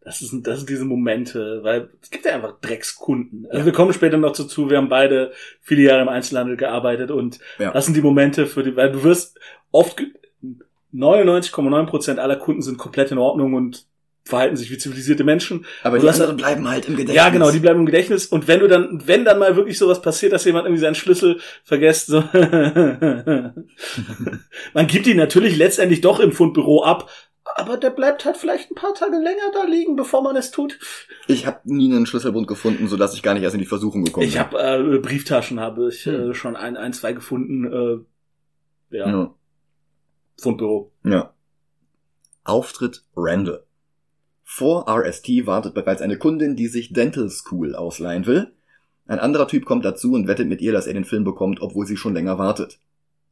Das 0.00 0.18
sind, 0.18 0.48
das 0.48 0.58
sind 0.58 0.68
diese 0.68 0.84
Momente, 0.84 1.60
weil 1.62 1.90
es 2.02 2.10
gibt 2.10 2.24
ja 2.24 2.34
einfach 2.34 2.58
Dreckskunden. 2.60 3.46
Also 3.50 3.66
wir 3.66 3.72
kommen 3.72 3.92
später 3.92 4.16
noch 4.16 4.32
dazu, 4.32 4.68
wir 4.68 4.78
haben 4.78 4.88
beide 4.88 5.30
viele 5.60 5.82
Jahre 5.82 6.02
im 6.02 6.08
Einzelhandel 6.08 6.56
gearbeitet 6.56 7.12
und 7.12 7.38
Ja. 7.60 7.70
das 7.70 7.84
sind 7.84 7.96
die 7.96 8.02
Momente 8.02 8.46
für 8.46 8.64
die, 8.64 8.74
weil 8.74 8.90
du 8.90 9.04
wirst 9.04 9.38
oft, 9.70 10.02
99,9% 10.94 12.16
aller 12.18 12.36
Kunden 12.36 12.62
sind 12.62 12.78
komplett 12.78 13.10
in 13.12 13.18
Ordnung 13.18 13.54
und 13.54 13.86
verhalten 14.24 14.56
sich 14.56 14.70
wie 14.70 14.76
zivilisierte 14.78 15.24
Menschen. 15.24 15.64
Aber 15.82 15.96
Du 15.98 16.02
die 16.04 16.10
anderen 16.10 16.36
bleiben 16.36 16.68
halt 16.68 16.86
im 16.86 16.92
Gedächtnis. 16.94 17.16
Ja, 17.16 17.30
genau, 17.30 17.50
die 17.50 17.58
bleiben 17.58 17.80
im 17.80 17.86
Gedächtnis. 17.86 18.26
Und 18.26 18.46
wenn 18.48 18.60
du 18.60 18.68
dann, 18.68 19.02
wenn 19.06 19.24
dann 19.24 19.38
mal 19.38 19.56
wirklich 19.56 19.78
sowas 19.78 20.02
passiert, 20.02 20.32
dass 20.32 20.44
jemand 20.44 20.66
irgendwie 20.66 20.82
seinen 20.82 20.94
Schlüssel 20.94 21.40
vergisst, 21.64 22.08
so 22.08 22.22
man 24.74 24.86
gibt 24.86 25.06
ihn 25.06 25.16
natürlich 25.16 25.56
letztendlich 25.56 26.00
doch 26.00 26.20
im 26.20 26.32
Fundbüro 26.32 26.84
ab, 26.84 27.10
aber 27.56 27.76
der 27.76 27.90
bleibt 27.90 28.24
halt 28.24 28.36
vielleicht 28.36 28.70
ein 28.70 28.74
paar 28.76 28.94
Tage 28.94 29.16
länger 29.16 29.50
da 29.52 29.64
liegen, 29.64 29.96
bevor 29.96 30.22
man 30.22 30.36
es 30.36 30.50
tut. 30.52 30.78
Ich 31.26 31.46
habe 31.46 31.58
nie 31.64 31.90
einen 31.92 32.06
Schlüsselbund 32.06 32.46
gefunden, 32.46 32.86
sodass 32.88 33.14
ich 33.14 33.22
gar 33.22 33.34
nicht 33.34 33.42
erst 33.42 33.54
in 33.54 33.60
die 33.60 33.66
Versuchung 33.66 34.04
gekommen 34.04 34.26
Ich 34.26 34.34
bin. 34.34 34.40
habe 34.40 34.94
äh, 34.94 34.98
Brieftaschen 34.98 35.58
habe 35.60 35.88
ich 35.88 36.04
Hm. 36.06 36.30
äh, 36.30 36.34
schon 36.34 36.56
ein, 36.56 36.76
ein, 36.76 36.92
zwei 36.92 37.12
gefunden. 37.12 37.64
Äh, 38.92 38.96
ja, 38.96 39.08
Ja. 39.08 39.34
Fundbüro. 40.40 40.92
ja. 41.04 41.34
Auftritt 42.42 43.04
Randall. 43.16 43.64
Vor 44.42 44.88
RST 44.88 45.46
wartet 45.46 45.74
bereits 45.74 46.02
eine 46.02 46.18
Kundin, 46.18 46.56
die 46.56 46.66
sich 46.66 46.92
Dental 46.92 47.28
School 47.28 47.76
ausleihen 47.76 48.26
will. 48.26 48.52
Ein 49.06 49.20
anderer 49.20 49.46
Typ 49.46 49.64
kommt 49.64 49.84
dazu 49.84 50.14
und 50.14 50.26
wettet 50.26 50.48
mit 50.48 50.60
ihr, 50.60 50.72
dass 50.72 50.86
er 50.86 50.94
den 50.94 51.04
Film 51.04 51.22
bekommt, 51.22 51.60
obwohl 51.60 51.86
sie 51.86 51.96
schon 51.96 52.14
länger 52.14 52.38
wartet. 52.38 52.80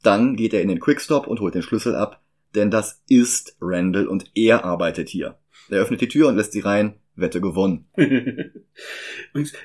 Dann 0.02 0.36
geht 0.36 0.54
er 0.54 0.62
in 0.62 0.68
den 0.68 0.78
Quickstop 0.78 1.26
und 1.26 1.40
holt 1.40 1.54
den 1.54 1.62
Schlüssel 1.62 1.96
ab, 1.96 2.20
denn 2.54 2.70
das 2.70 3.02
ist 3.08 3.56
Randall 3.60 4.06
und 4.06 4.30
er 4.34 4.64
arbeitet 4.64 5.08
hier. 5.08 5.38
Er 5.70 5.80
öffnet 5.80 6.00
die 6.00 6.08
Tür 6.08 6.28
und 6.28 6.36
lässt 6.36 6.52
sie 6.52 6.60
rein. 6.60 7.00
Wette 7.20 7.40
gewonnen. 7.40 7.86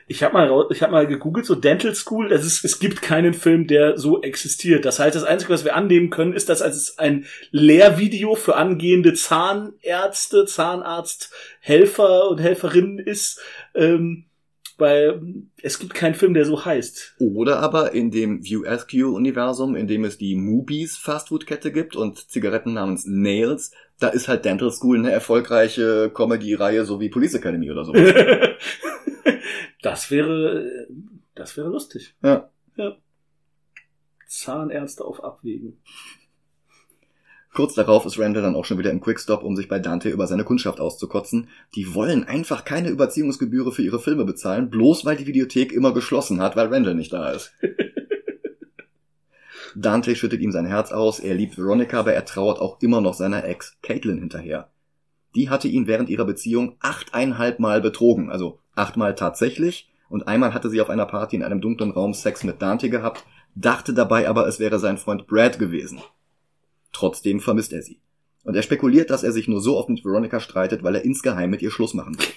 Ich 0.07 0.23
habe 0.23 0.33
mal, 0.33 0.65
ich 0.71 0.81
hab 0.81 0.89
mal 0.89 1.05
gegoogelt, 1.05 1.45
so 1.45 1.53
Dental 1.53 1.93
School, 1.93 2.29
das 2.29 2.43
ist, 2.45 2.65
es 2.65 2.79
gibt 2.79 3.03
keinen 3.03 3.35
Film, 3.35 3.67
der 3.67 3.97
so 3.97 4.23
existiert. 4.23 4.85
Das 4.85 4.97
heißt, 4.97 5.15
das 5.15 5.23
Einzige, 5.23 5.53
was 5.53 5.65
wir 5.65 5.75
annehmen 5.75 6.09
können, 6.09 6.33
ist, 6.33 6.49
dass 6.49 6.61
es 6.61 6.97
ein 6.97 7.25
Lehrvideo 7.51 8.33
für 8.33 8.55
angehende 8.55 9.13
Zahnärzte, 9.13 10.45
Zahnarzt, 10.45 11.31
Helfer 11.59 12.27
und 12.29 12.39
Helferinnen 12.39 12.97
ist, 12.97 13.39
ähm, 13.75 14.25
weil 14.77 15.21
es 15.61 15.79
gibt 15.79 15.93
keinen 15.93 16.15
Film, 16.15 16.33
der 16.33 16.45
so 16.45 16.65
heißt. 16.65 17.15
Oder 17.19 17.59
aber 17.59 17.93
in 17.93 18.11
dem 18.11 18.43
View 18.43 18.65
Askew-Universum, 18.65 19.75
in 19.75 19.87
dem 19.87 20.03
es 20.03 20.17
die 20.17 20.35
Moobies 20.35 20.97
Fastfood-Kette 20.97 21.71
gibt 21.71 21.95
und 21.95 22.29
Zigaretten 22.29 22.73
namens 22.73 23.05
Nails, 23.05 23.71
da 23.99 24.09
ist 24.09 24.27
halt 24.27 24.45
Dental 24.45 24.71
School 24.71 24.97
eine 24.99 25.11
erfolgreiche 25.11 26.11
Comedy-Reihe, 26.13 26.85
so 26.85 26.99
wie 26.99 27.09
Police 27.09 27.35
Academy 27.35 27.71
oder 27.71 27.85
so. 27.85 27.93
das 29.81 30.11
wäre, 30.11 30.87
das 31.35 31.55
wäre 31.57 31.69
lustig. 31.69 32.15
Ja. 32.21 32.49
ja. 32.75 32.97
Zahnärzte 34.27 35.05
auf 35.05 35.23
Abwägen. 35.23 35.77
Kurz 37.53 37.75
darauf 37.75 38.05
ist 38.07 38.17
Randall 38.17 38.41
dann 38.41 38.55
auch 38.55 38.65
schon 38.65 38.79
wieder 38.79 38.89
im 38.89 38.99
Quickstop, 38.99 39.43
um 39.43 39.55
sich 39.55 39.67
bei 39.67 39.77
Dante 39.77 40.09
über 40.09 40.25
seine 40.25 40.43
Kundschaft 40.43 40.79
auszukotzen. 40.79 41.49
Die 41.75 41.93
wollen 41.93 42.23
einfach 42.23 42.65
keine 42.65 42.89
Überziehungsgebühre 42.89 43.71
für 43.71 43.83
ihre 43.83 43.99
Filme 43.99 44.25
bezahlen, 44.25 44.71
bloß 44.71 45.05
weil 45.05 45.17
die 45.17 45.27
Videothek 45.27 45.71
immer 45.71 45.93
geschlossen 45.93 46.41
hat, 46.41 46.55
weil 46.55 46.73
Randall 46.73 46.95
nicht 46.95 47.13
da 47.13 47.29
ist. 47.29 47.53
Dante 49.75 50.15
schüttet 50.15 50.41
ihm 50.41 50.51
sein 50.51 50.65
Herz 50.65 50.91
aus, 50.91 51.19
er 51.19 51.35
liebt 51.35 51.57
Veronica, 51.57 51.99
aber 51.99 52.13
er 52.13 52.25
trauert 52.25 52.59
auch 52.59 52.81
immer 52.81 53.01
noch 53.01 53.13
seiner 53.13 53.45
Ex, 53.45 53.77
Caitlin, 53.81 54.19
hinterher. 54.19 54.69
Die 55.35 55.49
hatte 55.49 55.67
ihn 55.67 55.87
während 55.87 56.09
ihrer 56.09 56.25
Beziehung 56.25 56.77
achteinhalb 56.79 57.59
Mal 57.59 57.81
betrogen, 57.81 58.29
also 58.29 58.59
achtmal 58.75 59.15
tatsächlich, 59.15 59.89
und 60.09 60.27
einmal 60.27 60.53
hatte 60.53 60.69
sie 60.69 60.79
auf 60.79 60.89
einer 60.89 61.07
Party 61.07 61.35
in 61.35 61.43
einem 61.43 61.61
dunklen 61.61 61.91
Raum 61.91 62.13
Sex 62.13 62.43
mit 62.43 62.61
Dante 62.61 62.89
gehabt, 62.89 63.25
dachte 63.55 63.93
dabei 63.93 64.29
aber, 64.29 64.47
es 64.47 64.59
wäre 64.59 64.79
sein 64.79 64.97
Freund 64.97 65.25
Brad 65.27 65.57
gewesen. 65.57 66.01
Trotzdem 66.91 67.39
vermisst 67.39 67.73
er 67.73 67.81
sie. 67.81 67.99
Und 68.43 68.55
er 68.55 68.61
spekuliert, 68.61 69.09
dass 69.09 69.23
er 69.23 69.31
sich 69.31 69.47
nur 69.47 69.61
so 69.61 69.77
oft 69.77 69.89
mit 69.89 70.03
Veronica 70.03 70.39
streitet, 70.39 70.83
weil 70.83 70.95
er 70.95 71.05
insgeheim 71.05 71.49
mit 71.49 71.61
ihr 71.61 71.71
Schluss 71.71 71.93
machen 71.93 72.17
will. 72.19 72.27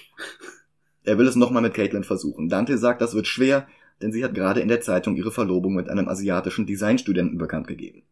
Er 1.03 1.17
will 1.17 1.27
es 1.27 1.35
nochmal 1.35 1.61
mit 1.61 1.73
Caitlin 1.73 2.03
versuchen. 2.03 2.49
Dante 2.49 2.77
sagt, 2.77 3.01
das 3.01 3.13
wird 3.13 3.27
schwer, 3.27 3.67
denn 4.01 4.11
sie 4.11 4.23
hat 4.23 4.33
gerade 4.33 4.59
in 4.59 4.67
der 4.67 4.81
Zeitung 4.81 5.15
ihre 5.15 5.31
Verlobung 5.31 5.75
mit 5.75 5.89
einem 5.89 6.07
asiatischen 6.07 6.65
Designstudenten 6.65 7.37
bekannt 7.37 7.67
gegeben. 7.67 8.03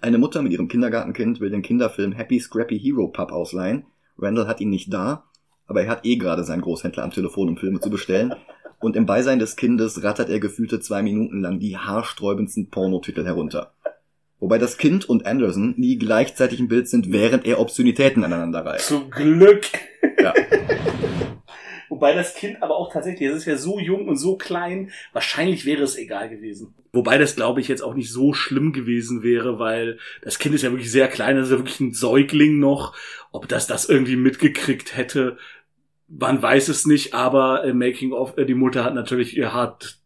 Eine 0.00 0.18
Mutter 0.18 0.42
mit 0.42 0.52
ihrem 0.52 0.68
Kindergartenkind 0.68 1.40
will 1.40 1.50
den 1.50 1.62
Kinderfilm 1.62 2.12
Happy 2.12 2.38
Scrappy 2.38 2.78
Hero 2.78 3.08
Pup 3.08 3.32
ausleihen. 3.32 3.86
Randall 4.18 4.46
hat 4.46 4.60
ihn 4.60 4.70
nicht 4.70 4.92
da, 4.92 5.24
aber 5.66 5.82
er 5.82 5.88
hat 5.88 6.04
eh 6.04 6.16
gerade 6.16 6.44
seinen 6.44 6.60
Großhändler 6.60 7.02
am 7.02 7.10
Telefon, 7.10 7.48
um 7.48 7.56
Filme 7.56 7.80
zu 7.80 7.90
bestellen. 7.90 8.34
Und 8.80 8.96
im 8.96 9.06
Beisein 9.06 9.38
des 9.38 9.56
Kindes 9.56 10.02
rattert 10.02 10.28
er 10.28 10.40
gefühlte 10.40 10.78
zwei 10.80 11.02
Minuten 11.02 11.40
lang 11.40 11.58
die 11.58 11.78
haarsträubendsten 11.78 12.68
Pornotitel 12.68 13.24
herunter. 13.24 13.72
Wobei 14.40 14.58
das 14.58 14.76
Kind 14.76 15.08
und 15.08 15.24
Anderson 15.24 15.72
nie 15.78 15.96
gleichzeitig 15.96 16.60
im 16.60 16.68
Bild 16.68 16.86
sind, 16.86 17.10
während 17.10 17.46
er 17.46 17.58
Obszönitäten 17.58 18.24
aneinander 18.24 18.66
reißt. 18.66 18.88
Zum 18.88 19.10
Glück. 19.10 19.62
Ja. 20.20 20.34
Wobei 21.88 22.14
das 22.14 22.34
Kind 22.34 22.62
aber 22.62 22.76
auch 22.76 22.92
tatsächlich, 22.92 23.28
es 23.28 23.36
ist 23.36 23.44
ja 23.46 23.56
so 23.56 23.78
jung 23.78 24.08
und 24.08 24.16
so 24.16 24.36
klein, 24.36 24.90
wahrscheinlich 25.12 25.64
wäre 25.64 25.82
es 25.82 25.96
egal 25.96 26.28
gewesen. 26.28 26.74
Wobei 26.92 27.18
das, 27.18 27.36
glaube 27.36 27.60
ich, 27.60 27.68
jetzt 27.68 27.82
auch 27.82 27.94
nicht 27.94 28.10
so 28.10 28.32
schlimm 28.32 28.72
gewesen 28.72 29.22
wäre, 29.22 29.58
weil 29.58 29.98
das 30.22 30.38
Kind 30.38 30.54
ist 30.54 30.62
ja 30.62 30.70
wirklich 30.70 30.92
sehr 30.92 31.08
klein, 31.08 31.36
das 31.36 31.46
ist 31.46 31.52
ja 31.52 31.58
wirklich 31.58 31.80
ein 31.80 31.92
Säugling 31.92 32.58
noch. 32.58 32.94
Ob 33.32 33.48
das 33.48 33.66
das 33.66 33.88
irgendwie 33.88 34.16
mitgekriegt 34.16 34.96
hätte, 34.96 35.36
man 36.08 36.40
weiß 36.40 36.68
es 36.68 36.86
nicht, 36.86 37.14
aber 37.14 37.64
äh, 37.64 37.72
Making 37.72 38.12
of, 38.12 38.36
äh, 38.36 38.44
die 38.44 38.54
Mutter 38.54 38.84
hat 38.84 38.94
natürlich 38.94 39.36
ihr 39.36 39.52
hart 39.52 39.98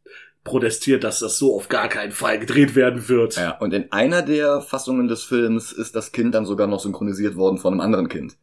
protestiert, 0.44 1.04
dass 1.04 1.18
das 1.18 1.38
so 1.38 1.54
auf 1.54 1.68
gar 1.68 1.88
keinen 1.88 2.12
Fall 2.12 2.38
gedreht 2.38 2.74
werden 2.74 3.08
wird. 3.08 3.36
Ja, 3.36 3.58
und 3.58 3.74
in 3.74 3.92
einer 3.92 4.22
der 4.22 4.60
Fassungen 4.62 5.08
des 5.08 5.22
Films 5.24 5.72
ist 5.72 5.94
das 5.94 6.12
Kind 6.12 6.34
dann 6.34 6.46
sogar 6.46 6.66
noch 6.66 6.80
synchronisiert 6.80 7.36
worden 7.36 7.58
von 7.58 7.74
einem 7.74 7.80
anderen 7.80 8.08
Kind. 8.08 8.36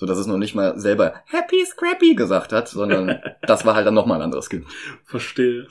So 0.00 0.06
dass 0.06 0.16
es 0.16 0.26
noch 0.26 0.38
nicht 0.38 0.54
mal 0.54 0.78
selber 0.78 1.12
Happy 1.26 1.62
Scrappy 1.62 2.14
gesagt 2.14 2.54
hat, 2.54 2.68
sondern 2.68 3.20
das 3.42 3.66
war 3.66 3.74
halt 3.74 3.86
dann 3.86 3.92
nochmal 3.92 4.16
ein 4.16 4.22
anderes 4.22 4.48
Kind. 4.48 4.64
Verstehe. 5.04 5.68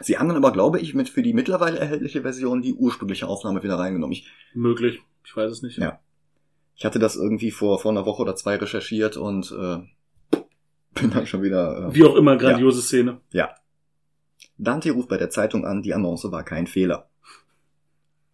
Sie 0.00 0.18
haben 0.18 0.28
dann 0.28 0.36
aber, 0.36 0.52
glaube 0.52 0.80
ich, 0.80 0.92
mit 0.92 1.08
für 1.08 1.22
die 1.22 1.32
mittlerweile 1.32 1.78
erhältliche 1.78 2.20
Version 2.20 2.60
die 2.60 2.74
ursprüngliche 2.74 3.26
Aufnahme 3.26 3.62
wieder 3.62 3.78
reingenommen. 3.78 4.12
Ich, 4.12 4.26
Möglich. 4.52 5.00
Ich 5.24 5.34
weiß 5.34 5.50
es 5.50 5.62
nicht. 5.62 5.78
Ja. 5.78 5.98
ich 6.76 6.84
hatte 6.84 6.98
das 6.98 7.16
irgendwie 7.16 7.50
vor, 7.50 7.78
vor 7.78 7.90
einer 7.90 8.04
Woche 8.04 8.20
oder 8.20 8.36
zwei 8.36 8.56
recherchiert 8.56 9.16
und 9.16 9.50
äh, 9.50 9.78
bin 10.92 11.10
dann 11.10 11.26
schon 11.26 11.42
wieder. 11.42 11.88
Äh, 11.88 11.94
Wie 11.94 12.04
auch 12.04 12.16
immer, 12.16 12.36
grandiose 12.36 12.82
Szene. 12.82 13.22
Dante 14.58 14.90
ruft 14.90 15.08
bei 15.08 15.16
der 15.16 15.30
Zeitung 15.30 15.64
an, 15.64 15.80
die 15.80 15.94
Annonce 15.94 16.30
war 16.30 16.44
kein 16.44 16.66
Fehler. 16.66 17.08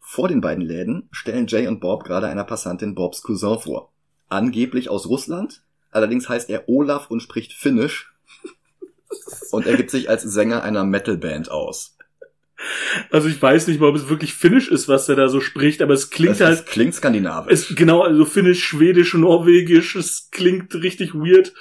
Vor 0.01 0.27
den 0.27 0.41
beiden 0.41 0.65
Läden 0.65 1.09
stellen 1.13 1.47
Jay 1.47 1.69
und 1.69 1.79
Bob 1.79 2.03
gerade 2.03 2.27
einer 2.27 2.43
Passantin 2.43 2.97
Bobs 2.97 3.23
Cousin 3.23 3.61
vor. 3.61 3.94
Angeblich 4.29 4.89
aus 4.89 5.07
Russland, 5.07 5.63
allerdings 5.91 6.29
heißt 6.29 6.51
er 6.51 6.69
Olaf 6.69 7.11
und 7.11 7.21
spricht 7.21 7.53
Finnisch 7.53 8.13
und 9.53 9.67
er 9.67 9.77
gibt 9.77 9.91
sich 9.91 10.09
als 10.09 10.23
Sänger 10.23 10.63
einer 10.63 10.85
Metalband 10.85 11.51
aus. 11.51 11.97
Also 13.11 13.29
ich 13.29 13.41
weiß 13.43 13.67
nicht 13.67 13.81
mal, 13.81 13.89
ob 13.89 13.97
es 13.97 14.09
wirklich 14.09 14.33
Finnisch 14.35 14.69
ist, 14.71 14.89
was 14.89 15.09
er 15.09 15.17
da 15.17 15.29
so 15.29 15.41
spricht, 15.41 15.83
aber 15.83 15.93
es 15.93 16.11
klingt 16.11 16.37
Es 16.37 16.41
halt, 16.41 16.61
ist- 16.61 16.67
klingt 16.67 16.95
skandinavisch. 16.95 17.53
es, 17.53 17.75
genau, 17.77 18.03
also 18.03 18.25
Finnisch, 18.25 18.65
Schwedisch, 18.65 19.13
Norwegisch, 19.15 19.97
es 19.97 20.29
klingt 20.31 20.75
richtig 20.75 21.15
weird 21.15 21.53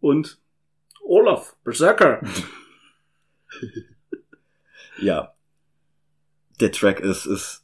und 0.00 0.38
Olaf, 1.02 1.56
Berserker. 1.64 2.20
ja. 4.98 5.32
Der 6.60 6.72
Track 6.72 7.00
ist, 7.00 7.24
ist 7.26 7.59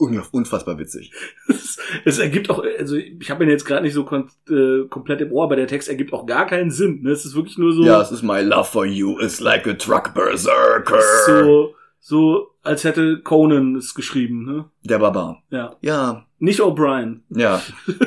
unfassbar 0.00 0.78
witzig. 0.78 1.12
es, 1.48 1.78
es 2.04 2.18
ergibt 2.18 2.48
auch, 2.50 2.64
also 2.78 2.96
ich 2.96 3.30
habe 3.30 3.44
ihn 3.44 3.50
jetzt 3.50 3.64
gerade 3.64 3.82
nicht 3.82 3.94
so 3.94 4.04
kon 4.04 4.28
äh, 4.48 4.86
komplett 4.88 5.20
im 5.20 5.32
Ohr, 5.32 5.44
aber 5.44 5.56
der 5.56 5.66
Text 5.66 5.88
ergibt 5.88 6.12
auch 6.12 6.26
gar 6.26 6.46
keinen 6.46 6.70
Sinn. 6.70 7.02
Ne? 7.02 7.10
Es 7.10 7.24
ist 7.24 7.34
wirklich 7.34 7.58
nur 7.58 7.72
so, 7.72 7.84
Ja, 7.84 8.00
es 8.00 8.10
ist 8.10 8.22
My 8.22 8.40
love 8.40 8.64
for 8.70 8.86
you 8.86 9.18
is 9.18 9.40
like 9.40 9.66
a 9.68 9.74
truck 9.74 10.14
berserker. 10.14 11.00
so, 11.26 11.74
so, 12.00 12.48
als 12.62 12.84
hätte 12.84 13.20
Conan 13.20 13.76
es 13.76 13.94
geschrieben. 13.94 14.44
Ne? 14.44 14.64
Der 14.84 14.98
Barbar. 14.98 15.42
Ja, 15.50 15.76
Ja, 15.82 16.26
nicht 16.38 16.60
O'Brien. 16.60 17.20
ja. 17.28 17.62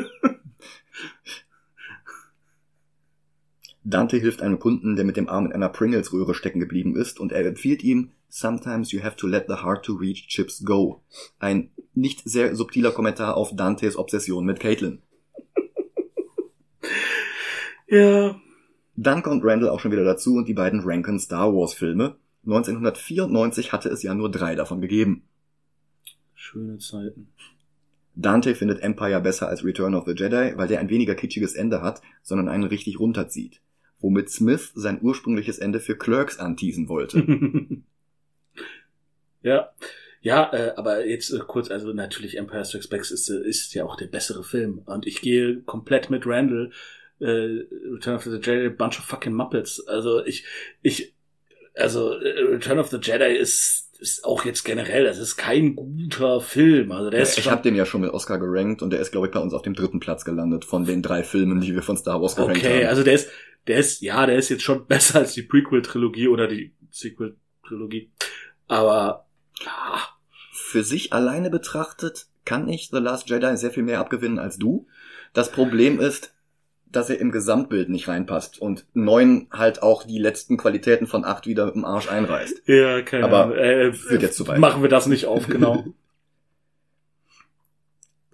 Dante 3.85 4.15
hilft 4.17 4.41
einem 4.41 4.59
Kunden, 4.59 4.95
der 4.95 5.03
mit 5.03 5.17
dem 5.17 5.27
Arm 5.27 5.45
in 5.45 5.51
einer 5.51 5.67
Pringles-Röhre 5.69 6.33
stecken 6.33 6.59
geblieben 6.61 6.95
ist, 6.95 7.19
und 7.19 7.31
er 7.33 7.45
empfiehlt 7.45 7.83
ihm, 7.83 8.11
Sometimes 8.35 8.91
you 8.91 9.03
have 9.03 9.15
to 9.17 9.27
let 9.27 9.45
the 9.47 9.57
hard 9.57 9.83
to 9.85 9.95
reach 9.95 10.27
chips 10.27 10.63
go. 10.65 11.03
Ein 11.37 11.69
nicht 11.93 12.23
sehr 12.25 12.55
subtiler 12.55 12.89
Kommentar 12.89 13.37
auf 13.37 13.55
Dantes 13.55 13.95
Obsession 13.95 14.43
mit 14.43 14.59
Caitlin. 14.59 15.03
Ja, 17.87 18.41
Dann 18.95 19.21
kommt 19.21 19.43
Randall 19.45 19.69
auch 19.69 19.79
schon 19.79 19.91
wieder 19.91 20.03
dazu 20.03 20.33
und 20.33 20.47
die 20.47 20.55
beiden 20.55 20.79
ranken 20.83 21.19
Star 21.19 21.53
Wars 21.53 21.75
Filme. 21.75 22.15
1994 22.45 23.71
hatte 23.71 23.89
es 23.89 24.01
ja 24.01 24.15
nur 24.15 24.31
drei 24.31 24.55
davon 24.55 24.81
gegeben. 24.81 25.21
schöne 26.33 26.79
Zeiten. 26.79 27.27
Dante 28.15 28.55
findet 28.55 28.81
Empire 28.81 29.21
besser 29.21 29.47
als 29.47 29.63
Return 29.63 29.93
of 29.93 30.05
the 30.07 30.13
Jedi, 30.15 30.57
weil 30.57 30.67
der 30.67 30.79
ein 30.79 30.89
weniger 30.89 31.13
kitschiges 31.13 31.53
Ende 31.53 31.83
hat, 31.83 32.01
sondern 32.23 32.49
einen 32.49 32.63
richtig 32.63 32.99
runterzieht. 32.99 33.61
Womit 33.99 34.31
Smith 34.31 34.71
sein 34.73 34.97
ursprüngliches 35.03 35.59
Ende 35.59 35.79
für 35.79 35.95
Clerks 35.95 36.39
anteasen 36.39 36.89
wollte. 36.89 37.21
ja. 39.43 39.69
Ja, 40.21 40.53
äh, 40.53 40.73
aber 40.77 41.05
jetzt 41.05 41.31
äh, 41.31 41.39
kurz, 41.45 41.69
also 41.69 41.91
natürlich 41.91 42.37
Empire 42.37 42.63
Strikes 42.63 42.87
Back 42.87 43.01
ist, 43.01 43.29
äh, 43.29 43.45
ist 43.45 43.73
ja 43.73 43.83
auch 43.83 43.97
der 43.97 44.07
bessere 44.07 44.43
Film. 44.43 44.81
Und 44.85 45.05
ich 45.05 45.21
gehe 45.21 45.61
komplett 45.63 46.09
mit 46.09 46.25
Randall. 46.25 46.71
Äh, 47.19 47.65
Return 47.91 48.15
of 48.15 48.23
the 48.23 48.39
Jedi, 48.41 48.69
bunch 48.69 48.99
of 48.99 49.05
fucking 49.05 49.33
Muppets. 49.33 49.85
Also 49.85 50.23
ich, 50.25 50.45
ich, 50.81 51.13
also 51.75 52.13
äh, 52.13 52.41
Return 52.53 52.79
of 52.79 52.87
the 52.87 52.99
Jedi 53.01 53.35
ist, 53.35 53.91
ist 53.99 54.25
auch 54.25 54.45
jetzt 54.45 54.63
generell, 54.63 55.05
das 55.05 55.17
ist 55.17 55.37
kein 55.37 55.75
guter 55.75 56.41
Film. 56.41 56.91
Also 56.91 57.09
der 57.09 57.21
ist 57.21 57.37
ich 57.37 57.49
habe 57.49 57.61
den 57.61 57.75
ja 57.75 57.85
schon 57.85 58.01
mit 58.01 58.11
Oscar 58.11 58.39
gerankt 58.39 58.81
und 58.81 58.91
der 58.91 58.99
ist, 58.99 59.11
glaube 59.11 59.27
ich, 59.27 59.33
bei 59.33 59.39
uns 59.39 59.53
auf 59.53 59.61
dem 59.61 59.73
dritten 59.73 59.99
Platz 59.99 60.25
gelandet 60.25 60.65
von 60.65 60.85
den 60.85 61.01
drei 61.01 61.23
Filmen, 61.23 61.61
die 61.61 61.73
wir 61.73 61.83
von 61.83 61.97
Star 61.97 62.21
Wars 62.21 62.35
gerankt 62.35 62.57
okay, 62.57 62.83
haben. 62.83 62.89
also 62.89 63.03
der 63.03 63.13
ist, 63.13 63.29
der 63.67 63.77
ist, 63.77 64.01
ja, 64.01 64.25
der 64.25 64.37
ist 64.37 64.49
jetzt 64.49 64.63
schon 64.63 64.85
besser 64.87 65.19
als 65.19 65.33
die 65.33 65.43
Prequel-Trilogie 65.43 66.27
oder 66.27 66.47
die 66.47 66.73
Sequel-Trilogie. 66.91 68.11
Aber, 68.67 68.97
ja, 68.97 69.25
Für 70.51 70.83
sich 70.83 71.13
alleine 71.13 71.49
betrachtet 71.49 72.27
kann 72.45 72.67
ich 72.67 72.89
The 72.91 72.97
Last 72.97 73.29
Jedi 73.29 73.55
sehr 73.57 73.71
viel 73.71 73.83
mehr 73.83 73.99
abgewinnen 73.99 74.39
als 74.39 74.57
du. 74.57 74.87
Das 75.33 75.51
Problem 75.51 75.99
ist, 75.99 76.33
dass 76.91 77.09
er 77.09 77.19
im 77.19 77.31
Gesamtbild 77.31 77.89
nicht 77.89 78.07
reinpasst 78.07 78.61
und 78.61 78.85
neun 78.93 79.47
halt 79.51 79.81
auch 79.81 80.03
die 80.03 80.19
letzten 80.19 80.57
Qualitäten 80.57 81.07
von 81.07 81.25
acht 81.25 81.47
wieder 81.47 81.71
dem 81.71 81.85
Arsch 81.85 82.07
einreißt. 82.09 82.67
Ja, 82.67 83.01
keine 83.01 83.25
Aber 83.25 83.45
Ahnung. 83.45 83.57
Äh, 83.57 83.93
führt 83.93 84.21
jetzt 84.21 84.37
zu 84.37 84.47
weit. 84.47 84.59
Machen 84.59 84.83
wir 84.83 84.89
das 84.89 85.07
nicht 85.07 85.25
auf, 85.25 85.47
genau. 85.47 85.85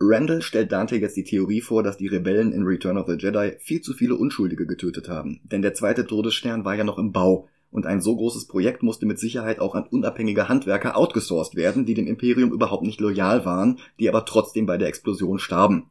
Randall 0.01 0.41
stellt 0.41 0.71
Dante 0.71 0.95
jetzt 0.95 1.17
die 1.17 1.23
Theorie 1.23 1.61
vor, 1.61 1.83
dass 1.83 1.97
die 1.97 2.07
Rebellen 2.07 2.53
in 2.53 2.63
Return 2.63 2.97
of 2.97 3.07
the 3.07 3.17
Jedi 3.17 3.57
viel 3.59 3.81
zu 3.81 3.93
viele 3.93 4.15
Unschuldige 4.15 4.65
getötet 4.65 5.09
haben. 5.09 5.41
Denn 5.43 5.61
der 5.61 5.73
zweite 5.73 6.07
Todesstern 6.07 6.63
war 6.63 6.75
ja 6.75 6.83
noch 6.83 6.97
im 6.97 7.11
Bau. 7.11 7.49
Und 7.71 7.85
ein 7.85 8.01
so 8.01 8.15
großes 8.15 8.47
Projekt 8.47 8.81
musste 8.81 9.05
mit 9.05 9.19
Sicherheit 9.19 9.59
auch 9.59 9.75
an 9.75 9.85
unabhängige 9.85 10.49
Handwerker 10.49 10.97
outgesourced 10.97 11.55
werden, 11.55 11.85
die 11.85 11.93
dem 11.93 12.07
Imperium 12.07 12.51
überhaupt 12.51 12.83
nicht 12.83 12.99
loyal 12.99 13.45
waren, 13.45 13.79
die 13.99 14.09
aber 14.09 14.25
trotzdem 14.25 14.65
bei 14.65 14.77
der 14.77 14.87
Explosion 14.87 15.37
starben. 15.37 15.89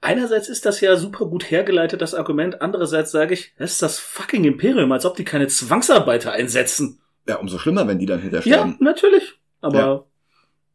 Einerseits 0.00 0.48
ist 0.48 0.64
das 0.64 0.80
ja 0.80 0.96
super 0.96 1.26
gut 1.26 1.50
hergeleitet, 1.50 2.00
das 2.00 2.14
Argument. 2.14 2.62
Andererseits 2.62 3.10
sage 3.10 3.34
ich, 3.34 3.52
das 3.58 3.72
ist 3.72 3.82
das 3.82 3.98
fucking 3.98 4.44
Imperium, 4.44 4.92
als 4.92 5.04
ob 5.04 5.16
die 5.16 5.24
keine 5.24 5.48
Zwangsarbeiter 5.48 6.32
einsetzen. 6.32 7.00
Ja, 7.26 7.36
umso 7.36 7.58
schlimmer, 7.58 7.86
wenn 7.88 7.98
die 7.98 8.06
dann 8.06 8.20
hinterher 8.20 8.46
Ja, 8.46 8.74
natürlich. 8.78 9.34
Aber, 9.60 10.06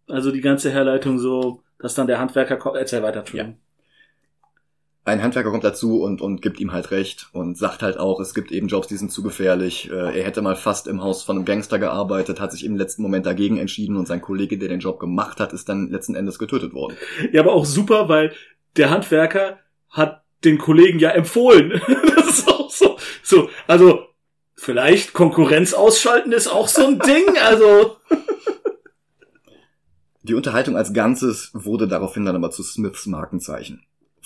also 0.08 0.32
die 0.32 0.42
ganze 0.42 0.72
Herleitung 0.72 1.18
so, 1.18 1.64
dass 1.80 1.96
dann 1.96 2.08
der 2.08 2.20
Handwerker 2.20 2.58
kommt, 2.58 2.76
erzähl 2.76 3.02
weiter, 3.02 3.20
Entschuldigung. 3.20 3.58
Ein 5.06 5.22
Handwerker 5.22 5.52
kommt 5.52 5.66
dazu 5.66 6.02
und, 6.02 6.22
und 6.22 6.42
gibt 6.42 6.62
ihm 6.62 6.72
halt 6.72 6.92
recht 6.92 7.28
und 7.34 7.58
sagt 7.58 7.84
halt 7.84 7.98
auch, 7.98 8.22
es 8.22 8.34
gibt 8.34 8.54
eben 8.54 8.68
Jobs, 8.68 8.88
die 8.88 8.96
sind 8.96 9.12
zu 9.12 9.22
gefährlich. 9.22 9.92
Äh, 9.92 10.18
Er 10.18 10.24
hätte 10.24 10.42
mal 10.42 10.56
fast 10.56 10.88
im 10.88 11.04
Haus 11.04 11.24
von 11.24 11.36
einem 11.36 11.46
Gangster 11.46 11.78
gearbeitet, 11.78 12.40
hat 12.40 12.54
sich 12.54 12.64
im 12.64 12.78
letzten 12.78 13.02
Moment 13.02 13.26
dagegen 13.26 13.58
entschieden 13.58 13.98
und 13.98 14.08
sein 14.08 14.22
Kollege, 14.22 14.58
der 14.58 14.70
den 14.70 14.80
Job 14.80 15.00
gemacht 15.00 15.42
hat, 15.42 15.52
ist 15.52 15.68
dann 15.68 15.90
letzten 15.90 16.16
Endes 16.16 16.40
getötet 16.40 16.74
worden. 16.74 16.96
Ja, 17.34 17.42
aber 17.42 17.52
auch 17.52 17.66
super, 17.66 18.08
weil 18.08 18.32
der 18.78 18.92
Handwerker 18.92 19.60
hat 19.90 20.24
den 20.46 20.58
Kollegen 20.58 21.00
ja 21.00 21.10
empfohlen. 21.10 21.82
das 22.16 22.40
ist 22.40 22.48
auch 22.48 22.72
so, 22.72 22.98
so, 23.24 23.50
also, 23.68 24.06
vielleicht 24.56 25.12
Konkurrenz 25.12 25.74
ausschalten 25.74 26.32
ist 26.32 26.48
auch 26.48 26.70
so 26.70 26.86
ein 26.88 27.00
Ding, 27.00 27.38
also. 27.44 27.98
Die 30.22 30.34
Unterhaltung 30.34 30.78
als 30.78 30.94
Ganzes 30.94 31.52
wurde 31.54 31.90
daraufhin 31.90 32.24
dann 32.24 32.38
aber 32.38 32.52
zu 32.52 32.64
Smiths 32.64 33.06
Markenzeichen. 33.06 33.84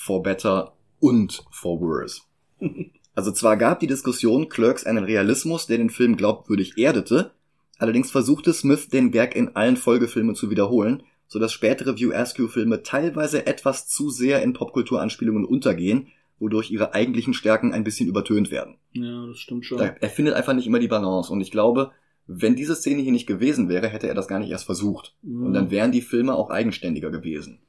For 0.07 0.23
better 0.23 0.71
und 1.01 1.43
for 1.51 1.81
worse. 1.81 2.21
Also 3.13 3.31
zwar 3.31 3.57
gab 3.57 3.79
die 3.79 3.87
Diskussion 3.87 4.47
Clerks 4.47 4.85
einen 4.85 5.03
Realismus, 5.03 5.65
der 5.65 5.79
den 5.79 5.89
Film 5.89 6.17
glaubwürdig 6.17 6.77
erdete, 6.77 7.31
allerdings 7.79 8.11
versuchte 8.11 8.53
Smith 8.53 8.89
den 8.89 9.09
Gag 9.09 9.35
in 9.35 9.55
allen 9.55 9.75
Folgefilmen 9.75 10.35
zu 10.35 10.51
wiederholen, 10.51 11.01
so 11.27 11.39
dass 11.39 11.51
spätere 11.51 11.97
View 11.97 12.11
Askew-Filme 12.11 12.83
teilweise 12.83 13.47
etwas 13.47 13.87
zu 13.87 14.11
sehr 14.11 14.43
in 14.43 14.53
Popkulturanspielungen 14.53 15.45
untergehen, 15.45 16.09
wodurch 16.37 16.69
ihre 16.69 16.93
eigentlichen 16.93 17.33
Stärken 17.33 17.73
ein 17.73 17.83
bisschen 17.83 18.07
übertönt 18.07 18.51
werden. 18.51 18.75
Ja, 18.91 19.25
das 19.25 19.39
stimmt 19.39 19.65
schon. 19.65 19.79
Er 19.79 20.09
findet 20.11 20.35
einfach 20.35 20.53
nicht 20.53 20.67
immer 20.67 20.77
die 20.77 20.87
Balance 20.87 21.33
und 21.33 21.41
ich 21.41 21.49
glaube, 21.49 21.93
wenn 22.27 22.55
diese 22.55 22.75
Szene 22.75 23.01
hier 23.01 23.13
nicht 23.13 23.25
gewesen 23.25 23.67
wäre, 23.67 23.87
hätte 23.87 24.07
er 24.07 24.13
das 24.13 24.27
gar 24.27 24.37
nicht 24.37 24.51
erst 24.51 24.65
versucht. 24.65 25.15
Und 25.23 25.53
dann 25.53 25.71
wären 25.71 25.91
die 25.91 26.01
Filme 26.01 26.35
auch 26.35 26.51
eigenständiger 26.51 27.09
gewesen. 27.09 27.61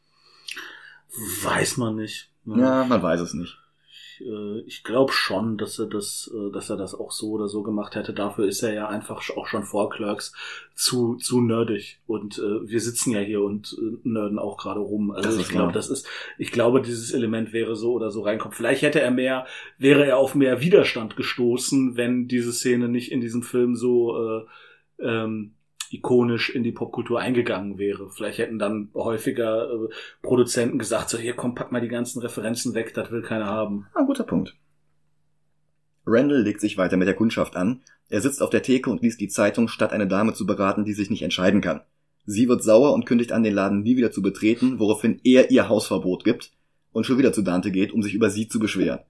Weiß 1.42 1.76
man 1.76 1.96
nicht. 1.96 2.30
Ja, 2.44 2.84
man 2.84 3.02
weiß 3.02 3.20
es 3.20 3.34
nicht. 3.34 3.58
ich, 4.18 4.26
äh, 4.26 4.60
ich 4.66 4.84
glaube 4.84 5.12
schon, 5.12 5.58
dass 5.58 5.78
er 5.78 5.86
das, 5.86 6.30
äh, 6.34 6.52
dass 6.52 6.70
er 6.70 6.76
das 6.76 6.94
auch 6.94 7.12
so 7.12 7.30
oder 7.30 7.48
so 7.48 7.62
gemacht 7.62 7.94
hätte. 7.94 8.12
Dafür 8.12 8.46
ist 8.46 8.62
er 8.62 8.72
ja 8.72 8.88
einfach 8.88 9.22
auch 9.36 9.46
schon 9.46 9.64
vor 9.64 9.90
Clerks 9.90 10.32
zu, 10.74 11.16
zu 11.16 11.40
nerdig. 11.40 12.00
Und 12.06 12.38
äh, 12.38 12.68
wir 12.68 12.80
sitzen 12.80 13.12
ja 13.12 13.20
hier 13.20 13.42
und 13.42 13.76
äh, 13.78 14.08
nerden 14.08 14.38
auch 14.38 14.56
gerade 14.56 14.80
rum. 14.80 15.10
Also 15.10 15.38
ich 15.38 15.48
glaube, 15.48 15.72
das 15.72 15.88
ist, 15.88 16.06
ich 16.38 16.52
glaube, 16.52 16.80
dieses 16.80 17.12
Element 17.12 17.52
wäre 17.52 17.76
so 17.76 17.92
oder 17.92 18.10
so 18.10 18.22
reinkommt. 18.22 18.54
Vielleicht 18.54 18.82
hätte 18.82 19.00
er 19.00 19.10
mehr, 19.10 19.46
wäre 19.78 20.06
er 20.06 20.18
auf 20.18 20.34
mehr 20.34 20.60
Widerstand 20.60 21.16
gestoßen, 21.16 21.96
wenn 21.96 22.28
diese 22.28 22.52
Szene 22.52 22.88
nicht 22.88 23.12
in 23.12 23.20
diesem 23.20 23.42
Film 23.42 23.76
so 23.76 24.16
äh, 24.16 24.44
ähm, 25.00 25.54
ikonisch 25.92 26.50
in 26.50 26.62
die 26.62 26.72
Popkultur 26.72 27.20
eingegangen 27.20 27.78
wäre. 27.78 28.10
Vielleicht 28.10 28.38
hätten 28.38 28.58
dann 28.58 28.90
häufiger 28.94 29.70
äh, 29.70 29.88
Produzenten 30.22 30.78
gesagt, 30.78 31.10
so 31.10 31.18
hier 31.18 31.34
komm, 31.34 31.54
pack 31.54 31.72
mal 31.72 31.80
die 31.80 31.88
ganzen 31.88 32.20
Referenzen 32.20 32.74
weg, 32.74 32.94
das 32.94 33.10
will 33.10 33.22
keiner 33.22 33.46
haben. 33.46 33.86
Ah, 33.94 34.02
guter 34.02 34.24
Punkt. 34.24 34.54
Randall 36.06 36.42
legt 36.42 36.60
sich 36.60 36.78
weiter 36.78 36.96
mit 36.96 37.06
der 37.06 37.14
Kundschaft 37.14 37.56
an. 37.56 37.82
Er 38.08 38.20
sitzt 38.20 38.42
auf 38.42 38.50
der 38.50 38.62
Theke 38.62 38.90
und 38.90 39.02
liest 39.02 39.20
die 39.20 39.28
Zeitung, 39.28 39.68
statt 39.68 39.92
eine 39.92 40.06
Dame 40.06 40.32
zu 40.32 40.46
beraten, 40.46 40.84
die 40.84 40.94
sich 40.94 41.10
nicht 41.10 41.22
entscheiden 41.22 41.60
kann. 41.60 41.82
Sie 42.24 42.48
wird 42.48 42.62
sauer 42.62 42.92
und 42.92 43.06
kündigt 43.06 43.32
an, 43.32 43.42
den 43.42 43.54
Laden 43.54 43.82
nie 43.82 43.96
wieder 43.96 44.10
zu 44.10 44.22
betreten, 44.22 44.78
woraufhin 44.78 45.20
er 45.24 45.50
ihr 45.50 45.68
Hausverbot 45.68 46.24
gibt 46.24 46.52
und 46.92 47.04
schon 47.04 47.18
wieder 47.18 47.32
zu 47.32 47.42
Dante 47.42 47.70
geht, 47.70 47.92
um 47.92 48.02
sich 48.02 48.14
über 48.14 48.30
sie 48.30 48.48
zu 48.48 48.58
beschweren. 48.58 49.00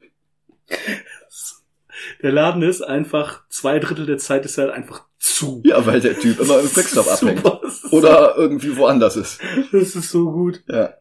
Der 2.22 2.32
Laden 2.32 2.62
ist 2.62 2.82
einfach, 2.82 3.42
zwei 3.48 3.78
Drittel 3.78 4.06
der 4.06 4.18
Zeit 4.18 4.44
ist 4.44 4.58
er 4.58 4.64
halt 4.64 4.74
einfach 4.74 5.04
zu. 5.18 5.62
Ja, 5.64 5.84
weil 5.86 6.00
der 6.00 6.18
Typ 6.18 6.40
immer 6.40 6.60
im 6.60 6.68
Quickstop 6.68 7.06
abhängt. 7.12 7.44
Oder 7.90 8.36
irgendwie 8.36 8.76
woanders 8.76 9.16
ist. 9.16 9.40
Das 9.72 9.94
ist 9.94 10.10
so 10.10 10.30
gut. 10.30 10.62
Ja. 10.68 10.94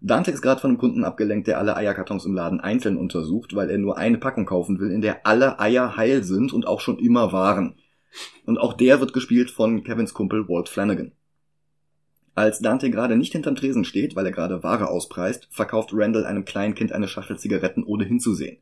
Dante 0.00 0.32
ist 0.32 0.42
gerade 0.42 0.60
von 0.60 0.70
einem 0.70 0.78
Kunden 0.78 1.04
abgelenkt, 1.04 1.46
der 1.46 1.58
alle 1.58 1.76
Eierkartons 1.76 2.24
im 2.24 2.34
Laden 2.34 2.60
einzeln 2.60 2.96
untersucht, 2.96 3.54
weil 3.54 3.70
er 3.70 3.78
nur 3.78 3.98
eine 3.98 4.18
Packung 4.18 4.46
kaufen 4.46 4.80
will, 4.80 4.90
in 4.90 5.00
der 5.00 5.26
alle 5.26 5.60
Eier 5.60 5.96
heil 5.96 6.24
sind 6.24 6.52
und 6.52 6.66
auch 6.66 6.80
schon 6.80 6.98
immer 6.98 7.32
waren. 7.32 7.76
Und 8.44 8.58
auch 8.58 8.72
der 8.72 9.00
wird 9.00 9.12
gespielt 9.12 9.50
von 9.50 9.84
Kevins 9.84 10.12
Kumpel 10.12 10.48
Walt 10.48 10.68
Flanagan. 10.68 11.12
Als 12.34 12.60
Dante 12.60 12.90
gerade 12.90 13.16
nicht 13.16 13.32
hinterm 13.32 13.56
Tresen 13.56 13.84
steht, 13.84 14.16
weil 14.16 14.26
er 14.26 14.32
gerade 14.32 14.62
Ware 14.62 14.88
auspreist, 14.88 15.48
verkauft 15.50 15.90
Randall 15.92 16.24
einem 16.24 16.44
kleinen 16.44 16.74
Kind 16.74 16.92
eine 16.92 17.06
Schachtel 17.06 17.38
Zigaretten 17.38 17.84
ohne 17.84 18.04
hinzusehen. 18.04 18.58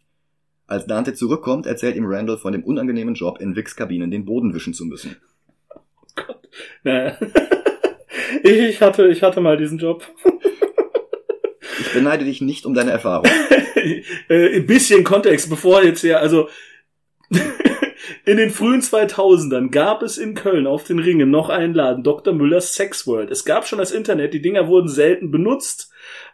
Als 0.71 0.87
Dante 0.87 1.15
zurückkommt, 1.15 1.67
erzählt 1.67 1.97
ihm 1.97 2.05
Randall 2.07 2.39
von 2.39 2.53
dem 2.53 2.63
unangenehmen 2.63 3.15
Job, 3.15 3.41
in 3.41 3.57
Vicks 3.57 3.75
Kabinen 3.75 4.13
den 4.13 4.25
Boden 4.25 4.55
wischen 4.55 4.73
zu 4.73 4.85
müssen. 4.85 5.17
Oh 5.75 5.81
Gott. 6.15 6.49
Naja. 6.85 7.19
Ich 8.45 8.81
hatte, 8.81 9.09
ich 9.09 9.23
hatte 9.25 9.41
mal 9.41 9.57
diesen 9.57 9.79
Job. 9.79 10.07
Ich 11.81 11.93
beneide 11.93 12.25
dich 12.25 12.41
nicht 12.41 12.65
um 12.65 12.75
deine 12.75 12.93
Erfahrung. 12.93 13.29
Äh, 14.29 14.57
ein 14.57 14.67
bisschen 14.67 15.03
Kontext, 15.03 15.49
bevor 15.49 15.83
jetzt 15.83 16.03
hier, 16.03 16.21
also 16.21 16.49
in 18.25 18.37
den 18.37 18.51
frühen 18.51 18.81
2000ern 18.81 19.71
gab 19.71 20.03
es 20.03 20.19
in 20.19 20.35
Köln 20.35 20.67
auf 20.67 20.85
den 20.85 20.99
Ringen 20.99 21.31
noch 21.31 21.49
einen 21.49 21.75
Laden, 21.75 22.05
Dr. 22.05 22.35
Müllers 22.35 22.75
Sex 22.75 23.07
World. 23.07 23.31
Es 23.31 23.45
gab 23.45 23.67
schon 23.67 23.79
das 23.79 23.93
Internet, 23.93 24.35
die 24.35 24.43
Dinger 24.43 24.69
wurden 24.69 24.89
selten 24.89 25.31
benutzt. 25.31 25.91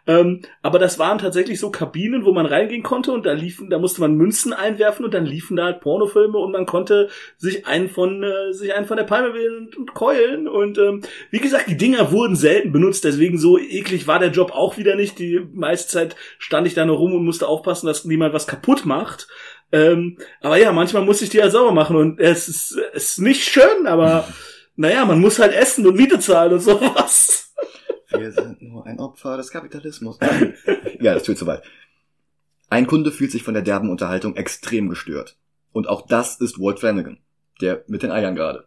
Ähm, 0.07 0.41
aber 0.61 0.79
das 0.79 0.99
waren 0.99 1.17
tatsächlich 1.17 1.59
so 1.59 1.69
Kabinen, 1.69 2.23
wo 2.23 2.31
man 2.31 2.45
reingehen 2.45 2.81
konnte 2.81 3.11
und 3.11 3.25
da 3.25 3.33
liefen, 3.33 3.69
da 3.69 3.77
musste 3.77 3.99
man 3.99 4.15
Münzen 4.15 4.53
einwerfen 4.53 5.03
und 5.03 5.13
dann 5.13 5.25
liefen 5.25 5.57
da 5.57 5.65
halt 5.65 5.81
Pornofilme 5.81 6.37
und 6.37 6.53
man 6.53 6.65
konnte 6.65 7.09
sich 7.35 7.67
einen 7.67 7.89
von 7.89 8.23
äh, 8.23 8.53
sich 8.53 8.73
einen 8.73 8.85
von 8.85 8.95
der 8.95 9.03
Palme 9.03 9.33
wählen 9.33 9.57
und, 9.57 9.75
und 9.75 9.93
keulen 9.93 10.47
und 10.47 10.77
ähm, 10.77 11.01
wie 11.29 11.39
gesagt, 11.39 11.69
die 11.69 11.75
Dinger 11.75 12.11
wurden 12.13 12.37
selten 12.37 12.71
benutzt, 12.71 13.03
deswegen 13.03 13.37
so 13.37 13.59
eklig 13.59 14.07
war 14.07 14.19
der 14.19 14.31
Job 14.31 14.51
auch 14.53 14.77
wieder 14.77 14.95
nicht. 14.95 15.19
Die 15.19 15.41
meiste 15.53 15.91
Zeit 15.91 16.15
stand 16.39 16.67
ich 16.67 16.73
da 16.73 16.85
nur 16.85 16.97
rum 16.97 17.13
und 17.13 17.25
musste 17.25 17.47
aufpassen, 17.47 17.87
dass 17.87 18.05
niemand 18.05 18.33
was 18.33 18.47
kaputt 18.47 18.85
macht. 18.85 19.27
Ähm, 19.71 20.17
aber 20.41 20.57
ja, 20.57 20.71
manchmal 20.71 21.03
muss 21.03 21.21
ich 21.21 21.29
die 21.29 21.41
halt 21.41 21.51
sauber 21.51 21.73
machen 21.73 21.95
und 21.95 22.19
es 22.19 22.47
ist, 22.47 22.77
es 22.93 23.11
ist 23.11 23.19
nicht 23.19 23.43
schön, 23.43 23.85
aber 23.85 24.27
naja, 24.75 25.05
man 25.05 25.19
muss 25.19 25.39
halt 25.39 25.53
essen 25.53 25.85
und 25.85 25.97
Miete 25.97 26.19
zahlen 26.19 26.53
und 26.53 26.61
sowas. 26.61 27.53
Wir 28.09 28.31
sind 28.31 28.61
nur 28.61 28.85
ein 28.85 28.99
Opfer 28.99 29.35
des 29.35 29.51
Kapitalismus. 29.51 30.17
ja, 30.99 31.13
das 31.13 31.23
tut 31.23 31.37
zu 31.37 31.45
weit. 31.45 31.61
Ein 32.69 32.87
Kunde 32.87 33.11
fühlt 33.11 33.31
sich 33.31 33.43
von 33.43 33.53
der 33.53 33.63
derben 33.63 33.89
Unterhaltung 33.89 34.35
extrem 34.35 34.89
gestört. 34.89 35.37
Und 35.73 35.87
auch 35.87 36.07
das 36.07 36.39
ist 36.39 36.59
Walt 36.59 36.79
Flanagan. 36.79 37.19
Der 37.61 37.83
mit 37.87 38.03
den 38.03 38.11
Eiern 38.11 38.35
gerade. 38.35 38.65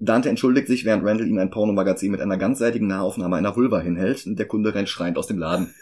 Dante 0.00 0.28
entschuldigt 0.28 0.68
sich, 0.68 0.84
während 0.84 1.04
Randall 1.04 1.26
ihm 1.26 1.38
ein 1.38 1.50
Pornomagazin 1.50 2.12
mit 2.12 2.20
einer 2.20 2.36
ganzseitigen 2.36 2.86
Nahaufnahme 2.86 3.36
einer 3.36 3.56
Vulva 3.56 3.80
hinhält 3.80 4.26
und 4.26 4.38
der 4.38 4.46
Kunde 4.46 4.74
rennt 4.74 4.88
schreiend 4.88 5.18
aus 5.18 5.26
dem 5.26 5.38
Laden. 5.38 5.74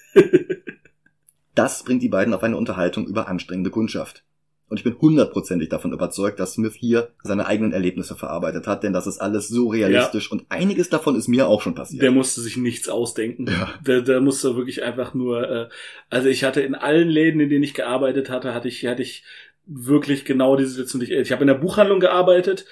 Das 1.56 1.82
bringt 1.82 2.02
die 2.02 2.08
beiden 2.08 2.34
auf 2.34 2.42
eine 2.44 2.56
Unterhaltung 2.56 3.08
über 3.08 3.28
anstrengende 3.28 3.70
Kundschaft. 3.70 4.22
Und 4.68 4.78
ich 4.78 4.84
bin 4.84 4.98
hundertprozentig 5.00 5.68
davon 5.68 5.92
überzeugt, 5.92 6.40
dass 6.40 6.54
Smith 6.54 6.74
hier 6.74 7.12
seine 7.22 7.46
eigenen 7.46 7.72
Erlebnisse 7.72 8.16
verarbeitet 8.16 8.66
hat, 8.66 8.82
denn 8.82 8.92
das 8.92 9.06
ist 9.06 9.18
alles 9.18 9.46
so 9.46 9.68
realistisch 9.68 10.26
ja. 10.26 10.32
und 10.32 10.46
einiges 10.48 10.90
davon 10.90 11.14
ist 11.14 11.28
mir 11.28 11.46
auch 11.46 11.62
schon 11.62 11.76
passiert. 11.76 12.02
Der 12.02 12.10
musste 12.10 12.40
sich 12.40 12.56
nichts 12.56 12.88
ausdenken. 12.88 13.46
Ja. 13.46 13.74
Der, 13.86 14.02
der 14.02 14.20
musste 14.20 14.56
wirklich 14.56 14.82
einfach 14.82 15.14
nur, 15.14 15.48
äh, 15.48 15.68
also 16.10 16.28
ich 16.28 16.42
hatte 16.42 16.62
in 16.62 16.74
allen 16.74 17.08
Läden, 17.08 17.40
in 17.40 17.48
denen 17.48 17.62
ich 17.62 17.74
gearbeitet 17.74 18.28
hatte, 18.28 18.54
hatte 18.54 18.66
ich, 18.66 18.84
hatte 18.86 19.02
ich 19.02 19.22
wirklich 19.66 20.24
genau 20.24 20.56
diese 20.56 20.70
Situation. 20.70 21.02
Ich, 21.02 21.12
ich 21.12 21.30
habe 21.30 21.42
in 21.42 21.48
der 21.48 21.54
Buchhandlung 21.54 22.00
gearbeitet, 22.00 22.66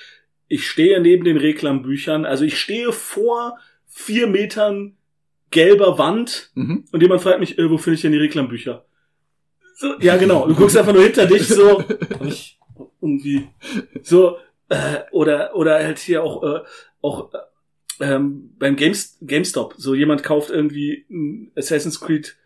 ich 0.49 0.69
stehe 0.69 1.01
neben 1.01 1.25
den 1.25 1.37
Reklambüchern, 1.37 2.25
also 2.25 2.45
ich 2.45 2.59
stehe 2.59 2.93
vor 2.93 3.57
vier 3.87 4.27
Metern 4.27 4.97
gelber 5.55 5.97
Wand 5.97 6.51
mhm. 6.55 6.85
und 6.93 7.01
jemand 7.01 7.23
fragt 7.23 7.41
mich, 7.41 7.59
äh, 7.59 7.71
wo 7.71 7.79
finde 7.79 7.95
ich 7.95 8.03
denn 8.03 8.13
die 8.13 8.19
Reklambücher? 8.19 8.85
So, 9.77 9.99
ja, 10.01 10.17
genau. 10.17 10.47
Du 10.47 10.55
guckst 10.55 10.77
einfach 10.77 10.93
nur 10.93 11.03
hinter 11.03 11.27
dich 11.27 11.49
so. 11.49 11.83
Ich 12.25 12.59
irgendwie 13.01 13.49
so 14.03 14.39
äh, 14.69 15.01
oder 15.13 15.55
oder 15.55 15.75
halt 15.75 15.99
hier 15.99 16.23
auch 16.23 16.43
äh, 16.43 16.61
auch 17.01 17.33
äh, 17.33 17.39
ähm, 18.01 18.51
beim 18.59 18.77
Games, 18.77 19.19
GameStop. 19.23 19.75
So 19.77 19.95
jemand 19.95 20.23
kauft 20.23 20.51
irgendwie 20.51 21.07
Assassin's 21.57 22.01
Creed 22.01 22.37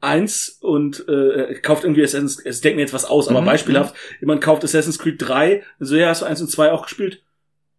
1 0.00 0.58
und 0.60 1.08
äh, 1.08 1.54
kauft 1.62 1.84
irgendwie 1.84 2.02
Assassin's 2.02 2.40
es 2.44 2.60
denkt 2.60 2.76
mir 2.76 2.82
jetzt 2.82 2.94
was 2.94 3.04
aus, 3.04 3.28
aber 3.28 3.40
mhm, 3.40 3.46
beispielhaft, 3.46 3.94
mhm. 3.94 4.16
jemand 4.20 4.40
kauft 4.42 4.64
Assassin's 4.64 4.98
Creed 4.98 5.16
3, 5.18 5.62
so 5.78 5.96
ja, 5.96 6.08
hast 6.08 6.22
du 6.22 6.26
1 6.26 6.40
und 6.40 6.50
2 6.50 6.72
auch 6.72 6.82
gespielt? 6.82 7.22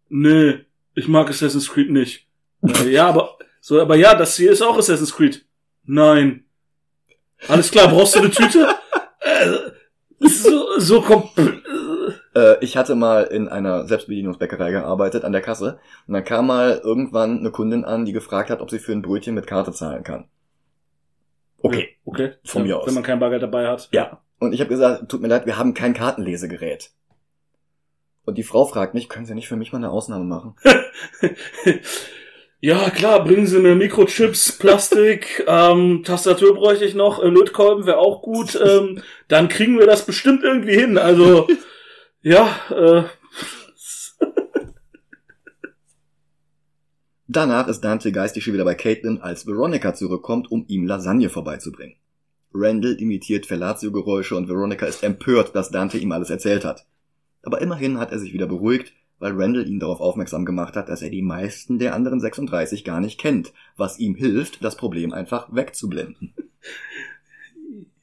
Nö, 0.08 0.60
ich 0.94 1.08
mag 1.08 1.28
Assassin's 1.28 1.68
Creed 1.68 1.90
nicht. 1.90 2.26
ja, 2.88 3.06
aber 3.06 3.35
so, 3.66 3.80
aber 3.80 3.96
ja, 3.96 4.14
das 4.14 4.36
hier 4.36 4.52
ist 4.52 4.62
auch 4.62 4.78
Assassin's 4.78 5.12
Creed. 5.12 5.44
Nein. 5.82 6.44
Alles 7.48 7.72
klar, 7.72 7.88
brauchst 7.88 8.14
du 8.14 8.20
eine 8.20 8.30
Tüte? 8.30 8.68
Äh, 9.18 10.28
so, 10.28 10.78
so 10.78 11.02
komplett. 11.02 11.64
Äh, 12.36 12.64
ich 12.64 12.76
hatte 12.76 12.94
mal 12.94 13.24
in 13.24 13.48
einer 13.48 13.88
Selbstbedienungsbäckerei 13.88 14.70
gearbeitet, 14.70 15.24
an 15.24 15.32
der 15.32 15.40
Kasse. 15.40 15.80
Und 16.06 16.14
dann 16.14 16.22
kam 16.22 16.46
mal 16.46 16.80
irgendwann 16.84 17.40
eine 17.40 17.50
Kundin 17.50 17.84
an, 17.84 18.04
die 18.04 18.12
gefragt 18.12 18.50
hat, 18.50 18.60
ob 18.60 18.70
sie 18.70 18.78
für 18.78 18.92
ein 18.92 19.02
Brötchen 19.02 19.34
mit 19.34 19.48
Karte 19.48 19.72
zahlen 19.72 20.04
kann. 20.04 20.28
Okay. 21.60 21.88
Okay. 22.04 22.34
Von 22.44 22.62
ja, 22.62 22.68
mir 22.68 22.78
aus. 22.78 22.86
Wenn 22.86 22.94
man 22.94 23.02
kein 23.02 23.18
Bargeld 23.18 23.42
dabei 23.42 23.66
hat. 23.66 23.88
Ja. 23.90 24.20
Und 24.38 24.52
ich 24.52 24.60
habe 24.60 24.70
gesagt, 24.70 25.08
tut 25.08 25.22
mir 25.22 25.26
leid, 25.26 25.44
wir 25.44 25.58
haben 25.58 25.74
kein 25.74 25.92
Kartenlesegerät. 25.92 26.92
Und 28.26 28.38
die 28.38 28.44
Frau 28.44 28.64
fragt 28.64 28.94
mich, 28.94 29.08
können 29.08 29.26
Sie 29.26 29.34
nicht 29.34 29.48
für 29.48 29.56
mich 29.56 29.72
mal 29.72 29.78
eine 29.78 29.90
Ausnahme 29.90 30.24
machen? 30.24 30.54
Ja, 32.66 32.90
klar, 32.90 33.22
bringen 33.22 33.46
Sie 33.46 33.60
mir 33.60 33.76
Mikrochips, 33.76 34.58
Plastik, 34.58 35.44
ähm, 35.46 36.02
Tastatur 36.02 36.56
bräuchte 36.56 36.84
ich 36.84 36.96
noch, 36.96 37.22
äh, 37.22 37.28
Lötkolben 37.28 37.86
wäre 37.86 37.98
auch 37.98 38.22
gut. 38.22 38.60
Ähm, 38.60 39.02
dann 39.28 39.48
kriegen 39.48 39.78
wir 39.78 39.86
das 39.86 40.04
bestimmt 40.04 40.42
irgendwie 40.42 40.74
hin. 40.74 40.98
Also, 40.98 41.46
ja, 42.22 42.48
äh. 42.70 43.04
Danach 47.28 47.68
ist 47.68 47.82
Dante 47.82 48.10
geistig 48.10 48.42
schon 48.42 48.54
wieder 48.54 48.64
bei 48.64 48.74
Caitlin, 48.74 49.20
als 49.20 49.46
Veronica 49.46 49.94
zurückkommt, 49.94 50.50
um 50.50 50.64
ihm 50.66 50.88
Lasagne 50.88 51.28
vorbeizubringen. 51.28 51.94
Randall 52.52 52.94
imitiert 52.94 53.46
Fellatio-Geräusche 53.46 54.34
und 54.34 54.48
Veronica 54.48 54.86
ist 54.86 55.04
empört, 55.04 55.54
dass 55.54 55.70
Dante 55.70 55.98
ihm 55.98 56.10
alles 56.10 56.30
erzählt 56.30 56.64
hat. 56.64 56.84
Aber 57.44 57.60
immerhin 57.60 58.00
hat 58.00 58.10
er 58.10 58.18
sich 58.18 58.32
wieder 58.32 58.48
beruhigt 58.48 58.92
weil 59.18 59.32
Randall 59.32 59.66
ihn 59.66 59.80
darauf 59.80 60.00
aufmerksam 60.00 60.44
gemacht 60.44 60.76
hat, 60.76 60.88
dass 60.88 61.02
er 61.02 61.10
die 61.10 61.22
meisten 61.22 61.78
der 61.78 61.94
anderen 61.94 62.20
36 62.20 62.84
gar 62.84 63.00
nicht 63.00 63.18
kennt, 63.18 63.52
was 63.76 63.98
ihm 63.98 64.14
hilft, 64.14 64.62
das 64.62 64.76
Problem 64.76 65.12
einfach 65.12 65.48
wegzublenden. 65.52 66.34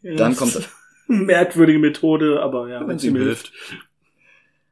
Ja, 0.01 0.15
Dann 0.15 0.35
kommt 0.35 0.69
merkwürdige 1.07 1.79
Methode, 1.79 2.41
aber 2.41 2.69
ja, 2.69 2.85
wenn 2.87 2.97
es 2.97 3.03
ihm 3.03 3.15
hilft. 3.15 3.53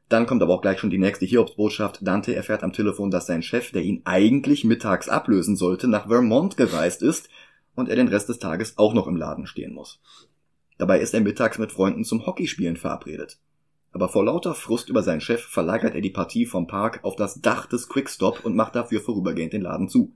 Dann 0.08 0.26
kommt 0.26 0.42
aber 0.42 0.52
auch 0.52 0.60
gleich 0.60 0.78
schon 0.78 0.90
die 0.90 0.98
nächste 0.98 1.24
Hiobsbotschaft. 1.24 2.00
Dante 2.02 2.34
erfährt 2.34 2.62
am 2.62 2.74
Telefon, 2.74 3.10
dass 3.10 3.26
sein 3.26 3.42
Chef, 3.42 3.70
der 3.70 3.80
ihn 3.82 4.02
eigentlich 4.04 4.64
mittags 4.64 5.08
ablösen 5.08 5.56
sollte, 5.56 5.88
nach 5.88 6.08
Vermont 6.08 6.58
gereist 6.58 7.02
ist 7.02 7.30
und 7.74 7.88
er 7.88 7.96
den 7.96 8.08
Rest 8.08 8.28
des 8.28 8.38
Tages 8.38 8.76
auch 8.76 8.92
noch 8.92 9.06
im 9.06 9.16
Laden 9.16 9.46
stehen 9.46 9.72
muss. 9.72 10.02
Dabei 10.76 11.00
ist 11.00 11.14
er 11.14 11.20
mittags 11.20 11.56
mit 11.56 11.72
Freunden 11.72 12.04
zum 12.04 12.26
Hockeyspielen 12.26 12.76
verabredet 12.76 13.38
aber 13.92 14.08
vor 14.08 14.24
lauter 14.24 14.54
Frust 14.54 14.88
über 14.88 15.02
seinen 15.02 15.20
Chef 15.20 15.42
verlagert 15.42 15.94
er 15.94 16.00
die 16.00 16.10
Partie 16.10 16.46
vom 16.46 16.66
Park 16.66 17.00
auf 17.02 17.16
das 17.16 17.40
Dach 17.40 17.66
des 17.66 17.88
Quickstop 17.88 18.44
und 18.44 18.56
macht 18.56 18.74
dafür 18.74 19.00
vorübergehend 19.00 19.52
den 19.52 19.62
Laden 19.62 19.88
zu. 19.88 20.12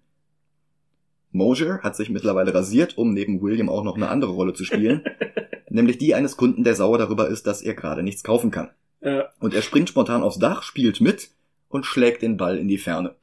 Mosier 1.32 1.80
hat 1.82 1.96
sich 1.96 2.08
mittlerweile 2.08 2.54
rasiert, 2.54 2.96
um 2.96 3.12
neben 3.12 3.42
William 3.42 3.68
auch 3.68 3.84
noch 3.84 3.96
eine 3.96 4.08
andere 4.08 4.32
Rolle 4.32 4.54
zu 4.54 4.64
spielen, 4.64 5.04
Nämlich 5.76 5.98
die 5.98 6.14
eines 6.14 6.38
Kunden, 6.38 6.64
der 6.64 6.74
sauer 6.74 6.96
darüber 6.96 7.28
ist, 7.28 7.46
dass 7.46 7.60
er 7.60 7.74
gerade 7.74 8.02
nichts 8.02 8.22
kaufen 8.22 8.50
kann. 8.50 8.70
Ja. 9.02 9.28
Und 9.40 9.52
er 9.52 9.60
springt 9.60 9.90
spontan 9.90 10.22
aufs 10.22 10.38
Dach, 10.38 10.62
spielt 10.62 11.02
mit 11.02 11.30
und 11.68 11.84
schlägt 11.84 12.22
den 12.22 12.38
Ball 12.38 12.56
in 12.56 12.66
die 12.66 12.78
Ferne. 12.78 13.14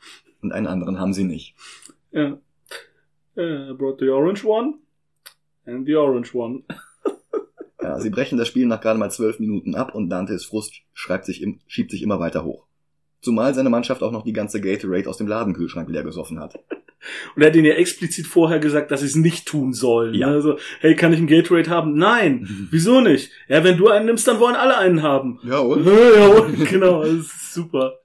Und 0.41 0.51
einen 0.51 0.67
anderen 0.67 0.99
haben 0.99 1.13
sie 1.13 1.23
nicht. 1.23 1.55
Ja. 2.11 2.37
Uh, 3.35 3.73
brought 3.75 3.99
the 3.99 4.09
orange 4.09 4.45
one 4.45 4.75
and 5.65 5.87
the 5.87 5.95
orange 5.95 6.35
one. 6.35 6.63
Ja, 7.83 7.99
sie 7.99 8.09
brechen 8.09 8.37
das 8.37 8.47
Spiel 8.47 8.65
nach 8.65 8.81
gerade 8.81 8.99
mal 8.99 9.11
zwölf 9.11 9.39
Minuten 9.39 9.75
ab 9.75 9.93
und 9.93 10.09
Dantes 10.09 10.45
Frust 10.45 10.81
schreibt 10.93 11.25
sich 11.25 11.41
im, 11.41 11.59
schiebt 11.67 11.91
sich 11.91 12.01
immer 12.01 12.19
weiter 12.19 12.43
hoch. 12.43 12.65
Zumal 13.21 13.53
seine 13.53 13.69
Mannschaft 13.69 14.03
auch 14.03 14.11
noch 14.11 14.23
die 14.23 14.33
ganze 14.33 14.59
Gatorade 14.59 15.09
aus 15.09 15.17
dem 15.17 15.27
Ladenkühlschrank 15.27 15.89
leer 15.89 16.03
gesoffen 16.03 16.39
hat. 16.39 16.59
Und 17.35 17.41
er 17.41 17.49
hat 17.49 17.55
ihnen 17.55 17.65
ja 17.65 17.73
explizit 17.73 18.27
vorher 18.27 18.59
gesagt, 18.59 18.91
dass 18.91 19.01
sie 19.01 19.07
es 19.07 19.15
nicht 19.15 19.45
tun 19.45 19.73
sollen. 19.73 20.13
Ja. 20.13 20.27
Also, 20.27 20.57
hey, 20.79 20.95
kann 20.95 21.11
ich 21.13 21.19
einen 21.19 21.27
Gatorade 21.27 21.69
haben? 21.69 21.95
Nein. 21.95 22.67
Wieso 22.71 23.01
nicht? 23.01 23.31
Ja, 23.47 23.63
wenn 23.63 23.77
du 23.77 23.89
einen 23.89 24.05
nimmst, 24.05 24.27
dann 24.27 24.39
wollen 24.39 24.55
alle 24.55 24.77
einen 24.77 25.03
haben. 25.03 25.39
Ja, 25.43 25.59
und? 25.59 25.85
ja, 25.85 26.27
und, 26.27 26.65
genau, 26.69 27.03
das 27.03 27.11
ist 27.11 27.53
super. 27.53 27.99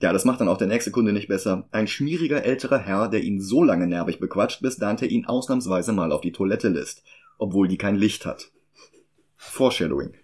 Ja, 0.00 0.12
das 0.12 0.24
macht 0.24 0.40
dann 0.40 0.48
auch 0.48 0.58
der 0.58 0.66
nächste 0.66 0.90
Kunde 0.90 1.12
nicht 1.12 1.28
besser. 1.28 1.68
Ein 1.70 1.86
schmieriger 1.86 2.44
älterer 2.44 2.78
Herr, 2.78 3.08
der 3.08 3.22
ihn 3.22 3.40
so 3.40 3.62
lange 3.62 3.86
nervig 3.86 4.18
bequatscht, 4.18 4.60
bis 4.60 4.76
Dante 4.76 5.06
ihn 5.06 5.26
ausnahmsweise 5.26 5.92
mal 5.92 6.12
auf 6.12 6.20
die 6.20 6.32
Toilette 6.32 6.68
lässt, 6.68 7.02
obwohl 7.38 7.68
die 7.68 7.78
kein 7.78 7.96
Licht 7.96 8.26
hat. 8.26 8.50
Foreshadowing. 9.50 10.14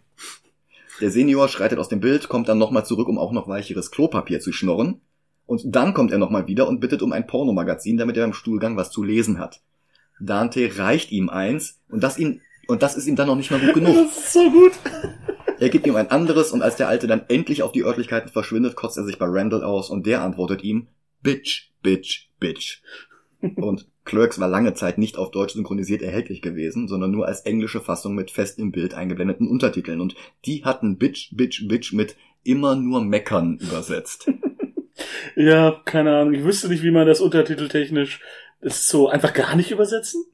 Der 1.00 1.10
Senior 1.10 1.48
schreitet 1.48 1.78
aus 1.78 1.88
dem 1.88 2.00
Bild, 2.00 2.28
kommt 2.28 2.48
dann 2.48 2.58
nochmal 2.58 2.84
zurück, 2.84 3.08
um 3.08 3.18
auch 3.18 3.32
noch 3.32 3.48
weicheres 3.48 3.90
Klopapier 3.90 4.40
zu 4.40 4.52
schnorren. 4.52 5.00
Und 5.46 5.62
dann 5.64 5.94
kommt 5.94 6.12
er 6.12 6.18
nochmal 6.18 6.46
wieder 6.46 6.68
und 6.68 6.80
bittet 6.80 7.02
um 7.02 7.12
ein 7.12 7.26
Pornomagazin, 7.26 7.96
damit 7.96 8.16
er 8.16 8.24
beim 8.24 8.34
Stuhlgang 8.34 8.76
was 8.76 8.90
zu 8.90 9.02
lesen 9.02 9.38
hat. 9.38 9.60
Dante 10.20 10.78
reicht 10.78 11.10
ihm 11.10 11.28
eins 11.30 11.80
und 11.88 12.02
das 12.02 12.18
ihm, 12.18 12.40
und 12.68 12.82
das 12.82 12.96
ist 12.96 13.06
ihm 13.06 13.16
dann 13.16 13.26
noch 13.26 13.36
nicht 13.36 13.50
mal 13.50 13.60
gut 13.60 13.74
genug. 13.74 13.96
Das 14.06 14.18
ist 14.18 14.32
so 14.32 14.50
gut. 14.50 14.72
Er 15.58 15.68
gibt 15.68 15.86
ihm 15.86 15.96
ein 15.96 16.10
anderes 16.10 16.52
und 16.52 16.62
als 16.62 16.76
der 16.76 16.88
Alte 16.88 17.06
dann 17.06 17.24
endlich 17.28 17.62
auf 17.62 17.72
die 17.72 17.84
Örtlichkeiten 17.84 18.30
verschwindet, 18.30 18.76
kotzt 18.76 18.96
er 18.96 19.04
sich 19.04 19.18
bei 19.18 19.26
Randall 19.28 19.64
aus 19.64 19.90
und 19.90 20.06
der 20.06 20.22
antwortet 20.22 20.62
ihm 20.62 20.88
Bitch, 21.22 21.70
Bitch, 21.82 22.28
Bitch. 22.38 22.82
Und 23.56 23.86
Clerks 24.04 24.38
war 24.38 24.48
lange 24.48 24.74
Zeit 24.74 24.98
nicht 24.98 25.16
auf 25.16 25.30
Deutsch 25.30 25.54
synchronisiert 25.54 26.02
erhältlich 26.02 26.42
gewesen, 26.42 26.88
sondern 26.88 27.10
nur 27.10 27.26
als 27.26 27.42
englische 27.42 27.80
Fassung 27.80 28.14
mit 28.14 28.30
fest 28.30 28.58
im 28.58 28.72
Bild 28.72 28.94
eingeblendeten 28.94 29.48
Untertiteln 29.48 30.00
und 30.00 30.14
die 30.44 30.64
hatten 30.64 30.98
Bitch, 30.98 31.30
Bitch, 31.36 31.66
Bitch 31.66 31.92
mit 31.92 32.16
immer 32.44 32.76
nur 32.76 33.04
meckern 33.04 33.58
übersetzt. 33.60 34.30
Ja, 35.34 35.80
keine 35.86 36.14
Ahnung. 36.14 36.34
Ich 36.34 36.44
wüsste 36.44 36.68
nicht, 36.68 36.82
wie 36.82 36.90
man 36.90 37.06
das 37.06 37.22
untertiteltechnisch 37.22 38.20
das 38.60 38.76
ist 38.76 38.88
so 38.88 39.08
einfach 39.08 39.32
gar 39.32 39.56
nicht 39.56 39.70
übersetzen. 39.70 40.24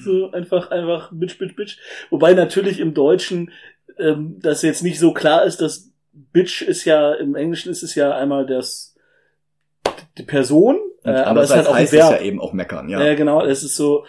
So 0.00 0.30
einfach, 0.30 0.70
einfach 0.70 1.10
bitch, 1.12 1.38
bitch, 1.38 1.56
bitch. 1.56 1.78
Wobei 2.10 2.34
natürlich 2.34 2.78
im 2.78 2.94
Deutschen 2.94 3.50
ähm, 3.98 4.38
das 4.40 4.62
jetzt 4.62 4.82
nicht 4.82 5.00
so 5.00 5.12
klar 5.12 5.44
ist, 5.44 5.60
dass 5.60 5.90
bitch 6.12 6.62
ist 6.62 6.84
ja, 6.84 7.14
im 7.14 7.34
Englischen 7.34 7.70
ist 7.70 7.82
es 7.82 7.94
ja 7.94 8.16
einmal 8.16 8.46
das 8.46 8.94
die 10.18 10.22
Person, 10.22 10.78
äh, 11.06 11.24
Und 11.26 11.26
aber 11.26 11.42
es 11.42 11.50
ist 11.50 11.56
halt 11.56 11.66
auch 11.68 11.74
ein 11.74 11.82
heißt 11.82 11.92
es 11.94 12.08
ja 12.08 12.10
Verb. 12.10 12.22
eben 12.22 12.40
auch 12.40 12.52
meckern, 12.52 12.88
ja. 12.88 13.02
Ja, 13.02 13.14
genau, 13.14 13.44
es 13.44 13.62
ist 13.64 13.76
so, 13.76 14.04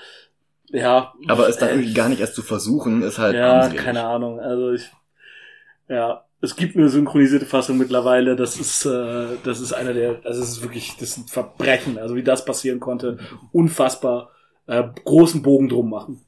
ja. 0.69 1.13
Aber 1.27 1.47
es 1.49 1.57
dann 1.57 1.69
irgendwie 1.69 1.93
gar 1.93 2.09
nicht 2.09 2.19
erst 2.21 2.35
zu 2.35 2.41
versuchen, 2.43 3.01
ist 3.03 3.19
halt 3.19 3.35
Ja, 3.35 3.53
armselig. 3.53 3.77
keine 3.77 4.03
Ahnung. 4.05 4.39
Also 4.39 4.71
ich, 4.73 4.91
ja, 5.89 6.23
es 6.41 6.55
gibt 6.55 6.75
eine 6.75 6.89
synchronisierte 6.89 7.45
Fassung 7.45 7.77
mittlerweile. 7.77 8.35
Das 8.35 8.59
ist, 8.59 8.85
äh, 8.85 9.37
das 9.43 9.59
ist 9.61 9.73
einer 9.73 9.93
der, 9.93 10.19
also 10.23 10.41
es 10.41 10.49
ist 10.49 10.61
wirklich, 10.61 10.93
das 10.99 11.09
ist 11.11 11.17
ein 11.17 11.27
Verbrechen. 11.27 11.97
Also 11.97 12.15
wie 12.15 12.23
das 12.23 12.45
passieren 12.45 12.79
konnte, 12.79 13.17
unfassbar. 13.51 14.31
Äh, 14.67 14.83
großen 15.05 15.41
Bogen 15.41 15.69
drum 15.69 15.89
machen. 15.89 16.21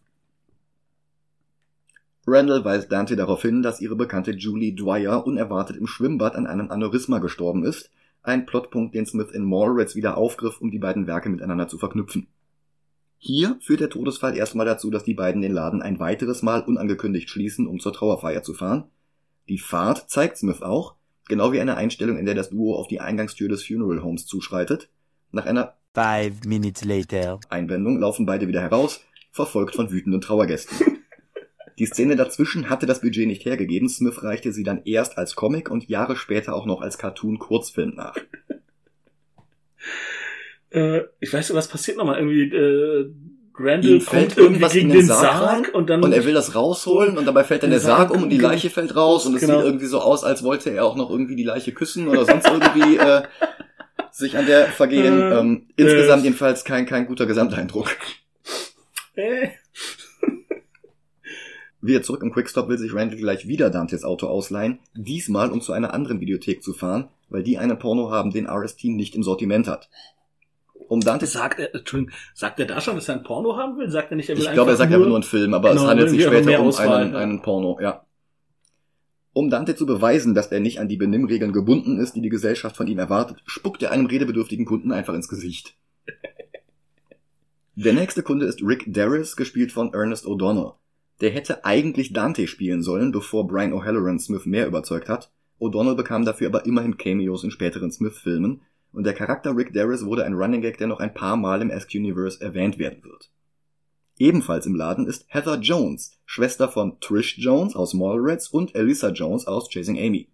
Randall 2.28 2.64
weist 2.64 2.92
Dante 2.92 3.16
darauf 3.16 3.42
hin, 3.42 3.62
dass 3.64 3.82
ihre 3.82 3.96
bekannte 3.96 4.32
Julie 4.32 4.74
Dwyer 4.74 5.26
unerwartet 5.26 5.78
im 5.78 5.88
Schwimmbad 5.88 6.36
an 6.36 6.48
einem 6.48 6.70
Aneurysma 6.72 7.18
gestorben 7.20 7.64
ist, 7.66 7.90
ein 8.24 8.46
Plotpunkt, 8.46 8.96
den 8.96 9.06
Smith 9.06 9.32
in 9.32 9.44
Mallrats 9.44 9.96
wieder 9.96 10.18
aufgriff, 10.18 10.62
um 10.62 10.72
die 10.72 10.80
beiden 10.80 11.08
Werke 11.08 11.30
miteinander 11.30 11.68
zu 11.68 11.78
verknüpfen. 11.78 12.28
Hier 13.18 13.58
führt 13.62 13.82
der 13.82 13.90
Todesfall 13.90 14.38
erstmal 14.38 14.66
dazu, 14.66 14.90
dass 14.90 15.04
die 15.04 15.14
beiden 15.14 15.42
den 15.42 15.52
Laden 15.52 15.82
ein 15.82 16.00
weiteres 16.00 16.42
Mal 16.42 16.62
unangekündigt 16.62 17.30
schließen, 17.30 17.68
um 17.68 17.80
zur 17.80 17.94
Trauerfeier 17.94 18.44
zu 18.44 18.54
fahren. 18.54 18.86
Die 19.50 19.58
Fahrt 19.58 20.10
zeigt 20.10 20.38
Smith 20.38 20.62
auch, 20.62 20.96
genau 21.28 21.52
wie 21.52 21.60
eine 21.60 21.76
Einstellung, 21.76 22.18
in 22.18 22.26
der 22.26 22.36
das 22.36 22.50
Duo 22.50 22.76
auf 22.76 22.88
die 22.88 23.02
Eingangstür 23.02 23.50
des 23.50 23.66
Funeral 23.66 24.04
Homes 24.04 24.26
zuschreitet. 24.26 24.90
Nach 25.32 25.46
einer 25.46 25.76
Five 25.94 26.46
minutes 26.46 26.86
later. 26.86 27.40
Einblendung 27.50 28.00
laufen 28.00 28.26
beide 28.26 28.48
wieder 28.48 28.62
heraus, 28.62 29.02
verfolgt 29.32 29.76
von 29.76 29.92
wütenden 29.92 30.22
Trauergästen. 30.22 30.99
Die 31.80 31.86
Szene 31.86 32.16
dazwischen 32.18 32.70
hatte 32.70 32.86
das 32.86 33.02
Budget 33.02 33.26
nicht 33.28 33.46
hergegeben, 33.46 33.88
Smith 33.88 34.22
reichte 34.22 34.52
sie 34.52 34.64
dann 34.64 34.82
erst 34.84 35.18
als 35.18 35.36
Comic 35.36 35.72
und 35.72 35.88
Jahre 35.88 36.18
später 36.18 36.54
auch 36.54 36.66
noch 36.66 36.82
als 36.82 36.98
Cartoon-Kurzfilm 36.98 37.96
nach. 37.96 38.16
Äh, 40.72 41.02
ich 41.20 41.34
weiß 41.34 41.50
nicht, 41.50 41.58
was 41.58 41.68
passiert 41.68 41.98
nochmal? 41.98 42.20
Irgendwie, 42.20 42.56
äh, 42.56 43.10
Randall 43.58 43.92
Ihm 43.94 44.02
fällt 44.02 44.38
irgendwas 44.38 44.74
gegen 44.74 44.90
in 44.90 44.98
den 44.98 45.00
den 45.02 45.08
Sarg 45.08 45.66
Sarg, 45.66 45.74
und 45.74 45.90
dann 45.90 46.04
Und 46.04 46.14
er 46.14 46.26
will 46.26 46.34
das 46.34 46.56
rausholen 46.56 47.18
und 47.18 47.26
dabei 47.26 47.44
fällt 47.44 47.64
dann 47.64 47.72
der 47.72 47.80
Der 47.80 47.86
Sarg 47.86 48.10
Sarg 48.10 48.12
um 48.12 48.24
und 48.24 48.30
die 48.30 48.38
genau. 48.38 48.50
Leiche 48.50 48.70
fällt 48.70 48.96
raus 48.96 49.26
und 49.26 49.36
es 49.36 49.42
Genau. 49.42 49.58
sieht 49.58 49.66
irgendwie 49.66 49.86
so 49.88 50.00
aus, 50.00 50.24
als 50.24 50.44
wollte 50.44 50.70
er 50.70 50.86
auch 50.86 50.96
noch 50.96 51.10
irgendwie 51.10 51.36
die 51.36 51.44
Leiche 51.44 51.72
küssen 51.74 52.08
oder 52.08 52.26
sonst 52.26 52.48
irgendwie 52.48 52.98
äh, 52.98 53.24
sich 54.12 54.38
an 54.38 54.46
der 54.46 54.68
vergehen. 54.68 55.22
Äh, 55.22 55.40
ähm, 55.40 55.68
insgesamt 55.76 56.22
äh. 56.22 56.26
jedenfalls 56.26 56.64
kein, 56.64 56.86
kein 56.86 57.08
guter 57.08 57.26
Gesamteindruck. 57.26 57.90
äh, 59.16 59.50
Wieder 61.82 62.02
zurück 62.02 62.24
im 62.24 62.32
Quickstop 62.32 62.68
will 62.68 62.78
sich 62.78 62.94
Randall 62.94 63.18
gleich 63.18 63.48
wieder 63.48 63.70
Dantes 63.70 64.04
Auto 64.04 64.28
ausleihen, 64.28 64.80
diesmal 64.96 65.50
um 65.50 65.62
zu 65.62 65.72
einer 65.72 65.94
anderen 65.94 66.20
Videothek 66.20 66.62
zu 66.62 66.74
fahren, 66.74 67.08
weil 67.30 67.44
die 67.44 67.58
einen 67.58 67.80
Porno 67.80 68.12
haben, 68.12 68.32
den 68.32 68.50
RST 68.50 68.86
nicht 68.86 69.16
im 69.16 69.24
Sortiment 69.24 69.68
hat. 69.68 69.90
Um 70.90 71.02
Dantes 71.02 71.34
sagt 71.34 71.60
er, 71.60 71.74
Entschuldigung, 71.74 72.14
sagt 72.34 72.60
er 72.60 72.66
da 72.66 72.82
schon, 72.82 72.96
dass 72.96 73.08
er 73.08 73.16
ein 73.16 73.24
Porno 73.24 73.56
haben 73.56 73.78
will? 73.78 73.90
Sagt 73.90 74.12
er 74.12 74.18
nicht, 74.18 74.30
er 74.30 74.36
will 74.36 74.44
Ich 74.44 74.52
glaube, 74.52 74.72
er 74.72 74.78
sagt 74.78 74.92
einfach 74.92 75.06
nur 75.06 75.16
einen 75.16 75.24
Film, 75.24 75.54
aber 75.54 75.70
es 75.70 75.78
Genau, 75.78 75.88
handelt 75.88 76.10
sich 76.10 76.24
später 76.24 76.60
um 76.60 76.68
Auswahl, 76.68 77.04
einen, 77.04 77.14
ja. 77.14 77.20
einen 77.20 77.42
Porno, 77.42 77.80
ja. 77.80 78.04
Um 79.32 79.50
Dante 79.50 79.76
zu 79.76 79.86
beweisen, 79.86 80.34
dass 80.34 80.48
er 80.48 80.60
nicht 80.60 80.80
an 80.80 80.90
die 80.90 80.98
Benimmregeln 80.98 81.54
gebunden 81.54 82.00
ist, 82.00 82.16
die 82.16 82.22
die 82.22 82.30
Gesellschaft 82.30 82.76
von 82.76 82.88
ihm 82.88 83.00
erwartet, 83.00 83.38
spuckt 83.46 83.84
er 83.84 83.92
einem 83.92 84.08
redebedürftigen 84.08 84.66
Kunden 84.66 84.92
einfach 84.92 85.14
ins 85.14 85.30
Gesicht. 85.30 85.76
Der 87.76 87.94
nächste 87.94 88.24
Kunde 88.24 88.48
ist 88.48 88.62
Rick 88.62 88.86
Darris, 88.88 89.38
gespielt 89.38 89.72
von 89.72 89.94
Ernest 89.94 90.26
O'Donnell. 90.26 90.74
Der 91.22 91.32
hätte 91.32 91.66
eigentlich 91.66 92.14
Dante 92.14 92.48
spielen 92.48 92.82
sollen, 92.82 93.12
bevor 93.12 93.48
Brian 93.48 93.74
O'Halloran 93.74 94.20
Smith 94.20 94.46
mehr 94.46 94.68
überzeugt 94.68 95.10
hat. 95.10 95.32
O'Donnell 95.60 95.96
bekam 95.96 96.24
dafür 96.24 96.48
aber 96.48 96.66
immerhin 96.66 96.98
Cameos 96.98 97.44
in 97.44 97.52
späteren 97.52 97.92
Smith-Filmen, 97.92 98.62
und 98.92 99.04
der 99.04 99.14
Charakter 99.14 99.56
Rick 99.56 99.74
Darris 99.74 100.06
wurde 100.06 100.26
ein 100.26 100.34
Running 100.34 100.62
Gag, 100.62 100.78
der 100.78 100.88
noch 100.88 101.00
ein 101.00 101.14
paar 101.14 101.38
Mal 101.38 101.62
im 101.62 101.70
Ask-Universe 101.70 102.42
erwähnt 102.42 102.80
werden 102.80 103.04
wird. 103.04 103.30
Ebenfalls 104.18 104.66
im 104.66 104.76
Laden 104.76 105.06
ist 105.06 105.26
Heather 105.28 105.60
Jones, 105.60 106.20
Schwester 106.26 106.68
von 106.68 107.00
Trish 107.00 107.38
Jones 107.38 107.76
aus 107.76 107.94
Mallrats 107.94 108.50
und 108.50 108.76
Alyssa 108.76 109.10
Jones 109.10 109.48
aus 109.48 109.70
Chasing 109.70 109.98
Amy. 109.98 110.28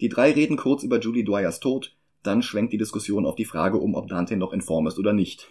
Die 0.00 0.08
drei 0.08 0.32
reden 0.32 0.56
kurz 0.56 0.82
über 0.82 1.00
Julie 1.00 1.24
Dwyers 1.24 1.60
Tod, 1.60 1.96
dann 2.22 2.42
schwenkt 2.42 2.72
die 2.72 2.78
Diskussion 2.78 3.26
auf 3.26 3.34
die 3.34 3.44
Frage 3.44 3.78
um, 3.78 3.94
ob 3.94 4.08
Dante 4.08 4.36
noch 4.36 4.52
in 4.52 4.60
Form 4.60 4.86
ist 4.86 4.98
oder 4.98 5.12
nicht. 5.12 5.48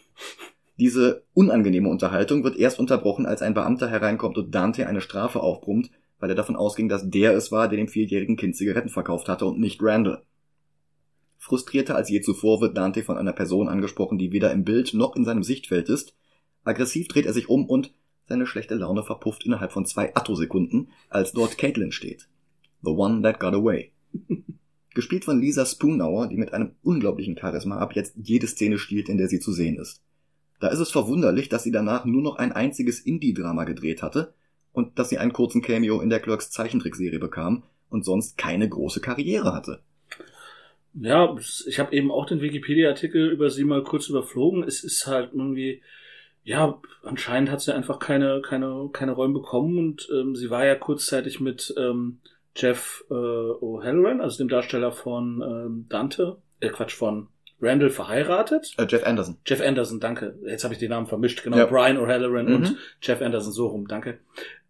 Diese 0.78 1.24
unangenehme 1.34 1.90
Unterhaltung 1.90 2.44
wird 2.44 2.56
erst 2.56 2.80
unterbrochen, 2.80 3.26
als 3.26 3.42
ein 3.42 3.56
Beamter 3.56 3.90
hereinkommt 3.90 4.38
und 4.38 4.54
Dante 4.54 4.88
eine 4.88 5.02
Strafe 5.02 5.40
aufbrummt, 5.40 5.90
weil 6.20 6.30
er 6.30 6.36
davon 6.36 6.56
ausging, 6.56 6.88
dass 6.88 7.10
der 7.10 7.34
es 7.34 7.52
war, 7.52 7.68
der 7.68 7.78
dem 7.78 7.88
vierjährigen 7.88 8.38
Kind 8.38 8.56
Zigaretten 8.56 8.90
verkauft 8.90 9.28
hatte 9.28 9.46
und 9.46 9.60
nicht 9.60 9.82
Randall. 9.82 10.24
Frustrierter 11.38 11.96
als 11.96 12.10
je 12.10 12.22
zuvor 12.22 12.62
wird 12.62 12.78
Dante 12.78 13.04
von 13.04 13.18
einer 13.18 13.34
Person 13.34 13.70
angesprochen, 13.70 14.18
die 14.18 14.32
weder 14.32 14.52
im 14.52 14.66
Bild 14.66 14.94
noch 14.94 15.16
in 15.16 15.26
seinem 15.26 15.44
Sichtfeld 15.44 15.90
ist. 15.90 16.16
Aggressiv 16.64 17.08
dreht 17.08 17.26
er 17.26 17.34
sich 17.34 17.50
um 17.50 17.66
und 17.66 17.94
seine 18.26 18.46
schlechte 18.46 18.76
Laune 18.76 19.04
verpufft 19.04 19.46
innerhalb 19.46 19.72
von 19.72 19.86
zwei 19.86 20.14
Attosekunden, 20.16 20.90
als 21.10 21.32
dort 21.32 21.58
Caitlin 21.58 21.92
steht. 21.92 22.28
The 22.84 22.92
one 22.92 23.22
that 23.22 23.40
got 23.40 23.54
away. 23.54 23.92
Gespielt 24.94 25.26
von 25.26 25.40
Lisa 25.40 25.66
Spoonauer, 25.66 26.28
die 26.28 26.38
mit 26.38 26.54
einem 26.54 26.72
unglaublichen 26.84 27.38
Charisma 27.38 27.78
ab 27.78 27.96
jetzt 27.96 28.16
jede 28.18 28.48
Szene 28.48 28.78
stiehlt, 28.78 29.10
in 29.10 29.18
der 29.18 29.28
sie 29.28 29.40
zu 29.40 29.54
sehen 29.54 29.78
ist. 29.78 30.02
Da 30.60 30.70
ist 30.70 30.80
es 30.80 30.92
verwunderlich, 30.92 31.50
dass 31.50 31.64
sie 31.64 31.72
danach 31.72 32.06
nur 32.06 32.22
noch 32.22 32.38
ein 32.38 32.52
einziges 32.52 33.00
Indie-Drama 33.00 33.64
gedreht 33.66 34.02
hatte 34.02 34.34
und 34.74 34.98
dass 34.98 35.10
sie 35.10 35.18
einen 35.18 35.34
kurzen 35.34 35.62
Cameo 35.62 36.02
in 36.02 36.10
der 36.10 36.20
Clerks 36.20 36.50
Zeichentrickserie 36.50 37.20
bekam 37.20 37.64
und 37.90 38.06
sonst 38.06 38.38
keine 38.38 38.68
große 38.68 39.02
Karriere 39.02 39.54
hatte. 39.54 39.80
Ja, 40.94 41.36
ich 41.68 41.80
habe 41.80 41.96
eben 41.96 42.12
auch 42.12 42.26
den 42.26 42.42
Wikipedia-Artikel 42.42 43.30
über 43.30 43.52
sie 43.52 43.64
mal 43.64 43.84
kurz 43.84 44.10
überflogen. 44.10 44.64
Es 44.64 44.84
ist 44.84 45.06
halt 45.06 45.32
irgendwie, 45.34 45.82
ja, 46.44 46.82
anscheinend 47.04 47.52
hat 47.52 47.62
sie 47.62 47.74
einfach 47.74 48.00
keine, 48.00 48.42
keine, 48.42 48.90
keine 48.94 49.12
Rollen 49.12 49.34
bekommen 49.34 49.78
und 49.78 50.10
ähm, 50.12 50.36
sie 50.36 50.50
war 50.50 50.66
ja 50.66 50.74
kurzzeitig 50.74 51.40
mit 51.40 51.74
ähm, 51.78 52.20
Jeff 52.56 53.06
äh, 53.12 53.14
O'Halloran, 53.14 54.22
also 54.22 54.40
dem 54.40 54.50
Darsteller 54.50 54.92
von 54.92 55.44
ähm, 55.44 55.86
Dante, 55.88 56.38
äh 56.60 56.70
Quatsch, 56.70 56.96
von 56.96 57.28
Randall 57.62 57.90
verheiratet. 57.90 58.74
Äh, 58.78 58.86
Jeff 58.88 59.04
Anderson. 59.06 59.38
Jeff 59.46 59.62
Anderson, 59.62 60.00
danke. 60.00 60.38
Jetzt 60.46 60.64
habe 60.64 60.74
ich 60.74 60.80
den 60.80 60.90
Namen 60.92 61.08
vermischt, 61.08 61.44
genau. 61.44 61.58
Ja. 61.58 61.66
Brian 61.66 61.98
O'Halloran 61.98 62.44
Mhm. 62.48 62.56
und 62.56 62.78
Jeff 63.02 63.22
Anderson, 63.22 63.52
so 63.52 63.68
rum, 63.68 63.88
danke. 63.88 64.20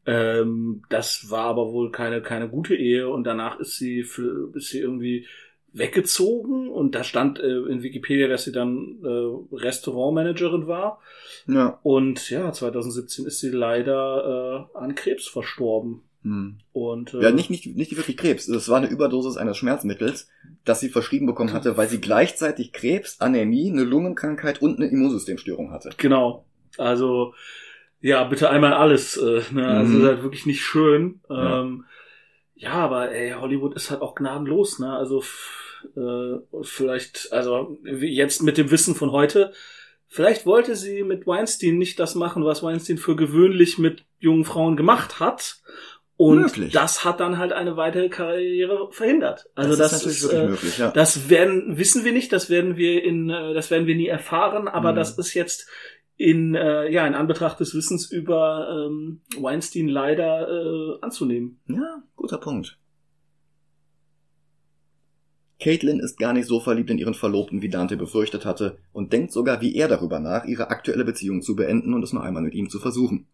Ähm, 0.05 0.83
das 0.89 1.29
war 1.29 1.45
aber 1.45 1.73
wohl 1.73 1.91
keine, 1.91 2.21
keine 2.21 2.47
gute 2.47 2.75
Ehe 2.75 3.09
und 3.09 3.25
danach 3.25 3.59
ist 3.59 3.75
sie, 3.77 4.03
für, 4.03 4.51
ist 4.55 4.69
sie 4.69 4.79
irgendwie 4.79 5.25
weggezogen 5.73 6.69
und 6.69 6.95
da 6.95 7.03
stand 7.03 7.39
äh, 7.39 7.45
in 7.45 7.83
Wikipedia, 7.83 8.27
dass 8.27 8.45
sie 8.45 8.51
dann 8.51 8.99
äh, 9.03 9.55
Restaurantmanagerin 9.55 10.67
war. 10.67 11.01
Ja. 11.47 11.79
Und 11.83 12.29
ja, 12.29 12.51
2017 12.51 13.25
ist 13.25 13.39
sie 13.39 13.49
leider 13.49 14.67
äh, 14.73 14.77
an 14.77 14.95
Krebs 14.95 15.27
verstorben. 15.27 16.01
Hm. 16.27 16.57
Und 16.73 17.13
äh, 17.13 17.21
Ja, 17.21 17.31
nicht, 17.31 17.49
nicht, 17.49 17.65
nicht 17.75 17.95
wirklich 17.95 18.17
Krebs. 18.17 18.47
Es 18.47 18.67
war 18.69 18.77
eine 18.77 18.89
Überdosis 18.89 19.37
eines 19.37 19.57
Schmerzmittels, 19.57 20.27
das 20.65 20.79
sie 20.81 20.89
verschrieben 20.89 21.25
bekommen 21.25 21.53
hatte, 21.53 21.77
weil 21.77 21.87
sie 21.87 22.01
gleichzeitig 22.01 22.73
Krebs, 22.73 23.21
Anämie, 23.21 23.71
eine 23.71 23.83
Lungenkrankheit 23.83 24.61
und 24.61 24.77
eine 24.77 24.89
Immunsystemstörung 24.89 25.71
hatte. 25.71 25.89
Genau. 25.97 26.45
Also, 26.77 27.33
ja, 28.01 28.23
bitte 28.25 28.49
einmal 28.49 28.73
alles. 28.73 29.15
Äh, 29.17 29.41
ne? 29.51 29.67
Also, 29.67 29.93
Mhm. 29.93 30.01
ist 30.01 30.07
halt 30.07 30.23
wirklich 30.23 30.45
nicht 30.45 30.61
schön. 30.61 31.21
Ja. 31.29 31.61
Ähm, 31.61 31.85
ja, 32.55 32.73
aber 32.73 33.11
ey, 33.11 33.31
Hollywood 33.39 33.75
ist 33.75 33.89
halt 33.91 34.01
auch 34.01 34.15
gnadenlos, 34.15 34.79
ne? 34.79 34.91
Also, 34.91 35.23
äh, 35.95 36.39
vielleicht, 36.63 37.31
also, 37.31 37.77
wie 37.83 38.13
jetzt 38.13 38.41
mit 38.43 38.57
dem 38.57 38.71
Wissen 38.71 38.95
von 38.95 39.11
heute, 39.11 39.53
vielleicht 40.07 40.45
wollte 40.45 40.75
sie 40.75 41.03
mit 41.03 41.27
Weinstein 41.27 41.77
nicht 41.77 41.99
das 41.99 42.15
machen, 42.15 42.43
was 42.45 42.63
Weinstein 42.63 42.97
für 42.97 43.15
gewöhnlich 43.15 43.77
mit 43.77 44.05
jungen 44.19 44.43
Frauen 44.45 44.75
gemacht 44.75 45.19
hat. 45.19 45.57
Und 46.17 46.41
Möglich. 46.41 46.73
das 46.73 47.05
hat 47.05 47.19
dann 47.19 47.37
halt 47.37 47.53
eine 47.53 47.77
weitere 47.77 48.09
Karriere 48.09 48.91
verhindert. 48.91 49.49
Also 49.53 49.75
das, 49.75 49.93
ist 49.93 49.99
natürlich 49.99 50.17
ist, 50.17 50.23
wirklich 50.23 50.41
äh, 50.41 50.47
möglich, 50.49 50.77
ja. 50.79 50.91
das 50.91 51.29
werden, 51.29 51.77
wissen 51.77 52.03
wir 52.05 52.11
nicht, 52.11 52.33
das 52.33 52.49
werden 52.49 52.75
wir 52.75 53.03
in, 53.03 53.29
äh, 53.29 53.53
das 53.53 53.69
werden 53.69 53.85
wir 53.85 53.95
nie 53.95 54.07
erfahren, 54.07 54.67
aber 54.67 54.91
Mhm. 54.93 54.95
das 54.95 55.17
ist 55.19 55.35
jetzt 55.35 55.69
in, 56.15 56.55
äh, 56.55 56.89
ja, 56.91 57.05
in 57.05 57.13
Anbetracht 57.13 57.59
des 57.59 57.75
Wissens 57.75 58.11
über 58.11 58.87
ähm, 58.87 59.21
Weinstein 59.37 59.87
leider 59.87 60.47
äh, 60.49 60.97
anzunehmen. 61.01 61.59
Ja, 61.67 62.01
guter 62.15 62.39
Punkt. 62.39 62.79
Caitlin 65.59 65.99
ist 65.99 66.17
gar 66.17 66.33
nicht 66.33 66.47
so 66.47 66.59
verliebt 66.59 66.89
in 66.89 66.97
ihren 66.97 67.13
Verlobten, 67.13 67.61
wie 67.61 67.69
Dante 67.69 67.97
befürchtet 67.97 68.45
hatte, 68.45 68.77
und 68.91 69.13
denkt 69.13 69.31
sogar 69.31 69.61
wie 69.61 69.75
er 69.75 69.87
darüber 69.87 70.19
nach, 70.19 70.45
ihre 70.45 70.69
aktuelle 70.71 71.05
Beziehung 71.05 71.43
zu 71.43 71.55
beenden 71.55 71.93
und 71.93 72.03
es 72.03 72.13
noch 72.13 72.23
einmal 72.23 72.43
mit 72.43 72.55
ihm 72.55 72.69
zu 72.69 72.79
versuchen. 72.79 73.27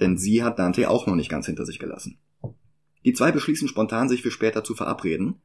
Denn 0.00 0.16
sie 0.16 0.42
hat 0.42 0.58
Dante 0.58 0.88
auch 0.90 1.06
noch 1.06 1.14
nicht 1.14 1.30
ganz 1.30 1.46
hinter 1.46 1.66
sich 1.66 1.78
gelassen. 1.78 2.18
Die 3.04 3.12
zwei 3.12 3.32
beschließen 3.32 3.68
spontan, 3.68 4.08
sich 4.08 4.22
für 4.22 4.30
später 4.30 4.64
zu 4.64 4.74
verabreden. 4.74 5.36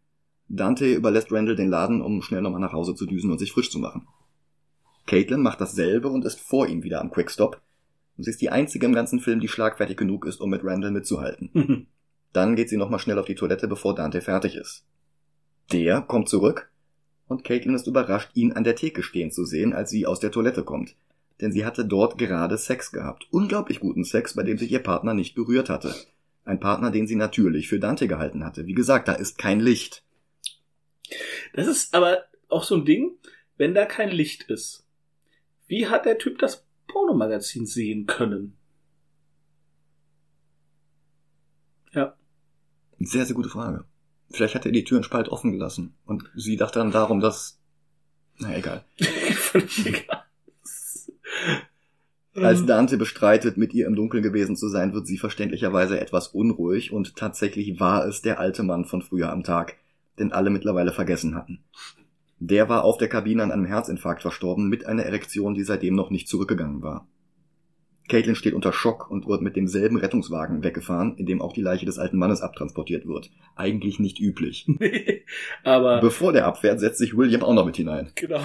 Dante 0.49 0.93
überlässt 0.93 1.31
Randall 1.31 1.55
den 1.55 1.69
Laden, 1.69 2.01
um 2.01 2.21
schnell 2.21 2.41
nochmal 2.41 2.61
nach 2.61 2.73
Hause 2.73 2.95
zu 2.95 3.05
düsen 3.05 3.31
und 3.31 3.39
sich 3.39 3.51
frisch 3.51 3.71
zu 3.71 3.79
machen. 3.79 4.07
Caitlin 5.05 5.41
macht 5.41 5.61
dasselbe 5.61 6.09
und 6.09 6.25
ist 6.25 6.39
vor 6.39 6.67
ihm 6.67 6.83
wieder 6.83 7.01
am 7.01 7.11
Quickstop. 7.11 7.61
Sie 8.17 8.29
ist 8.29 8.41
die 8.41 8.49
einzige 8.49 8.85
im 8.85 8.93
ganzen 8.93 9.19
Film, 9.19 9.39
die 9.39 9.47
schlagfertig 9.47 9.97
genug 9.97 10.25
ist, 10.25 10.39
um 10.39 10.49
mit 10.49 10.63
Randall 10.63 10.91
mitzuhalten. 10.91 11.87
Dann 12.33 12.55
geht 12.55 12.69
sie 12.69 12.77
nochmal 12.77 12.99
schnell 12.99 13.19
auf 13.19 13.25
die 13.25 13.35
Toilette, 13.35 13.67
bevor 13.67 13.95
Dante 13.95 14.21
fertig 14.21 14.55
ist. 14.55 14.85
Der 15.71 16.01
kommt 16.01 16.29
zurück 16.29 16.71
und 17.27 17.43
Caitlin 17.43 17.75
ist 17.75 17.87
überrascht, 17.87 18.31
ihn 18.33 18.53
an 18.53 18.63
der 18.63 18.75
Theke 18.75 19.03
stehen 19.03 19.31
zu 19.31 19.45
sehen, 19.45 19.73
als 19.73 19.89
sie 19.89 20.05
aus 20.05 20.19
der 20.19 20.31
Toilette 20.31 20.63
kommt. 20.63 20.95
Denn 21.43 21.51
sie 21.51 21.65
hatte 21.65 21.83
dort 21.83 22.17
gerade 22.17 22.57
Sex 22.57 22.93
gehabt. 22.93 23.27
Unglaublich 23.29 23.81
guten 23.81 24.05
Sex, 24.05 24.33
bei 24.33 24.43
dem 24.43 24.57
sich 24.57 24.71
ihr 24.71 24.79
Partner 24.79 25.13
nicht 25.13 25.35
berührt 25.35 25.67
hatte. 25.67 25.93
Ein 26.45 26.61
Partner, 26.61 26.89
den 26.89 27.05
sie 27.05 27.17
natürlich 27.17 27.67
für 27.67 27.81
Dante 27.81 28.07
gehalten 28.07 28.45
hatte. 28.45 28.65
Wie 28.65 28.73
gesagt, 28.73 29.09
da 29.09 29.13
ist 29.13 29.37
kein 29.37 29.59
Licht. 29.59 30.05
Das 31.53 31.67
ist 31.67 31.93
aber 31.93 32.23
auch 32.47 32.63
so 32.63 32.75
ein 32.75 32.85
Ding, 32.85 33.17
wenn 33.57 33.73
da 33.73 33.85
kein 33.85 34.09
Licht 34.09 34.43
ist. 34.43 34.87
Wie 35.67 35.87
hat 35.87 36.05
der 36.05 36.17
Typ 36.17 36.39
das 36.39 36.65
Pornomagazin 36.87 37.65
sehen 37.65 38.05
können? 38.05 38.55
Sehr, 42.99 43.25
sehr 43.25 43.35
gute 43.35 43.49
Frage. 43.49 43.83
Vielleicht 44.31 44.55
hat 44.55 44.65
er 44.65 44.71
die 44.71 44.85
Tür 44.85 44.99
einen 44.99 45.03
Spalt 45.03 45.27
offen 45.27 45.51
gelassen. 45.51 45.97
Und 46.05 46.23
sie 46.35 46.55
dachte 46.55 46.79
dann 46.79 46.91
darum, 46.91 47.19
dass... 47.19 47.59
Na 48.37 48.55
egal. 48.55 48.85
Völlig 48.97 49.85
egal. 49.85 50.22
Als 52.35 52.65
Dante 52.65 52.97
bestreitet, 52.97 53.57
mit 53.57 53.73
ihr 53.73 53.85
im 53.85 53.95
Dunkeln 53.95 54.23
gewesen 54.23 54.55
zu 54.55 54.67
sein, 54.67 54.93
wird 54.93 55.05
sie 55.05 55.17
verständlicherweise 55.17 55.99
etwas 55.99 56.29
unruhig 56.29 56.91
und 56.91 57.15
tatsächlich 57.15 57.79
war 57.79 58.07
es 58.07 58.21
der 58.21 58.39
alte 58.39 58.63
Mann 58.63 58.85
von 58.85 59.03
früher 59.03 59.31
am 59.31 59.43
Tag, 59.43 59.75
den 60.17 60.31
alle 60.31 60.49
mittlerweile 60.49 60.91
vergessen 60.91 61.35
hatten. 61.35 61.59
Der 62.39 62.69
war 62.69 62.83
auf 62.83 62.97
der 62.97 63.07
Kabine 63.07 63.43
an 63.43 63.51
einem 63.51 63.65
Herzinfarkt 63.65 64.23
verstorben 64.23 64.67
mit 64.67 64.85
einer 64.85 65.03
Erektion, 65.03 65.53
die 65.53 65.63
seitdem 65.63 65.95
noch 65.95 66.09
nicht 66.09 66.27
zurückgegangen 66.27 66.81
war. 66.81 67.07
Caitlin 68.09 68.35
steht 68.35 68.53
unter 68.53 68.73
Schock 68.73 69.09
und 69.09 69.27
wird 69.27 69.41
mit 69.41 69.55
demselben 69.55 69.97
Rettungswagen 69.97 70.63
weggefahren, 70.63 71.15
in 71.17 71.25
dem 71.25 71.41
auch 71.41 71.53
die 71.53 71.61
Leiche 71.61 71.85
des 71.85 71.99
alten 71.99 72.17
Mannes 72.17 72.41
abtransportiert 72.41 73.07
wird. 73.07 73.31
Eigentlich 73.55 73.99
nicht 73.99 74.19
üblich. 74.19 74.65
Nee, 74.67 75.23
aber 75.63 76.01
Bevor 76.01 76.33
der 76.33 76.45
abfährt, 76.45 76.79
setzt 76.79 76.97
sich 76.97 77.15
William 77.15 77.43
auch 77.43 77.53
noch 77.53 77.65
mit 77.65 77.77
hinein. 77.77 78.11
Genau. 78.15 78.41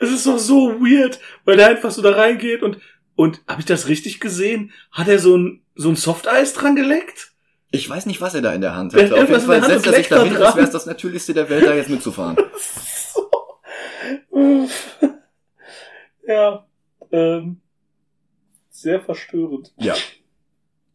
Es 0.00 0.10
ist- 0.10 0.26
doch 0.26 0.38
so 0.38 0.80
weird, 0.80 1.18
weil 1.44 1.56
der 1.56 1.68
einfach 1.68 1.90
so 1.90 2.02
da 2.02 2.12
reingeht 2.12 2.62
und 2.62 2.78
und 3.14 3.40
habe 3.48 3.60
ich 3.60 3.66
das 3.66 3.88
richtig 3.88 4.20
gesehen? 4.20 4.72
Hat 4.92 5.08
er 5.08 5.18
so 5.18 5.36
ein 5.36 5.62
so 5.74 5.88
ein 5.88 5.96
Softeis 5.96 6.52
dran 6.52 6.76
geleckt? 6.76 7.32
Ich 7.70 7.88
weiß 7.88 8.06
nicht, 8.06 8.20
was 8.20 8.34
er 8.34 8.42
da 8.42 8.52
in 8.54 8.60
der 8.60 8.74
Hand 8.76 8.94
hat. 8.94 9.12
Auf 9.12 9.28
jeden 9.28 9.40
Fall 9.40 9.62
setzt 9.62 9.86
er 9.86 9.92
sich 9.94 10.08
da 10.08 10.16
dahin, 10.18 10.36
als 10.36 10.54
wäre 10.56 10.66
es 10.66 10.70
das 10.72 10.86
Natürlichste 10.86 11.34
der 11.34 11.48
Welt, 11.50 11.66
da 11.66 11.74
jetzt 11.74 11.90
mitzufahren. 11.90 12.36
So. 13.12 13.30
ja, 16.26 16.66
ähm, 17.10 17.60
sehr 18.70 19.00
verstörend. 19.00 19.72
Ja. 19.78 19.94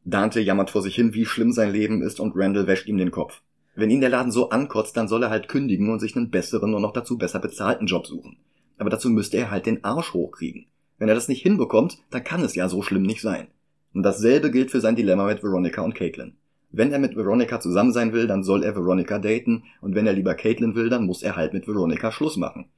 Dante 0.03 0.39
jammert 0.39 0.69
vor 0.69 0.81
sich 0.81 0.95
hin, 0.95 1.13
wie 1.13 1.25
schlimm 1.25 1.51
sein 1.51 1.71
Leben 1.71 2.01
ist 2.01 2.19
und 2.19 2.33
Randall 2.35 2.67
wäscht 2.67 2.87
ihm 2.87 2.97
den 2.97 3.11
Kopf. 3.11 3.41
Wenn 3.75 3.89
ihn 3.89 4.01
der 4.01 4.09
Laden 4.09 4.31
so 4.31 4.49
ankotzt, 4.49 4.97
dann 4.97 5.07
soll 5.07 5.23
er 5.23 5.29
halt 5.29 5.47
kündigen 5.47 5.89
und 5.91 5.99
sich 5.99 6.15
einen 6.15 6.29
besseren 6.29 6.73
und 6.73 6.81
noch 6.81 6.93
dazu 6.93 7.17
besser 7.17 7.39
bezahlten 7.39 7.87
Job 7.87 8.05
suchen. 8.07 8.37
Aber 8.81 8.89
dazu 8.89 9.11
müsste 9.11 9.37
er 9.37 9.51
halt 9.51 9.67
den 9.67 9.83
Arsch 9.83 10.15
hochkriegen. 10.15 10.65
Wenn 10.97 11.07
er 11.07 11.13
das 11.13 11.27
nicht 11.27 11.43
hinbekommt, 11.43 11.99
dann 12.09 12.23
kann 12.23 12.41
es 12.41 12.55
ja 12.55 12.67
so 12.67 12.81
schlimm 12.81 13.03
nicht 13.03 13.21
sein. 13.21 13.49
Und 13.93 14.01
dasselbe 14.01 14.49
gilt 14.49 14.71
für 14.71 14.81
sein 14.81 14.95
Dilemma 14.95 15.27
mit 15.27 15.43
Veronica 15.43 15.83
und 15.83 15.93
Caitlin. 15.93 16.33
Wenn 16.71 16.91
er 16.91 16.97
mit 16.97 17.15
Veronica 17.15 17.59
zusammen 17.59 17.93
sein 17.93 18.11
will, 18.11 18.25
dann 18.25 18.41
soll 18.41 18.63
er 18.63 18.75
Veronica 18.75 19.19
daten, 19.19 19.65
und 19.81 19.93
wenn 19.93 20.07
er 20.07 20.13
lieber 20.13 20.33
Caitlin 20.33 20.73
will, 20.73 20.89
dann 20.89 21.05
muss 21.05 21.21
er 21.21 21.35
halt 21.35 21.53
mit 21.53 21.67
Veronica 21.67 22.11
Schluss 22.11 22.37
machen. 22.37 22.71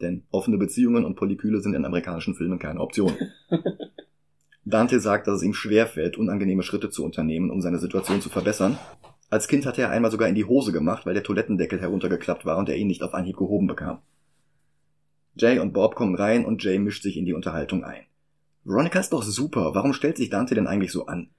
Denn 0.00 0.22
offene 0.30 0.58
Beziehungen 0.58 1.04
und 1.04 1.16
Polyküle 1.16 1.60
sind 1.60 1.74
in 1.74 1.84
amerikanischen 1.84 2.36
Filmen 2.36 2.60
keine 2.60 2.78
Option. 2.78 3.16
Dante 4.64 5.00
sagt, 5.00 5.26
dass 5.26 5.38
es 5.38 5.42
ihm 5.42 5.54
schwerfällt, 5.54 6.18
unangenehme 6.18 6.62
Schritte 6.62 6.90
zu 6.90 7.04
unternehmen, 7.04 7.50
um 7.50 7.60
seine 7.60 7.80
Situation 7.80 8.20
zu 8.20 8.28
verbessern. 8.28 8.78
Als 9.28 9.48
Kind 9.48 9.66
hatte 9.66 9.82
er 9.82 9.90
einmal 9.90 10.12
sogar 10.12 10.28
in 10.28 10.36
die 10.36 10.44
Hose 10.44 10.70
gemacht, 10.70 11.04
weil 11.04 11.14
der 11.14 11.24
Toilettendeckel 11.24 11.80
heruntergeklappt 11.80 12.46
war 12.46 12.58
und 12.58 12.68
er 12.68 12.76
ihn 12.76 12.86
nicht 12.86 13.02
auf 13.02 13.12
Anhieb 13.12 13.36
gehoben 13.36 13.66
bekam. 13.66 13.98
Jay 15.38 15.58
und 15.58 15.72
Bob 15.72 15.94
kommen 15.94 16.14
rein 16.14 16.44
und 16.44 16.62
Jay 16.62 16.78
mischt 16.78 17.02
sich 17.02 17.16
in 17.16 17.24
die 17.24 17.32
Unterhaltung 17.32 17.84
ein. 17.84 18.04
Veronica 18.64 18.98
ist 18.98 19.12
doch 19.12 19.22
super, 19.22 19.74
warum 19.74 19.92
stellt 19.92 20.16
sich 20.16 20.30
Dante 20.30 20.54
denn 20.54 20.66
eigentlich 20.66 20.92
so 20.92 21.06
an? 21.06 21.30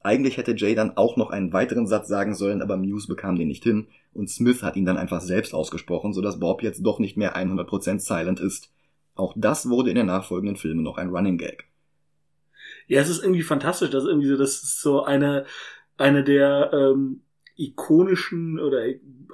Eigentlich 0.00 0.36
hätte 0.36 0.56
Jay 0.56 0.74
dann 0.74 0.96
auch 0.96 1.16
noch 1.16 1.30
einen 1.30 1.52
weiteren 1.52 1.86
Satz 1.86 2.08
sagen 2.08 2.34
sollen, 2.34 2.60
aber 2.60 2.76
Muse 2.76 3.06
bekam 3.06 3.36
den 3.36 3.48
nicht 3.48 3.62
hin 3.62 3.86
und 4.14 4.28
Smith 4.28 4.62
hat 4.62 4.76
ihn 4.76 4.84
dann 4.84 4.96
einfach 4.96 5.20
selbst 5.20 5.54
ausgesprochen, 5.54 6.12
sodass 6.12 6.40
Bob 6.40 6.62
jetzt 6.62 6.84
doch 6.84 6.98
nicht 6.98 7.16
mehr 7.16 7.36
100% 7.36 8.00
silent 8.00 8.40
ist. 8.40 8.72
Auch 9.14 9.34
das 9.36 9.68
wurde 9.68 9.90
in 9.90 9.96
den 9.96 10.06
nachfolgenden 10.06 10.56
Filmen 10.56 10.82
noch 10.82 10.98
ein 10.98 11.10
Running 11.10 11.38
Gag. 11.38 11.68
Ja, 12.88 13.00
es 13.00 13.08
ist 13.08 13.22
irgendwie 13.22 13.42
fantastisch, 13.42 13.90
dass 13.90 14.04
irgendwie 14.04 14.28
so, 14.28 14.36
das 14.36 14.54
ist 14.62 14.80
so 14.80 15.04
eine, 15.04 15.46
eine 15.96 16.24
der 16.24 16.70
ähm, 16.72 17.22
ikonischen 17.62 18.58
oder 18.58 18.84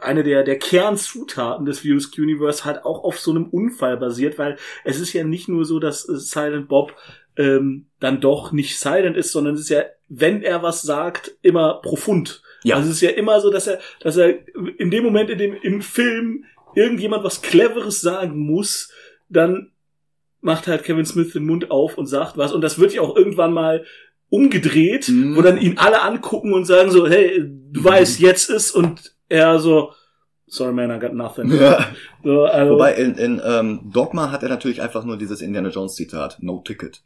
eine 0.01 0.22
der, 0.22 0.45
der 0.45 0.59
Kernzutaten 0.59 1.66
des 1.66 1.85
Views 1.85 2.16
Universe 2.16 2.64
halt 2.64 2.85
auch 2.85 3.05
auf 3.05 3.18
so 3.18 3.31
einem 3.31 3.47
Unfall 3.47 3.97
basiert, 3.97 4.39
weil 4.39 4.57
es 4.85 5.01
ist 5.01 5.12
ja 5.12 5.24
nicht 5.24 5.49
nur 5.49 5.64
so, 5.64 5.79
dass 5.79 6.09
äh, 6.09 6.16
Silent 6.16 6.68
Bob 6.68 6.95
ähm, 7.37 7.87
dann 8.01 8.20
doch 8.20 8.53
nicht 8.53 8.79
silent 8.79 9.16
ist, 9.16 9.33
sondern 9.33 9.55
es 9.55 9.62
ist 9.62 9.70
ja, 9.70 9.85
wenn 10.09 10.43
er 10.43 10.62
was 10.62 10.83
sagt, 10.83 11.37
immer 11.43 11.81
profund. 11.83 12.43
Ja. 12.64 12.76
Also 12.76 12.91
es 12.91 12.97
ist 12.97 13.03
ja 13.03 13.11
immer 13.11 13.41
so, 13.41 13.51
dass 13.51 13.68
er, 13.68 13.79
dass 14.01 14.16
er 14.16 14.35
in 14.79 14.91
dem 14.91 15.05
Moment, 15.05 15.31
in 15.31 15.39
dem 15.39 15.55
im 15.55 15.81
Film 15.81 16.45
irgendjemand 16.74 17.24
was 17.24 17.41
Cleveres 17.41 18.01
sagen 18.01 18.39
muss, 18.39 18.93
dann 19.29 19.72
macht 20.41 20.66
halt 20.66 20.85
Kevin 20.85 21.07
Smith 21.07 21.33
den 21.33 21.47
Mund 21.47 21.70
auf 21.70 21.99
und 21.99 22.07
sagt 22.07 22.37
was. 22.37 22.53
Und 22.53 22.61
das 22.61 22.79
wird 22.79 22.95
ja 22.95 23.03
auch 23.03 23.16
irgendwann 23.16 23.53
mal 23.53 23.85
umgedreht, 24.31 25.09
Mhm. 25.09 25.37
wo 25.37 25.43
dann 25.43 25.59
ihn 25.61 25.79
alle 25.79 26.03
angucken 26.03 26.53
und 26.53 26.64
sagen 26.64 26.91
so, 26.91 27.07
hey, 27.09 27.43
du 27.45 27.83
weißt, 27.85 28.20
jetzt 28.20 28.51
ist 28.51 28.72
und 28.72 29.14
er 29.29 29.59
so, 29.59 29.93
sorry 30.47 30.72
man, 30.72 30.91
I 30.91 30.99
got 30.99 31.14
nothing. 31.14 31.51
Ja. 31.59 31.87
So, 32.24 32.45
also, 32.45 32.74
Wobei 32.74 32.95
in, 32.95 33.14
in 33.14 33.41
ähm, 33.45 33.91
Dogma 33.93 34.31
hat 34.31 34.43
er 34.43 34.49
natürlich 34.49 34.83
einfach 34.83 35.05
nur 35.05 35.16
dieses 35.16 35.41
Indiana 35.41 35.68
Jones 35.70 35.95
Zitat, 35.95 36.39
No 36.41 36.61
Ticket. 36.64 37.01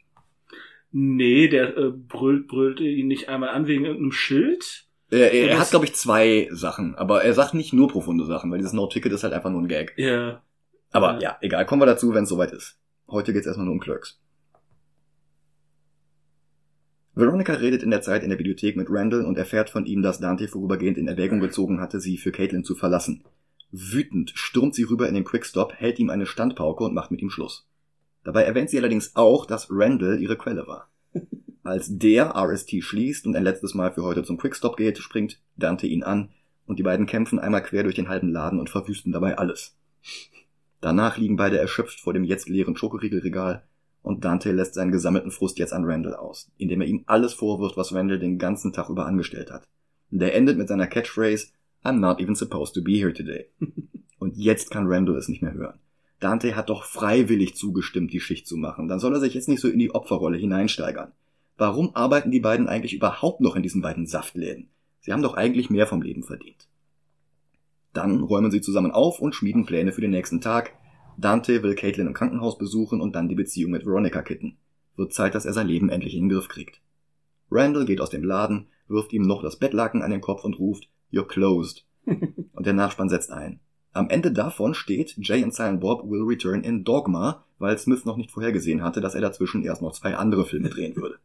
nee, 0.91 1.47
der 1.47 1.77
äh, 1.77 1.91
brüllt, 1.91 2.47
brüllt 2.47 2.79
ihn 2.79 3.07
nicht 3.07 3.29
einmal 3.29 3.49
an 3.49 3.67
wegen 3.67 3.85
irgendeinem 3.85 4.11
Schild. 4.11 4.85
Er, 5.09 5.31
er, 5.31 5.49
er 5.51 5.59
hat, 5.59 5.69
glaube 5.69 5.85
ich, 5.85 5.93
zwei 5.93 6.47
Sachen, 6.51 6.95
aber 6.95 7.23
er 7.23 7.33
sagt 7.33 7.53
nicht 7.53 7.71
nur 7.73 7.87
profunde 7.87 8.25
Sachen, 8.25 8.49
weil 8.51 8.57
dieses 8.57 8.73
No 8.73 8.87
Ticket 8.87 9.11
ist 9.11 9.23
halt 9.23 9.33
einfach 9.33 9.51
nur 9.51 9.61
ein 9.61 9.67
Gag. 9.67 9.93
Ja. 9.97 10.41
Aber 10.91 11.13
Ja. 11.15 11.19
ja, 11.21 11.37
egal, 11.41 11.65
kommen 11.65 11.81
wir 11.81 11.85
dazu, 11.85 12.13
wenn 12.13 12.23
es 12.23 12.29
soweit 12.29 12.51
ist. 12.51 12.77
Heute 13.07 13.31
geht's 13.33 13.45
erstmal 13.45 13.65
nur 13.65 13.73
um 13.75 13.79
Clerks. 13.79 14.19
Veronica 17.15 17.53
redet 17.53 17.83
in 17.83 17.91
der 17.91 18.01
Zeit 18.01 18.23
in 18.23 18.29
der 18.29 18.37
Bibliothek 18.37 18.75
mit 18.75 18.87
Randall 18.89 19.23
und 19.23 19.37
erfährt 19.37 19.69
von 19.69 19.85
ihm, 19.85 20.01
dass 20.01 20.19
Dante 20.19 20.47
vorübergehend 20.47 20.97
in 20.97 21.07
Erwägung 21.07 21.39
gezogen 21.39 21.79
hatte, 21.79 21.99
sie 21.99 22.17
für 22.17 22.31
Caitlin 22.31 22.63
zu 22.63 22.75
verlassen. 22.75 23.23
Wütend 23.71 24.31
stürmt 24.35 24.73
sie 24.73 24.83
rüber 24.83 25.07
in 25.07 25.13
den 25.13 25.23
Quickstop, 25.23 25.73
hält 25.73 25.99
ihm 25.99 26.09
eine 26.09 26.25
Standpauke 26.25 26.83
und 26.83 26.95
macht 26.95 27.11
mit 27.11 27.21
ihm 27.21 27.29
Schluss. 27.29 27.67
Dabei 28.23 28.43
erwähnt 28.43 28.71
sie 28.71 28.79
allerdings 28.79 29.15
auch, 29.15 29.45
dass 29.45 29.67
Randall 29.69 30.19
ihre 30.21 30.37
Quelle 30.37 30.65
war. 30.65 30.89
Als 31.63 31.97
der 31.97 32.35
RST 32.35 32.83
schließt 32.83 33.27
und 33.27 33.35
ein 33.35 33.43
letztes 33.43 33.75
Mal 33.75 33.91
für 33.91 34.03
heute 34.03 34.23
zum 34.23 34.37
Quickstop 34.37 34.75
geht, 34.75 34.97
springt 34.97 35.39
Dante 35.55 35.85
ihn 35.85 36.03
an 36.03 36.29
und 36.65 36.79
die 36.79 36.83
beiden 36.83 37.05
kämpfen 37.05 37.37
einmal 37.39 37.61
quer 37.61 37.83
durch 37.83 37.95
den 37.95 38.09
halben 38.09 38.29
Laden 38.29 38.59
und 38.59 38.69
verwüsten 38.69 39.11
dabei 39.11 39.37
alles. 39.37 39.77
Danach 40.81 41.17
liegen 41.17 41.35
beide 41.35 41.59
erschöpft 41.59 41.99
vor 41.99 42.13
dem 42.13 42.23
jetzt 42.23 42.49
leeren 42.49 42.75
Schokoriegelregal 42.75 43.63
und 44.03 44.23
Dante 44.23 44.51
lässt 44.51 44.75
seinen 44.75 44.91
gesammelten 44.91 45.31
Frust 45.31 45.57
jetzt 45.57 45.73
an 45.73 45.85
Randall 45.85 46.15
aus, 46.15 46.51
indem 46.57 46.81
er 46.81 46.87
ihm 46.87 47.03
alles 47.07 47.33
vorwirft, 47.33 47.77
was 47.77 47.93
Randall 47.93 48.19
den 48.19 48.37
ganzen 48.37 48.73
Tag 48.73 48.89
über 48.89 49.07
angestellt 49.07 49.51
hat. 49.51 49.63
Der 50.11 50.35
endet 50.35 50.57
mit 50.57 50.67
seiner 50.67 50.85
Catchphrase 50.85 51.47
I'm 51.83 51.99
not 51.99 52.19
even 52.19 52.35
supposed 52.35 52.75
to 52.75 52.81
be 52.83 52.93
here 52.93 53.13
today. 53.13 53.47
Und 54.19 54.37
jetzt 54.37 54.71
kann 54.71 54.87
Randall 54.87 55.17
es 55.17 55.27
nicht 55.27 55.41
mehr 55.41 55.53
hören. 55.53 55.79
Dante 56.19 56.55
hat 56.55 56.69
doch 56.69 56.83
freiwillig 56.83 57.55
zugestimmt, 57.55 58.13
die 58.13 58.21
Schicht 58.21 58.47
zu 58.47 58.55
machen. 58.55 58.87
Dann 58.87 58.99
soll 58.99 59.13
er 59.13 59.19
sich 59.19 59.33
jetzt 59.33 59.49
nicht 59.49 59.59
so 59.59 59.67
in 59.67 59.79
die 59.79 59.93
Opferrolle 59.93 60.37
hineinsteigern. 60.37 61.11
Warum 61.57 61.95
arbeiten 61.95 62.31
die 62.31 62.39
beiden 62.39 62.67
eigentlich 62.67 62.93
überhaupt 62.93 63.41
noch 63.41 63.55
in 63.55 63.63
diesen 63.63 63.81
beiden 63.81 64.07
Saftläden? 64.07 64.69
Sie 65.01 65.11
haben 65.11 65.21
doch 65.21 65.33
eigentlich 65.33 65.69
mehr 65.69 65.87
vom 65.87 66.01
Leben 66.01 66.23
verdient. 66.23 66.67
Dann 67.91 68.21
räumen 68.21 68.51
sie 68.51 68.61
zusammen 68.61 68.91
auf 68.91 69.19
und 69.19 69.35
schmieden 69.35 69.65
Pläne 69.65 69.91
für 69.91 70.01
den 70.01 70.11
nächsten 70.11 70.41
Tag. 70.41 70.73
Dante 71.17 71.63
will 71.63 71.75
Caitlin 71.75 72.07
im 72.07 72.13
Krankenhaus 72.13 72.57
besuchen 72.57 73.01
und 73.01 73.15
dann 73.15 73.29
die 73.29 73.35
Beziehung 73.35 73.71
mit 73.71 73.85
Veronica 73.85 74.21
kitten. 74.21 74.57
Wird 74.95 75.13
Zeit, 75.13 75.35
dass 75.35 75.45
er 75.45 75.53
sein 75.53 75.67
Leben 75.67 75.89
endlich 75.89 76.15
in 76.15 76.23
den 76.23 76.29
Griff 76.29 76.47
kriegt. 76.47 76.81
Randall 77.49 77.85
geht 77.85 78.01
aus 78.01 78.09
dem 78.09 78.23
Laden, 78.23 78.67
wirft 78.87 79.13
ihm 79.13 79.23
noch 79.23 79.41
das 79.41 79.57
Bettlaken 79.57 80.01
an 80.01 80.11
den 80.11 80.21
Kopf 80.21 80.43
und 80.43 80.59
ruft, 80.59 80.89
You're 81.11 81.27
closed. 81.27 81.85
und 82.05 82.65
der 82.65 82.73
Nachspann 82.73 83.09
setzt 83.09 83.31
ein. 83.31 83.59
Am 83.91 84.09
Ende 84.09 84.31
davon 84.31 84.73
steht, 84.73 85.15
Jay 85.17 85.43
und 85.43 85.53
Silent 85.53 85.79
Bob 85.79 86.09
will 86.09 86.23
return 86.23 86.63
in 86.63 86.83
Dogma, 86.83 87.45
weil 87.59 87.77
Smith 87.77 88.05
noch 88.05 88.17
nicht 88.17 88.31
vorhergesehen 88.31 88.81
hatte, 88.81 89.01
dass 89.01 89.13
er 89.13 89.21
dazwischen 89.21 89.63
erst 89.63 89.83
noch 89.83 89.93
zwei 89.93 90.15
andere 90.15 90.45
Filme 90.45 90.69
drehen 90.69 90.95
würde. 90.95 91.19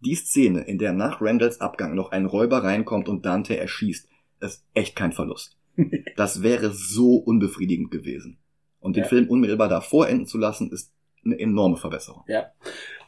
Die 0.00 0.14
Szene, 0.14 0.62
in 0.62 0.78
der 0.78 0.92
nach 0.92 1.20
Randalls 1.20 1.60
Abgang 1.60 1.94
noch 1.94 2.12
ein 2.12 2.26
Räuber 2.26 2.64
reinkommt 2.64 3.08
und 3.08 3.26
Dante 3.26 3.56
erschießt, 3.58 4.08
ist 4.40 4.64
echt 4.74 4.96
kein 4.96 5.12
Verlust. 5.12 5.56
Das 6.16 6.42
wäre 6.42 6.72
so 6.72 7.16
unbefriedigend 7.16 7.90
gewesen. 7.90 8.38
Und 8.86 8.94
den 8.94 9.02
Ja. 9.02 9.08
Film 9.08 9.28
unmittelbar 9.28 9.68
davor 9.68 10.08
enden 10.08 10.26
zu 10.26 10.38
lassen, 10.38 10.70
ist 10.70 10.92
eine 11.24 11.38
enorme 11.40 11.76
Verbesserung. 11.76 12.22
Ja. 12.28 12.52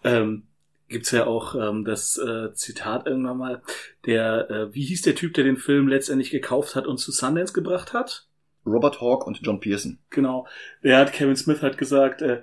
Ähm, 0.02 0.42
gibt's 0.88 1.12
ja 1.12 1.26
auch 1.26 1.54
ähm, 1.54 1.84
das 1.84 2.18
äh, 2.18 2.52
Zitat 2.52 3.06
irgendwann 3.06 3.38
mal, 3.38 3.62
der, 4.04 4.50
äh, 4.50 4.74
wie 4.74 4.82
hieß 4.82 5.02
der 5.02 5.14
Typ, 5.14 5.34
der 5.34 5.44
den 5.44 5.56
Film 5.56 5.86
letztendlich 5.86 6.30
gekauft 6.30 6.74
hat 6.74 6.88
und 6.88 6.98
zu 6.98 7.12
Sundance 7.12 7.52
gebracht 7.52 7.92
hat? 7.92 8.26
Robert 8.66 9.00
Hawke 9.00 9.24
und 9.26 9.38
John 9.40 9.60
Pearson. 9.60 10.00
Genau. 10.10 10.48
Der 10.82 10.98
hat, 10.98 11.12
Kevin 11.12 11.36
Smith 11.36 11.62
hat 11.62 11.78
gesagt, 11.78 12.22
äh, 12.22 12.42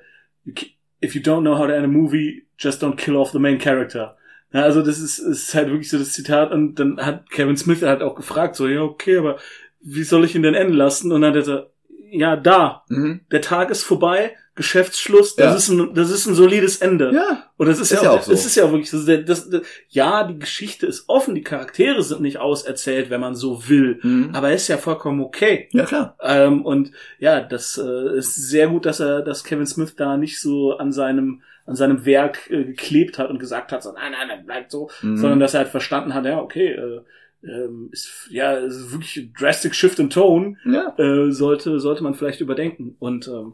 if 1.04 1.14
you 1.14 1.22
don't 1.22 1.42
know 1.42 1.58
how 1.58 1.68
to 1.68 1.74
end 1.74 1.84
a 1.84 1.90
movie, 1.90 2.48
just 2.58 2.82
don't 2.82 2.96
kill 2.96 3.18
off 3.18 3.32
the 3.32 3.40
main 3.40 3.60
character. 3.60 4.16
Ja, 4.54 4.62
also 4.62 4.82
das 4.82 5.00
ist, 5.00 5.20
ist 5.20 5.54
halt 5.54 5.68
wirklich 5.68 5.90
so 5.90 5.98
das 5.98 6.14
Zitat 6.14 6.54
und 6.54 6.76
dann 6.76 6.98
hat 6.98 7.30
Kevin 7.32 7.58
Smith 7.58 7.82
halt 7.82 8.02
auch 8.02 8.16
gefragt, 8.16 8.56
so, 8.56 8.66
ja, 8.66 8.82
okay, 8.82 9.18
aber 9.18 9.38
wie 9.82 10.04
soll 10.04 10.24
ich 10.24 10.36
ihn 10.36 10.42
denn 10.44 10.54
enden 10.54 10.74
lassen? 10.76 11.12
Und 11.12 11.20
dann 11.20 11.32
hat 11.32 11.36
er 11.36 11.44
so, 11.44 11.75
ja, 12.12 12.36
da, 12.36 12.84
Mhm. 12.90 13.22
der 13.32 13.42
Tag 13.42 13.70
ist 13.72 13.84
vorbei, 13.84 14.36
Geschäftsschluss, 14.58 15.36
das 15.36 15.46
Ja. 15.46 15.56
ist 15.56 15.68
ein, 15.70 15.94
das 15.96 16.10
ist 16.10 16.28
ein 16.28 16.34
solides 16.34 16.78
Ende. 16.78 17.12
Ja. 17.14 17.44
Und 17.58 17.68
das 17.68 17.80
ist, 17.80 17.92
Ist 17.92 17.98
ja, 18.02 18.04
ja 18.06 18.12
auch, 18.12 18.20
auch 18.20 18.24
so. 18.24 18.32
es 18.32 18.46
ist 18.46 18.56
ja 18.56 18.72
wirklich 18.72 18.90
so, 18.90 19.06
das, 19.06 19.26
das, 19.26 19.50
das, 19.50 19.62
ja, 19.90 20.24
die 20.24 20.40
Geschichte 20.40 20.86
ist 20.88 21.10
offen, 21.10 21.36
die 21.36 21.42
Charaktere 21.44 22.02
sind 22.04 22.22
nicht 22.22 22.38
auserzählt, 22.38 23.10
wenn 23.10 23.20
man 23.20 23.36
so 23.36 23.68
will. 23.68 24.00
Mhm. 24.02 24.30
Aber 24.34 24.54
ist 24.54 24.68
ja 24.70 24.78
vollkommen 24.78 25.20
okay. 25.22 25.68
Ja, 25.72 25.84
klar. 25.86 26.18
Ähm, 26.22 26.66
und 26.66 26.92
ja, 27.20 27.42
das 27.42 27.78
äh, 27.78 28.18
ist 28.18 28.34
sehr 28.36 28.70
gut, 28.70 28.86
dass 28.86 29.02
er, 29.02 29.22
dass 29.24 29.44
Kevin 29.44 29.68
Smith 29.68 29.96
da 29.98 30.16
nicht 30.16 30.40
so 30.40 30.78
an 30.78 30.94
seinem, 30.94 31.42
an 31.66 31.76
seinem 31.76 32.06
Werk 32.06 32.50
äh, 32.50 32.64
geklebt 32.64 33.20
hat 33.20 33.30
und 33.30 33.40
gesagt 33.40 33.72
hat, 33.74 33.84
so, 33.84 33.92
nein, 33.92 34.14
nein, 34.14 34.28
nein, 34.30 34.46
bleibt 34.46 34.72
so, 34.72 34.90
Mhm. 35.02 35.18
sondern 35.18 35.40
dass 35.42 35.54
er 35.54 35.62
halt 35.62 35.70
verstanden 35.70 36.14
hat, 36.14 36.26
ja, 36.26 36.40
okay, 36.40 36.72
äh, 36.72 37.02
ähm, 37.48 37.90
ist, 37.92 38.28
ja, 38.32 38.54
ist 38.54 38.92
wirklich 38.92 39.18
ein 39.18 39.34
drastic 39.38 39.76
shift 39.76 40.00
in 40.00 40.10
tone, 40.10 40.58
Ja. 40.66 40.96
äh, 40.98 41.32
sollte, 41.32 41.80
sollte 41.80 42.04
man 42.04 42.14
vielleicht 42.16 42.42
überdenken. 42.42 42.96
Und 43.00 43.28
ähm, 43.28 43.54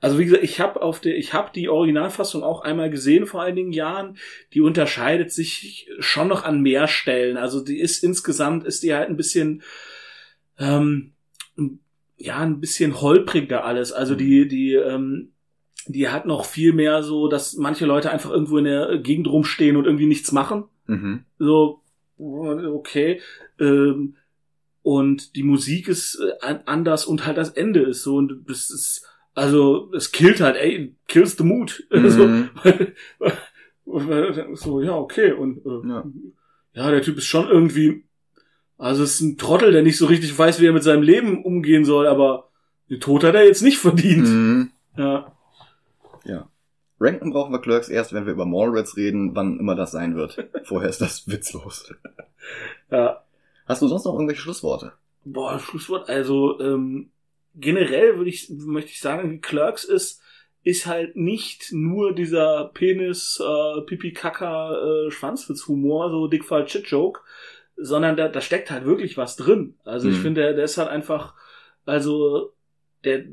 also 0.00 0.18
wie 0.18 0.24
gesagt, 0.24 0.42
ich 0.44 0.60
habe 0.60 0.80
auf 0.80 1.00
der, 1.00 1.16
ich 1.18 1.34
habe 1.34 1.50
die 1.54 1.68
Originalfassung 1.68 2.42
auch 2.42 2.62
einmal 2.62 2.88
gesehen 2.90 3.26
vor 3.26 3.42
einigen 3.42 3.72
Jahren. 3.72 4.16
Die 4.54 4.60
unterscheidet 4.62 5.30
sich 5.30 5.90
schon 5.98 6.28
noch 6.28 6.44
an 6.44 6.62
mehr 6.62 6.88
Stellen. 6.88 7.36
Also 7.36 7.62
die 7.62 7.78
ist 7.80 8.02
insgesamt 8.02 8.64
ist 8.64 8.82
die 8.82 8.94
halt 8.94 9.10
ein 9.10 9.16
bisschen, 9.18 9.62
ähm, 10.58 11.12
ja, 12.16 12.38
ein 12.38 12.60
bisschen 12.60 13.00
holpriger 13.00 13.64
alles. 13.64 13.92
Also 13.92 14.14
die, 14.14 14.46
die, 14.48 14.74
ähm, 14.74 15.32
die 15.86 16.08
hat 16.08 16.26
noch 16.26 16.44
viel 16.44 16.72
mehr 16.72 17.02
so, 17.02 17.28
dass 17.28 17.56
manche 17.56 17.86
Leute 17.86 18.10
einfach 18.10 18.30
irgendwo 18.30 18.58
in 18.58 18.64
der 18.64 18.98
Gegend 18.98 19.28
rumstehen 19.28 19.76
und 19.76 19.84
irgendwie 19.86 20.06
nichts 20.06 20.32
machen 20.32 20.64
Mhm. 20.86 21.24
so 21.38 21.79
okay 22.20 23.20
ähm, 23.58 24.16
und 24.82 25.36
die 25.36 25.42
Musik 25.42 25.88
ist 25.88 26.16
äh, 26.20 26.32
an- 26.44 26.62
anders 26.66 27.04
und 27.06 27.26
halt 27.26 27.36
das 27.36 27.50
Ende 27.50 27.80
ist 27.82 28.02
so 28.02 28.16
und 28.16 28.44
das 28.48 28.70
ist 28.70 29.06
also 29.34 29.90
es 29.94 30.12
killt 30.12 30.40
halt 30.40 30.56
ey 30.56 30.94
kills 31.08 31.36
the 31.36 31.44
mood 31.44 31.84
so, 31.90 32.26
Mhm. 32.26 32.48
so 34.54 34.80
ja 34.82 34.94
okay 34.96 35.32
und 35.32 35.58
äh, 35.66 35.88
Ja. 35.88 36.04
ja 36.74 36.90
der 36.90 37.02
Typ 37.02 37.18
ist 37.18 37.26
schon 37.26 37.48
irgendwie 37.48 38.04
also 38.78 39.02
es 39.02 39.14
ist 39.14 39.20
ein 39.20 39.36
Trottel 39.38 39.72
der 39.72 39.82
nicht 39.82 39.98
so 39.98 40.06
richtig 40.06 40.36
weiß 40.38 40.60
wie 40.60 40.66
er 40.66 40.72
mit 40.72 40.82
seinem 40.82 41.02
Leben 41.02 41.44
umgehen 41.44 41.84
soll 41.84 42.06
aber 42.06 42.50
den 42.88 43.00
Tod 43.00 43.24
hat 43.24 43.34
er 43.34 43.44
jetzt 43.46 43.62
nicht 43.62 43.78
verdient 43.78 44.26
Mhm. 44.28 44.70
ja 44.96 45.32
Ranken 47.00 47.30
brauchen 47.32 47.52
wir 47.52 47.60
Clerks 47.60 47.88
erst, 47.88 48.12
wenn 48.12 48.26
wir 48.26 48.32
über 48.32 48.44
Mallrats 48.46 48.96
reden, 48.96 49.34
wann 49.34 49.58
immer 49.58 49.74
das 49.74 49.92
sein 49.92 50.16
wird. 50.16 50.36
Vorher 50.64 50.90
ist 50.90 51.00
das 51.00 51.26
witzlos. 51.28 51.92
ja 52.90 53.22
Hast 53.66 53.82
du 53.82 53.88
sonst 53.88 54.04
noch 54.04 54.14
irgendwelche 54.14 54.42
Schlussworte? 54.42 54.92
Boah, 55.24 55.58
Schlusswort. 55.58 56.08
Also 56.08 56.60
ähm, 56.60 57.10
generell 57.54 58.16
würde 58.16 58.30
ich 58.30 58.50
möchte 58.50 58.90
ich 58.90 59.00
sagen, 59.00 59.40
Clerks 59.40 59.84
ist 59.84 60.20
ist 60.62 60.84
halt 60.84 61.16
nicht 61.16 61.72
nur 61.72 62.14
dieser 62.14 62.70
Penis 62.74 63.40
äh, 63.42 63.80
Pipi 63.82 64.12
Kaka 64.12 64.74
äh, 65.06 65.10
Schwanzwitz 65.10 65.66
Humor, 65.68 66.10
so 66.10 66.26
Dickfall 66.26 66.68
Shit 66.68 66.86
Joke, 66.86 67.20
sondern 67.78 68.14
da, 68.16 68.28
da 68.28 68.42
steckt 68.42 68.70
halt 68.70 68.84
wirklich 68.84 69.16
was 69.16 69.36
drin. 69.36 69.74
Also 69.84 70.08
ich 70.10 70.18
Mhm. 70.18 70.22
finde, 70.22 70.40
der, 70.42 70.52
der 70.54 70.64
ist 70.64 70.76
halt 70.76 70.88
einfach 70.90 71.34
also 71.86 72.52
der 73.04 73.24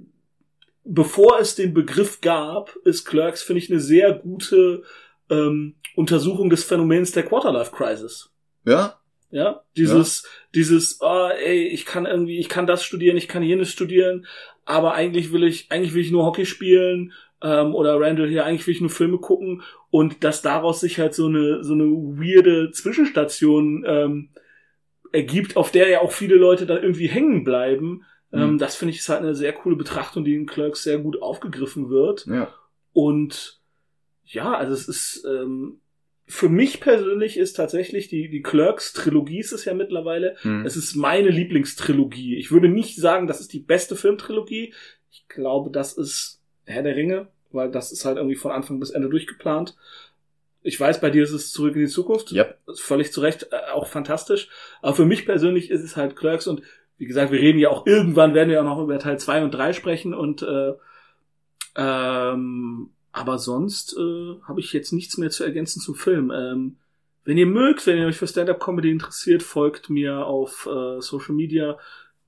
bevor 0.88 1.40
es 1.40 1.56
den 1.56 1.74
Begriff 1.74 2.22
gab, 2.22 2.76
ist 2.84 3.06
Clerks 3.06 3.44
finde 3.44 3.62
ich 3.62 3.70
eine 3.70 3.80
sehr 3.80 4.14
gute 4.14 4.84
ähm, 5.30 5.76
Untersuchung 5.96 6.50
des 6.50 6.64
Phänomens 6.64 7.12
der 7.12 7.24
Quarterlife 7.24 7.72
Crisis. 7.72 8.32
Ja? 8.66 9.00
Ja, 9.30 9.64
dieses, 9.76 10.26
dieses, 10.56 11.02
ah, 11.02 11.32
ey, 11.32 11.68
ich 11.68 11.86
kann 11.86 12.06
irgendwie, 12.06 12.40
ich 12.40 12.48
kann 12.48 12.66
das 12.66 12.86
studieren, 12.86 13.18
ich 13.18 13.28
kann 13.28 13.44
jenes 13.44 13.70
studieren, 13.70 14.26
aber 14.64 14.94
eigentlich 14.94 15.34
will 15.34 15.44
ich, 15.44 15.70
eigentlich 15.70 15.94
will 15.94 16.02
ich 16.02 16.12
nur 16.12 16.26
Hockey 16.26 16.46
spielen, 16.46 17.12
ähm, 17.42 17.76
oder 17.76 18.00
Randall 18.00 18.30
hier, 18.30 18.46
eigentlich 18.46 18.66
will 18.68 18.74
ich 18.74 18.82
nur 18.82 18.90
Filme 18.90 19.18
gucken 19.18 19.64
und 19.90 20.24
dass 20.24 20.42
daraus 20.42 20.80
sich 20.80 21.00
halt 21.00 21.14
so 21.14 21.28
eine, 21.28 21.64
so 21.64 21.74
eine 21.74 21.84
weirde 21.84 22.72
Zwischenstation 22.72 23.84
ähm, 23.88 24.30
ergibt, 25.12 25.56
auf 25.58 25.72
der 25.72 25.90
ja 25.90 26.02
auch 26.02 26.12
viele 26.12 26.36
Leute 26.36 26.66
dann 26.66 26.82
irgendwie 26.82 27.08
hängen 27.08 27.44
bleiben. 27.44 28.04
Ähm, 28.34 28.53
Mhm. 28.53 28.57
das 28.57 28.75
finde 28.75 28.93
ich 28.93 28.99
ist 28.99 29.09
halt 29.09 29.21
eine 29.21 29.36
sehr 29.36 29.53
coole 29.53 29.75
Betrachtung, 29.75 30.23
die 30.25 30.36
in 30.36 30.45
Clerks 30.45 30.84
sehr 30.84 30.97
gut 30.99 31.21
aufgegriffen 31.21 31.89
wird. 31.89 32.25
Ja. 32.28 32.53
Und 32.93 33.61
ja, 34.25 34.53
also 34.53 34.73
es 34.73 34.88
ist 34.88 35.25
ähm, 35.25 35.80
für 36.25 36.49
mich 36.49 36.82
persönlich 36.82 37.38
ist 37.38 37.53
tatsächlich 37.53 38.09
die 38.09 38.30
die 38.30 38.41
Clerks 38.41 38.91
Trilogie 38.91 39.39
ist 39.39 39.53
es 39.53 39.63
ja 39.63 39.73
mittlerweile. 39.73 40.36
Mhm. 40.43 40.65
Es 40.65 40.75
ist 40.75 40.95
meine 40.95 41.30
Lieblingstrilogie. 41.30 42.36
Ich 42.36 42.51
würde 42.51 42.67
nicht 42.67 42.97
sagen, 42.97 43.28
das 43.28 43.39
ist 43.39 43.53
die 43.53 43.61
beste 43.61 43.95
Filmtrilogie. 43.95 44.73
Ich 45.09 45.28
glaube, 45.30 45.71
das 45.71 45.93
ist 45.93 46.41
Herr 46.65 46.84
der 46.84 46.97
Ringe, 46.97 47.30
weil 47.51 47.71
das 47.71 47.93
ist 47.93 48.03
halt 48.03 48.17
irgendwie 48.17 48.36
von 48.36 48.51
Anfang 48.51 48.78
bis 48.80 48.89
Ende 48.89 49.07
durchgeplant. 49.09 49.78
Ich 50.63 50.78
weiß, 50.78 50.99
bei 50.99 51.09
dir 51.09 51.23
ist 51.23 51.32
es 51.32 51.51
zurück 51.51 51.75
in 51.75 51.82
die 51.86 51.88
Zukunft. 51.88 52.34
Yep. 52.34 52.57
Völlig 52.75 53.13
zu 53.13 53.21
Recht 53.21 53.47
äh, 53.53 53.71
auch 53.71 53.88
fantastisch. 53.88 54.49
Aber 54.82 54.95
für 54.95 55.05
mich 55.05 55.25
persönlich 55.25 55.71
ist 55.71 55.82
es 55.84 55.95
halt 55.95 56.17
Clerks 56.17 56.47
und 56.47 56.61
wie 56.98 57.06
gesagt, 57.06 57.32
wir 57.32 57.39
reden 57.39 57.60
ja 57.60 57.70
auch 57.70 57.86
irgendwann, 57.86 58.34
werden 58.34 58.50
wir 58.50 58.62
auch 58.62 58.66
noch 58.66 58.82
über 58.82 59.00
Teil 59.00 59.20
2 59.20 59.43
und 59.43 59.52
3 59.52 59.74
sprechen 59.74 60.14
und 60.14 60.41
äh, 60.41 60.74
ähm, 61.76 62.89
aber 63.12 63.38
sonst 63.38 63.95
äh, 63.98 64.36
habe 64.48 64.60
ich 64.60 64.74
jetzt 64.74 64.91
nichts 64.91 65.18
mehr 65.18 65.30
zu 65.30 65.43
ergänzen 65.43 65.82
zum 65.82 65.95
Film. 65.95 66.32
Ähm, 66.32 66.78
wenn 67.24 67.38
ihr 67.38 67.45
mögt, 67.45 67.86
wenn 67.86 67.98
ihr 67.98 68.08
euch 68.08 68.18
für 68.18 68.28
Stand-Up-Comedy 68.28 68.89
interessiert, 68.89 69.43
folgt 69.43 69.89
mir 69.89 70.26
auf 70.26 70.68
äh, 70.72 71.02
Social 71.02 71.36
Media. 71.36 71.78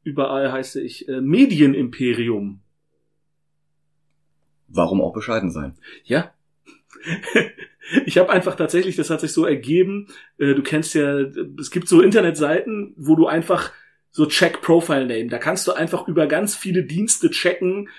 Überall 0.04 0.52
heiße 0.52 0.82
ich 0.82 1.08
äh, 1.08 1.22
Medienimperium. 1.22 2.60
Warum 4.68 5.02
auch 5.02 5.14
bescheiden 5.14 5.52
sein? 5.52 5.78
Ja. 6.04 6.34
Ich 8.06 8.20
habe 8.20 8.30
einfach 8.30 8.54
tatsächlich, 8.56 8.98
das 8.98 9.10
hat 9.10 9.20
sich 9.20 9.34
so 9.34 9.46
ergeben, 9.46 10.10
äh, 10.38 10.54
du 10.54 10.62
kennst 10.62 10.94
ja, 10.94 11.22
es 11.60 11.72
gibt 11.72 11.88
so 11.88 12.02
Internetseiten, 12.02 12.94
wo 12.98 13.16
du 13.16 13.26
einfach 13.26 13.72
so 14.12 14.26
Check 14.26 14.62
Profile 14.62 15.06
Name, 15.06 15.28
da 15.28 15.38
kannst 15.38 15.68
du 15.68 15.74
einfach 15.74 16.08
über 16.08 16.28
ganz 16.28 16.56
viele 16.56 16.84
Dienste 16.84 17.30
checken, 17.30 17.90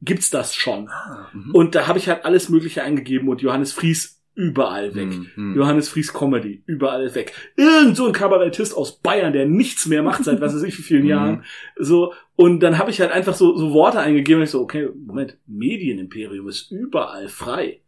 gibt's 0.00 0.30
das 0.30 0.54
schon. 0.54 0.90
Mhm. 1.32 1.50
Und 1.52 1.74
da 1.74 1.86
habe 1.86 1.98
ich 1.98 2.08
halt 2.08 2.24
alles 2.24 2.48
Mögliche 2.48 2.82
eingegeben 2.82 3.28
und 3.28 3.42
Johannes 3.42 3.72
Fries 3.72 4.22
überall 4.34 4.94
weg. 4.94 5.08
Mhm. 5.08 5.30
Mhm. 5.34 5.56
Johannes 5.56 5.88
Fries 5.88 6.12
Comedy, 6.12 6.62
überall 6.66 7.14
weg. 7.14 7.32
Irgend 7.56 7.96
so 7.96 8.06
ein 8.06 8.12
Kabarettist 8.12 8.76
aus 8.76 8.98
Bayern, 9.00 9.32
der 9.32 9.46
nichts 9.46 9.86
mehr 9.86 10.02
macht 10.02 10.24
seit 10.24 10.40
was 10.40 10.54
weiß 10.54 10.62
ich 10.62 10.78
wie 10.78 10.82
vielen. 10.82 11.06
Jahren. 11.06 11.44
So, 11.76 12.12
und 12.36 12.60
dann 12.60 12.78
habe 12.78 12.90
ich 12.90 13.00
halt 13.00 13.12
einfach 13.12 13.34
so, 13.34 13.56
so 13.56 13.72
Worte 13.72 13.98
eingegeben 13.98 14.40
und 14.40 14.44
ich 14.44 14.50
so, 14.50 14.60
okay, 14.60 14.90
Moment, 14.94 15.38
Medienimperium 15.46 16.48
ist 16.48 16.70
überall 16.70 17.28
frei. 17.28 17.80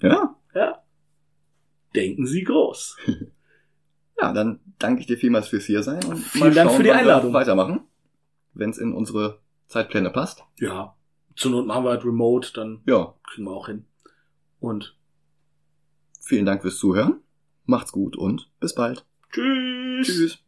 Ja. 0.00 0.36
Ja. 0.54 0.82
Denken 1.94 2.26
Sie 2.26 2.44
groß. 2.44 2.96
Ja, 4.20 4.32
dann 4.32 4.58
danke 4.78 5.00
ich 5.00 5.06
dir 5.06 5.18
vielmals 5.18 5.48
fürs 5.48 5.64
hier 5.64 5.82
sein 5.82 6.02
und 6.04 6.18
Vielen 6.18 6.54
Dank 6.54 6.70
für 6.72 6.82
die 6.82 6.90
Einladung. 6.92 7.32
Weitermachen, 7.32 7.80
wenn 8.54 8.70
es 8.70 8.78
in 8.78 8.92
unsere 8.92 9.40
Zeitpläne 9.66 10.10
passt. 10.10 10.44
Ja. 10.58 10.94
Zur 11.36 11.52
Not 11.52 11.66
machen 11.66 11.84
wir 11.84 11.90
halt 11.90 12.04
remote, 12.04 12.52
dann 12.54 12.80
Ja, 12.86 13.14
kriegen 13.24 13.46
wir 13.46 13.52
auch 13.52 13.66
hin. 13.68 13.84
Und 14.60 14.96
vielen 16.20 16.46
Dank 16.46 16.62
fürs 16.62 16.78
Zuhören. 16.78 17.20
Macht's 17.64 17.92
gut 17.92 18.16
und 18.16 18.50
bis 18.60 18.74
bald. 18.74 19.04
tschüss. 19.32 20.06
Tschüss. 20.06 20.47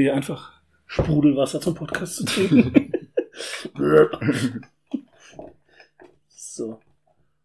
Idee, 0.00 0.10
einfach 0.10 0.52
Sprudelwasser 0.86 1.60
zum 1.60 1.74
Podcast 1.74 2.16
zu 2.16 2.24
trinken. 2.24 2.92